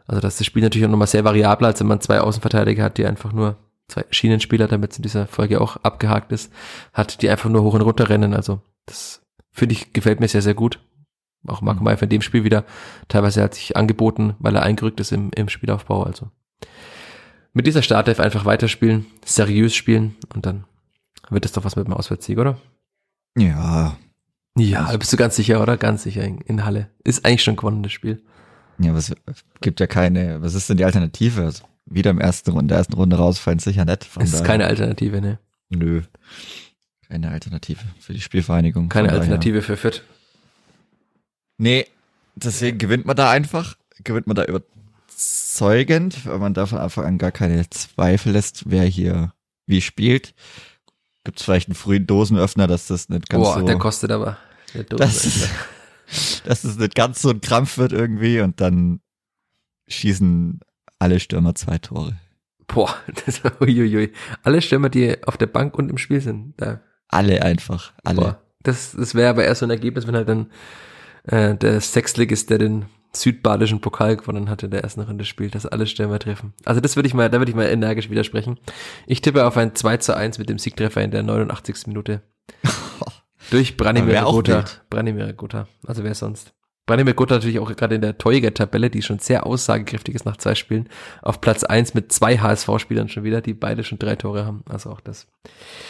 Also 0.07 0.21
das 0.21 0.35
ist 0.35 0.41
das 0.41 0.47
Spiel 0.47 0.63
natürlich 0.63 0.87
auch 0.87 0.91
nochmal 0.91 1.07
sehr 1.07 1.25
variabler, 1.25 1.69
als 1.69 1.81
wenn 1.81 1.87
man 1.87 2.01
zwei 2.01 2.21
Außenverteidiger 2.21 2.83
hat, 2.83 2.99
die 2.99 3.07
einfach 3.07 3.33
nur 3.33 3.57
zwei 3.91 4.05
Schienenspieler, 4.11 4.69
damit 4.69 4.93
es 4.93 4.99
in 4.99 5.03
dieser 5.03 5.27
Folge 5.27 5.61
auch 5.61 5.77
abgehakt 5.77 6.33
ist, 6.33 6.53
hat, 6.93 7.23
die 7.23 7.29
einfach 7.29 7.51
nur 7.51 7.63
hoch 7.63 7.75
und 7.75 7.83
runter 7.83 8.09
rennen. 8.09 8.35
Also 8.35 8.63
das 8.87 9.23
finde 9.53 9.75
ich, 9.75 9.93
gefällt 9.93 10.21
mir 10.21 10.29
sehr, 10.29 10.43
sehr 10.43 10.55
gut. 10.55 10.81
Auch 11.47 11.61
Marco 11.61 11.83
mhm. 11.83 11.97
In 12.01 12.09
dem 12.09 12.23
Spiel 12.23 12.45
wieder. 12.45 12.65
Teilweise 13.09 13.43
hat 13.43 13.55
sich 13.55 13.77
angeboten, 13.77 14.35
weil 14.39 14.55
er 14.57 14.63
eingerückt 14.63 15.01
ist 15.01 15.13
im, 15.13 15.31
im 15.35 15.49
Spielaufbau. 15.49 16.03
Also 16.03 16.31
mit 17.53 17.67
dieser 17.67 17.83
Startelf 17.83 18.21
einfach 18.21 18.45
weiterspielen, 18.45 19.07
seriös 19.25 19.75
spielen 19.75 20.17
und 20.35 20.47
dann 20.47 20.65
wird 21.31 21.45
es 21.45 21.53
doch 21.53 21.65
was 21.65 21.77
mit 21.77 21.87
dem 21.87 21.95
Auswärtssieg, 21.95 22.39
oder? 22.39 22.59
Ja. 23.37 23.97
Ja, 24.57 24.97
bist 24.97 25.13
du 25.13 25.17
ganz 25.17 25.37
sicher, 25.37 25.63
oder? 25.63 25.77
Ganz 25.77 26.03
sicher 26.03 26.25
in, 26.25 26.39
in 26.39 26.65
Halle. 26.65 26.91
Ist 27.05 27.25
eigentlich 27.25 27.43
schon 27.43 27.57
gewonnen, 27.57 27.83
das 27.83 27.93
Spiel. 27.93 28.23
Ja, 28.79 28.95
was 28.95 29.15
gibt 29.61 29.81
ja 29.81 29.87
keine, 29.87 30.43
was 30.43 30.55
ist 30.55 30.69
denn 30.69 30.77
die 30.77 30.85
Alternative? 30.85 31.43
Also 31.43 31.65
wieder 31.87 32.11
im 32.11 32.21
ersten 32.21 32.51
Runde, 32.51 32.69
der 32.69 32.79
ersten 32.79 32.95
Runde 32.95 33.17
rausfallen, 33.17 33.59
sicher 33.59 33.85
nett. 33.85 34.05
Von 34.05 34.23
es 34.23 34.33
ist 34.33 34.45
keine 34.45 34.67
Alternative, 34.67 35.21
ne? 35.21 35.39
Nö. 35.69 36.03
Keine 37.09 37.31
Alternative 37.31 37.81
für 37.99 38.13
die 38.13 38.21
Spielvereinigung. 38.21 38.89
Keine 38.89 39.11
Alternative 39.11 39.63
für 39.63 39.77
Fit. 39.77 40.05
Nee, 41.59 41.87
deswegen 42.37 42.79
gewinnt 42.79 43.07
man 43.07 43.17
da 43.17 43.31
einfach, 43.31 43.77
gewinnt 44.05 44.27
man 44.27 44.37
da 44.37 44.45
überzeugend, 44.45 46.25
weil 46.27 46.39
man 46.39 46.55
da 46.55 46.67
von 46.67 46.79
Anfang 46.79 47.05
an 47.05 47.19
gar 47.19 47.33
keine 47.33 47.69
Zweifel 47.69 48.33
lässt, 48.33 48.71
wer 48.71 48.85
hier 48.85 49.33
wie 49.67 49.81
spielt. 49.81 50.35
Gibt 51.25 51.39
es 51.39 51.45
vielleicht 51.45 51.69
einen 51.69 51.75
frühen 51.75 52.07
Dosenöffner, 52.07 52.67
dass 52.67 52.87
das 52.87 53.09
nicht 53.09 53.29
ganz 53.29 53.45
Boah, 53.45 53.55
so... 53.55 53.61
Boah, 53.61 53.67
der 53.67 53.79
kostet 53.79 54.11
aber... 54.11 54.39
Der 54.75 54.85
dass, 54.85 55.49
dass 56.45 56.65
es 56.65 56.77
nicht 56.77 56.95
ganz 56.95 57.21
so 57.21 57.31
ein 57.31 57.41
Krampf 57.41 57.77
wird 57.77 57.93
irgendwie 57.93 58.41
und 58.41 58.61
dann 58.61 59.01
schießen 59.89 60.61
alle 61.01 61.19
Stürmer 61.19 61.55
zwei 61.57 61.79
Tore. 61.79 62.17
Boah, 62.69 62.95
das, 63.27 63.43
uiuiui. 63.61 64.13
Alle 64.45 64.63
Stürmer, 64.63 64.89
die 64.89 65.17
auf 65.27 65.37
der 65.37 65.47
Bank 65.47 65.77
und 65.77 65.91
im 65.91 65.99
Spiel 65.99 66.21
sind. 66.21 66.55
Da. 66.59 66.81
Alle 67.09 67.43
einfach, 67.43 67.93
alle. 68.05 68.21
Boah, 68.21 68.43
das 68.63 68.93
das 68.93 69.15
wäre 69.17 69.31
aber 69.31 69.45
erst 69.45 69.61
so 69.61 69.67
ein 69.67 69.71
Ergebnis, 69.71 70.07
wenn 70.07 70.15
halt 70.15 70.29
dann 70.29 70.51
äh, 71.25 71.57
der 71.57 71.81
Sechstligist, 71.81 72.51
der 72.51 72.59
den 72.59 72.87
südbadischen 73.13 73.81
Pokal 73.81 74.17
gewonnen 74.17 74.49
hatte, 74.49 74.69
der 74.69 74.85
ersten 74.85 75.01
Runde 75.01 75.25
spielt, 75.25 75.57
dass 75.57 75.67
alle 75.67 75.87
Stürmer 75.87 76.21
treffen. 76.21 76.53
Also 76.65 76.81
das 76.81 76.95
würde 76.95 77.09
ich 77.09 77.15
mal, 77.15 77.29
da 77.29 77.39
würde 77.39 77.51
ich 77.51 77.57
mal 77.57 77.67
energisch 77.67 78.09
widersprechen. 78.09 78.59
Ich 79.07 79.21
tippe 79.21 79.47
auf 79.47 79.57
ein 79.57 79.75
2 79.75 79.97
zu 79.97 80.17
1 80.17 80.39
mit 80.39 80.49
dem 80.49 80.59
Siegtreffer 80.59 81.03
in 81.03 81.11
der 81.11 81.25
89. 81.25 81.89
Minute. 81.89 82.23
Durch 83.51 83.77
Branimir 83.77 84.23
Gotha. 84.23 84.65
Branimir 84.91 85.33
Gotha. 85.33 85.67
Also 85.85 86.05
wer 86.05 86.15
sonst? 86.15 86.53
Branimir 86.91 87.15
Gotha 87.15 87.37
natürlich 87.37 87.61
auch 87.61 87.73
gerade 87.77 87.95
in 87.95 88.01
der 88.01 88.19
Torjäger-Tabelle, 88.19 88.91
die 88.91 89.03
schon 89.03 89.21
sehr 89.21 89.47
aussagekräftig 89.47 90.17
ist 90.17 90.25
nach 90.25 90.37
zwei 90.39 90.57
Spielen, 90.57 90.89
auf 91.23 91.41
Platz 91.41 91.63
eins 91.63 91.95
mit 91.95 92.11
zwei 92.11 92.39
HSV-Spielern 92.39 93.09
schon 93.09 93.23
wieder, 93.23 93.41
die 93.41 93.55
beide 93.55 93.85
schon 93.85 94.01
drei 94.01 94.17
Tore 94.17 94.45
haben. 94.45 94.65
Also 94.69 94.91
auch 94.91 95.01
das. 95.01 95.29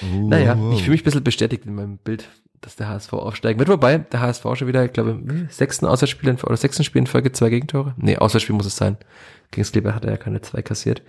Uh. 0.03 0.29
Naja, 0.29 0.59
ich 0.75 0.83
fühle 0.83 0.93
mich 0.93 1.01
ein 1.01 1.05
bisschen 1.05 1.25
bestätigt 1.25 1.65
in 1.65 1.75
meinem 1.75 1.97
Bild, 1.97 2.29
dass 2.61 2.77
der 2.77 2.91
HSV 2.91 3.15
aufsteigen 3.15 3.59
wird. 3.59 3.71
Wobei 3.71 3.97
der 3.97 4.21
HSV 4.21 4.43
schon 4.57 4.69
wieder, 4.69 4.85
ich 4.85 4.93
glaube, 4.93 5.19
sechsten 5.49 5.87
Auswärtsspiel 5.87 6.37
oder 6.45 6.57
sechsten 6.59 6.85
Spiel 6.85 7.01
in 7.01 7.07
Folge 7.07 7.33
zwei 7.33 7.49
Gegentore. 7.49 7.95
Nee, 7.97 8.19
Auswärtsspiel 8.19 8.55
muss 8.55 8.67
es 8.67 8.77
sein. 8.77 8.99
Gegen 9.53 9.65
Sleeper 9.65 9.95
hat 9.95 10.05
er 10.05 10.11
ja 10.11 10.17
keine 10.19 10.43
zwei 10.43 10.61
kassiert. 10.61 11.01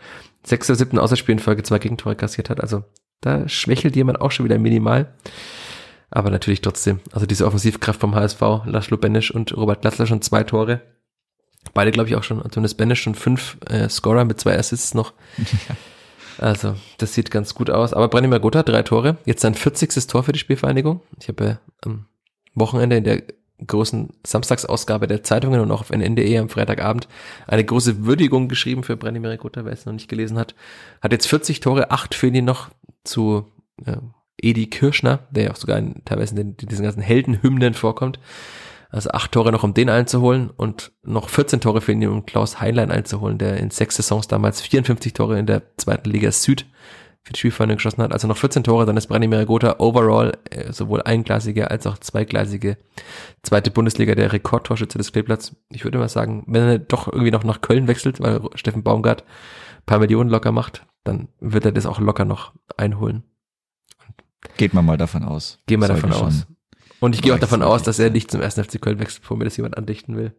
Sechster, 0.44 0.76
siebten 0.76 1.00
Auswärtsspiel 1.00 1.34
in 1.34 1.39
Folge 1.39 1.64
zwei 1.64 1.80
Gegentore 1.80 2.16
kassiert 2.16 2.50
hat. 2.50 2.62
Also 2.62 2.86
da 3.20 3.50
schwächelt 3.50 3.98
jemand 3.98 4.22
auch 4.22 4.32
schon 4.32 4.46
wieder 4.46 4.58
minimal. 4.58 5.12
Aber 6.12 6.30
natürlich 6.30 6.62
trotzdem, 6.62 6.99
also 7.12 7.26
diese 7.26 7.47
Offensivkraft 7.47 7.99
vom 7.99 8.16
HSV, 8.16 8.41
Laszlo 8.66 8.97
Benisch 8.97 9.32
und 9.32 9.55
Robert 9.55 9.82
Glatzler 9.82 10.05
schon 10.05 10.22
zwei 10.22 10.43
Tore. 10.43 10.82
Beide, 11.74 11.91
glaube 11.91 12.09
ich, 12.09 12.16
auch 12.16 12.24
schon, 12.24 12.39
zumindest 12.51 12.78
Benisch 12.78 13.01
schon 13.01 13.16
fünf 13.16 13.57
äh, 13.70 13.88
Scorer 13.88 14.26
mit 14.26 14.39
zwei 14.39 14.57
Assists 14.57 14.93
noch. 14.93 15.14
Also, 16.38 16.76
das 16.97 17.14
sieht 17.14 17.30
ganz 17.30 17.53
gut 17.53 17.70
aus. 17.70 17.93
Aber 17.93 18.07
Branimir 18.07 18.39
Gotha, 18.39 18.64
drei 18.64 18.82
Tore. 18.82 19.18
Jetzt 19.26 19.41
sein 19.41 19.53
40. 19.53 20.07
Tor 20.07 20.24
für 20.24 20.32
die 20.32 20.39
Spielvereinigung. 20.39 21.01
Ich 21.20 21.28
habe 21.28 21.45
äh, 21.45 21.55
am 21.82 22.07
Wochenende 22.55 22.97
in 22.97 23.03
der 23.03 23.22
großen 23.68 24.09
Samstagsausgabe 24.26 25.05
der 25.05 25.22
Zeitungen 25.24 25.62
und 25.62 25.72
auch 25.72 25.82
auf 25.82 25.91
NNDE 25.91 26.39
am 26.39 26.49
Freitagabend 26.49 27.07
eine 27.47 27.64
große 27.64 28.05
Würdigung 28.05 28.47
geschrieben 28.47 28.84
für 28.84 28.97
Branimir 28.97 29.38
Gotha, 29.38 29.66
wer 29.66 29.74
es 29.74 29.86
noch 29.86 29.93
nicht 29.93 30.07
gelesen 30.07 30.39
hat. 30.39 30.55
Hat 30.99 31.12
jetzt 31.12 31.28
40 31.28 31.59
Tore, 31.59 31.91
acht 31.91 32.16
fehlen 32.16 32.34
ihn 32.34 32.45
noch 32.45 32.70
zu 33.03 33.45
äh, 33.86 33.97
Edi 34.38 34.68
Kirschner, 34.68 35.28
der 35.32 35.46
ja 35.46 35.52
auch 35.52 35.56
sogar 35.56 35.78
in, 35.78 36.04
teilweise 36.06 36.32
in, 36.32 36.38
den, 36.38 36.56
in 36.60 36.68
diesen 36.68 36.84
ganzen 36.84 37.02
Heldenhymnen 37.02 37.74
vorkommt. 37.74 38.20
Also 38.90 39.12
acht 39.12 39.32
Tore 39.32 39.52
noch, 39.54 39.64
um 39.64 39.74
den 39.74 39.90
einzuholen 39.90 40.50
und 40.50 40.92
noch 41.04 41.30
14 41.30 41.62
Tore 41.62 41.80
fehlen 41.80 42.02
ihm, 42.02 42.12
um 42.12 42.26
Klaus 42.26 42.60
Heinlein 42.60 42.92
einzuholen, 42.92 43.38
der 43.38 43.58
in 43.58 43.72
sechs 43.72 43.96
Saisons 43.96 44.28
damals 44.28 44.60
54 44.62 45.14
Tore 45.14 45.40
in 45.40 45.46
der 45.46 45.62
zweiten 45.78 46.10
Liga 46.10 46.32
Süd 46.32 46.66
für 47.24 47.34
die 47.34 47.40
Spielfreunde 47.40 47.76
geschossen 47.76 48.02
hat. 48.02 48.12
Also 48.12 48.28
noch 48.28 48.38
14 48.38 48.64
Tore, 48.64 48.86
dann 48.86 48.98
ist 48.98 49.08
Branimir 49.08 49.46
Gotha 49.46 49.76
overall 49.78 50.34
äh, 50.50 50.74
sowohl 50.74 51.04
eingleisige 51.04 51.72
als 51.72 51.88
auch 51.88 51.98
zweigleisige 52.00 52.78
zweite 53.44 53.72
Bundesliga 53.72 54.16
der 54.16 54.34
Rekordtorschütze 54.34 54.98
des 54.98 55.14
Kleeblatts. 55.14 55.56
Ich 55.70 55.84
würde 55.84 56.00
mal 56.00 56.10
sagen, 56.10 56.44
wenn 56.48 56.64
er 56.64 56.80
doch 56.80 57.08
irgendwie 57.08 57.32
noch 57.32 57.44
nach 57.44 57.62
Köln 57.62 57.88
wechselt, 57.88 58.20
weil 58.20 58.42
Steffen 58.56 58.84
Baumgart 58.84 59.24
paar 59.86 60.00
Millionen 60.00 60.30
locker 60.30 60.52
macht, 60.52 60.86
dann 61.04 61.28
wird 61.40 61.66
er 61.66 61.72
das 61.72 61.86
auch 61.86 62.00
locker 62.00 62.26
noch 62.26 62.54
einholen. 62.78 63.24
Geht 64.58 64.74
man 64.74 64.86
mal 64.86 64.98
davon 64.98 65.24
aus. 65.24 65.60
Gehen 65.68 65.80
wir 65.80 65.88
davon 65.88 66.12
aus. 66.12 66.48
Und 67.00 67.16
ich 67.16 67.22
gehe 67.22 67.34
auch 67.34 67.39
davon 67.39 67.64
aus, 67.64 67.84
dass 67.84 68.00
er 68.00 68.10
nicht 68.10 68.30
zum 68.30 68.42
ersten 68.42 68.64
FC 68.64 68.80
Köln 68.82 69.00
wechselt, 69.00 69.22
bevor 69.22 69.38
mir 69.38 69.46
das 69.46 69.58
jemand 69.58 69.78
andichten 69.78 70.18
will. 70.18 70.34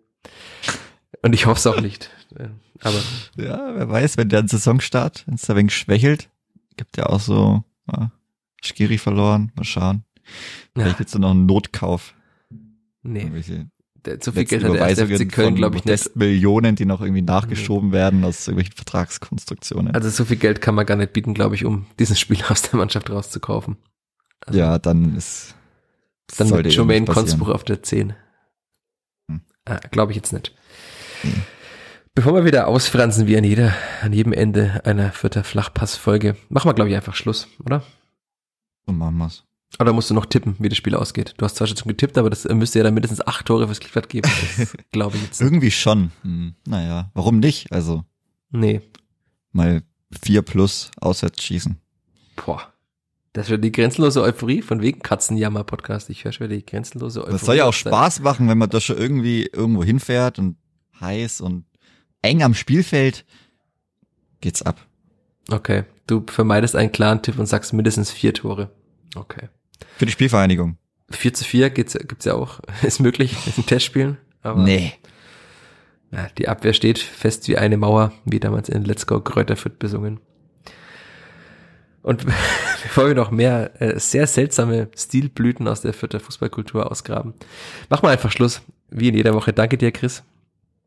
Und 1.22 1.34
ich 1.34 1.46
hoffe 1.46 1.58
es 1.58 1.66
auch 1.66 1.80
nicht. 1.80 2.10
Äh, 2.36 2.48
aber 2.80 2.98
ja, 3.36 3.74
wer 3.74 3.88
weiß, 3.88 4.16
wenn 4.16 4.28
der 4.28 4.40
einen 4.40 4.48
Saisonstart, 4.48 5.24
wenn 5.26 5.34
es 5.34 5.42
da 5.42 5.56
wenig 5.56 5.76
schwächelt, 5.76 6.28
Gibt 6.76 6.96
ja 6.96 7.06
auch 7.06 7.20
so, 7.20 7.64
ja, 7.90 8.10
Skiri 8.62 8.98
verloren, 8.98 9.52
mal 9.56 9.64
schauen. 9.64 10.04
Vielleicht 10.72 10.92
ja. 10.92 10.98
gibt's 10.98 11.12
da 11.12 11.18
noch 11.18 11.32
einen 11.32 11.46
Notkauf. 11.46 12.14
Nee. 13.02 13.30
Der, 14.04 14.18
so 14.20 14.32
viel 14.32 14.44
Geld 14.44 14.64
hat 14.64 14.74
der 14.74 15.06
FC 15.06 15.30
Köln, 15.30 15.54
glaube 15.54 15.76
ich, 15.76 15.84
nicht. 15.84 16.16
Millionen, 16.16 16.74
die 16.74 16.84
noch 16.84 17.00
irgendwie 17.00 17.22
nachgeschoben 17.22 17.90
nee. 17.90 17.94
werden 17.94 18.24
aus 18.24 18.46
irgendwelchen 18.48 18.74
Vertragskonstruktionen. 18.74 19.94
Also 19.94 20.10
so 20.10 20.24
viel 20.24 20.36
Geld 20.36 20.60
kann 20.60 20.74
man 20.74 20.86
gar 20.86 20.96
nicht 20.96 21.12
bieten, 21.12 21.34
glaube 21.34 21.54
ich, 21.54 21.64
um 21.64 21.86
diesen 21.98 22.16
Spieler 22.16 22.50
aus 22.50 22.62
der 22.62 22.76
Mannschaft 22.76 23.10
rauszukaufen. 23.10 23.76
Also 24.46 24.58
ja, 24.58 24.78
dann 24.78 25.16
ist 25.16 25.54
dann 26.36 26.50
mit 26.50 26.72
Jermaine 26.72 27.06
Konspruch 27.06 27.48
auf 27.48 27.64
der 27.64 27.82
10. 27.82 28.14
Hm. 29.28 29.40
Ah, 29.64 29.80
glaube 29.90 30.12
ich 30.12 30.16
jetzt 30.16 30.32
nicht. 30.32 30.54
Hm. 31.22 31.42
Bevor 32.14 32.34
wir 32.34 32.44
wieder 32.44 32.68
ausfransen 32.68 33.26
wie 33.26 33.38
an 33.38 33.44
jeder, 33.44 33.72
an 34.02 34.12
jedem 34.12 34.34
Ende 34.34 34.82
einer 34.84 35.12
vierter 35.12 35.44
Flachpass-Folge, 35.44 36.36
machen 36.50 36.68
wir, 36.68 36.74
glaube 36.74 36.90
ich, 36.90 36.96
einfach 36.96 37.14
Schluss, 37.14 37.48
oder? 37.64 37.82
Und 38.84 38.98
machen 38.98 39.16
wir's. 39.16 39.44
Oder 39.80 39.94
musst 39.94 40.10
du 40.10 40.14
noch 40.14 40.26
tippen, 40.26 40.56
wie 40.58 40.68
das 40.68 40.76
Spiel 40.76 40.94
ausgeht? 40.94 41.34
Du 41.38 41.46
hast 41.46 41.56
zwar 41.56 41.66
schon 41.66 41.76
getippt, 41.76 42.18
aber 42.18 42.28
das 42.28 42.44
müsste 42.44 42.78
ja 42.78 42.82
dann 42.82 42.92
mindestens 42.92 43.26
acht 43.26 43.46
Tore 43.46 43.66
fürs 43.66 43.80
Klippert 43.80 44.10
geben. 44.10 44.30
glaube 44.92 45.16
ich 45.16 45.22
jetzt. 45.22 45.40
Irgendwie 45.40 45.70
schon. 45.70 46.12
Hm, 46.22 46.54
naja, 46.66 47.10
warum 47.14 47.38
nicht? 47.38 47.72
Also. 47.72 48.04
Nee. 48.50 48.82
Mal 49.52 49.82
vier 50.22 50.42
plus 50.42 50.90
auswärts 51.00 51.42
schießen. 51.42 51.78
Boah. 52.36 52.71
Das 53.32 53.48
wäre 53.48 53.58
die 53.58 53.72
grenzenlose 53.72 54.20
Euphorie 54.20 54.60
von 54.60 54.82
wegen 54.82 55.00
Katzenjammer-Podcast. 55.00 56.10
Ich 56.10 56.24
höre 56.24 56.32
schon 56.32 56.46
wieder 56.48 56.56
die 56.56 56.66
grenzenlose 56.66 57.20
Euphorie. 57.20 57.32
Das 57.32 57.46
soll 57.46 57.56
ja 57.56 57.64
auch 57.64 57.72
Spaß 57.72 58.20
machen, 58.20 58.48
wenn 58.48 58.58
man 58.58 58.68
da 58.68 58.80
schon 58.80 58.98
irgendwie 58.98 59.46
irgendwo 59.46 59.82
hinfährt 59.82 60.38
und 60.38 60.56
heiß 61.00 61.40
und 61.40 61.64
eng 62.20 62.42
am 62.42 62.54
Spielfeld 62.54 63.24
geht's 64.40 64.60
ab. 64.62 64.86
Okay, 65.50 65.84
du 66.06 66.24
vermeidest 66.26 66.76
einen 66.76 66.92
klaren 66.92 67.22
Tipp 67.22 67.38
und 67.38 67.46
sagst 67.46 67.72
mindestens 67.72 68.10
vier 68.10 68.34
Tore. 68.34 68.70
Okay. 69.14 69.48
Für 69.96 70.06
die 70.06 70.12
Spielvereinigung. 70.12 70.76
4 71.10 71.34
zu 71.34 71.44
4 71.44 71.70
geht's, 71.70 71.94
gibt's 71.94 72.24
ja 72.24 72.34
auch, 72.34 72.60
ist 72.82 73.00
möglich 73.00 73.34
in 73.56 73.66
Testspielen. 73.66 74.18
Aber 74.42 74.62
nee. 74.62 74.92
Ja, 76.10 76.28
die 76.36 76.48
Abwehr 76.48 76.74
steht 76.74 76.98
fest 76.98 77.48
wie 77.48 77.56
eine 77.56 77.78
Mauer, 77.78 78.12
wie 78.26 78.40
damals 78.40 78.68
in 78.68 78.84
Let's 78.84 79.06
Go 79.06 79.20
Kräuterfurt 79.20 79.78
besungen. 79.78 80.20
Und 82.02 82.26
bevor 82.82 83.06
wir 83.06 83.14
noch 83.14 83.30
mehr 83.30 83.80
äh, 83.80 83.98
sehr 83.98 84.26
seltsame 84.26 84.88
Stilblüten 84.96 85.68
aus 85.68 85.80
der 85.80 85.92
Fürther 85.92 86.20
Fußballkultur 86.20 86.90
ausgraben, 86.90 87.34
machen 87.88 88.04
wir 88.04 88.10
einfach 88.10 88.30
Schluss. 88.30 88.62
Wie 88.90 89.08
in 89.08 89.14
jeder 89.14 89.34
Woche. 89.34 89.54
Danke 89.54 89.78
dir, 89.78 89.90
Chris. 89.90 90.22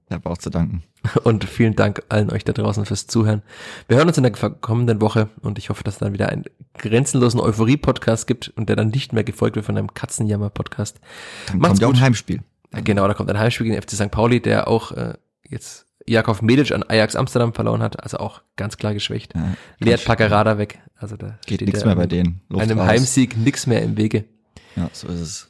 Ich 0.07 0.13
habe 0.13 0.29
auch 0.29 0.37
zu 0.37 0.51
danken. 0.51 0.83
Und 1.23 1.43
vielen 1.45 1.75
Dank 1.75 2.03
allen 2.09 2.29
euch 2.29 2.43
da 2.43 2.53
draußen 2.53 2.85
fürs 2.85 3.07
Zuhören. 3.07 3.41
Wir 3.87 3.97
hören 3.97 4.07
uns 4.07 4.17
in 4.17 4.23
der 4.23 4.31
kommenden 4.31 5.01
Woche 5.01 5.29
und 5.41 5.57
ich 5.57 5.69
hoffe, 5.69 5.83
dass 5.83 5.95
es 5.95 5.99
dann 5.99 6.13
wieder 6.13 6.29
einen 6.29 6.43
grenzenlosen 6.77 7.39
Euphorie-Podcast 7.39 8.27
gibt 8.27 8.49
und 8.49 8.69
der 8.69 8.75
dann 8.75 8.89
nicht 8.89 9.13
mehr 9.13 9.23
gefolgt 9.23 9.55
wird 9.55 9.65
von 9.65 9.77
einem 9.77 9.93
Katzenjammer-Podcast. 9.93 10.99
Dann 11.47 11.57
Macht's 11.57 11.69
kommt 11.69 11.81
ja 11.81 11.87
auch 11.87 11.93
ein 11.93 12.01
Heimspiel. 12.01 12.41
Genau, 12.83 13.07
da 13.07 13.15
kommt 13.15 13.29
ein 13.31 13.39
Heimspiel 13.39 13.65
gegen 13.65 13.75
den 13.75 13.81
FC 13.81 13.91
St. 13.95 14.11
Pauli, 14.11 14.41
der 14.41 14.67
auch 14.67 14.91
äh, 14.91 15.13
jetzt 15.49 15.84
Jakov 16.07 16.41
Medic 16.41 16.71
an 16.71 16.83
Ajax 16.87 17.15
Amsterdam 17.15 17.53
verloren 17.53 17.81
hat, 17.81 18.01
also 18.03 18.17
auch 18.17 18.41
ganz 18.55 18.77
klar 18.77 18.93
geschwächt. 18.93 19.33
Ja, 19.35 19.55
Leert 19.79 20.05
Packerada 20.05 20.57
weg. 20.57 20.79
Also 20.95 21.17
da 21.17 21.37
geht 21.45 21.61
nichts 21.61 21.83
mehr 21.83 21.95
bei 21.95 22.05
denen. 22.05 22.41
Luft 22.49 22.63
einem 22.63 22.79
raus. 22.79 22.87
Heimsieg 22.87 23.37
nichts 23.37 23.67
mehr 23.67 23.81
im 23.81 23.97
Wege. 23.97 24.25
Ja, 24.75 24.89
so 24.93 25.07
ist 25.07 25.19
es. 25.19 25.49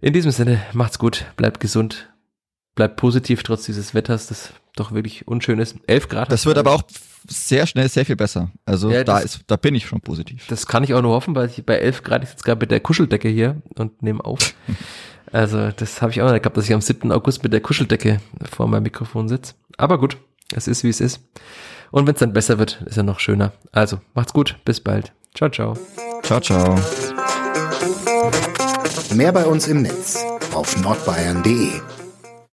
In 0.00 0.12
diesem 0.12 0.30
Sinne, 0.30 0.60
macht's 0.72 0.98
gut, 0.98 1.26
bleibt 1.36 1.60
gesund 1.60 2.08
bleibt 2.74 2.96
positiv 2.96 3.42
trotz 3.42 3.64
dieses 3.64 3.94
Wetters, 3.94 4.26
das 4.26 4.52
doch 4.76 4.92
wirklich 4.92 5.26
unschön 5.28 5.58
ist. 5.58 5.76
11 5.86 6.08
Grad. 6.08 6.32
Das 6.32 6.46
wird 6.46 6.58
aber 6.58 6.72
auch 6.72 6.82
sehr 7.28 7.66
schnell 7.66 7.88
sehr 7.88 8.04
viel 8.04 8.16
besser. 8.16 8.50
Also 8.66 8.90
ja, 8.90 9.04
da 9.04 9.18
ist, 9.20 9.40
da 9.46 9.56
bin 9.56 9.74
ich 9.74 9.86
schon 9.86 10.00
positiv. 10.00 10.46
Das 10.48 10.66
kann 10.66 10.84
ich 10.84 10.94
auch 10.94 11.02
nur 11.02 11.12
hoffen, 11.12 11.34
weil 11.34 11.48
ich 11.48 11.64
bei 11.64 11.76
11 11.76 12.02
Grad 12.02 12.24
ich 12.24 12.30
jetzt 12.30 12.44
gerade 12.44 12.60
mit 12.60 12.70
der 12.70 12.80
Kuscheldecke 12.80 13.28
hier 13.28 13.62
und 13.76 14.02
nehme 14.02 14.24
auf. 14.24 14.38
also 15.34 15.72
das 15.72 16.00
habe 16.00 16.12
ich 16.12 16.22
auch 16.22 16.30
nicht 16.30 16.42
gehabt, 16.42 16.56
dass 16.56 16.66
ich 16.66 16.72
am 16.72 16.80
7. 16.80 17.10
August 17.10 17.42
mit 17.42 17.52
der 17.52 17.60
Kuscheldecke 17.60 18.20
vor 18.48 18.68
meinem 18.68 18.84
Mikrofon 18.84 19.28
sitze. 19.28 19.54
Aber 19.76 19.98
gut, 19.98 20.16
es 20.54 20.68
ist 20.68 20.84
wie 20.84 20.90
es 20.90 21.00
ist. 21.00 21.20
Und 21.90 22.06
wenn 22.06 22.14
es 22.14 22.20
dann 22.20 22.32
besser 22.32 22.60
wird, 22.60 22.82
ist 22.86 22.96
er 22.96 23.02
noch 23.02 23.18
schöner. 23.18 23.52
Also 23.72 24.00
macht's 24.14 24.32
gut, 24.32 24.56
bis 24.64 24.80
bald. 24.80 25.12
Ciao, 25.34 25.50
ciao. 25.50 25.76
Ciao, 26.22 26.40
ciao. 26.40 26.78
Mehr 29.12 29.32
bei 29.32 29.44
uns 29.44 29.66
im 29.66 29.82
Netz 29.82 30.24
auf 30.52 30.80
nordbayern.de 30.80 32.03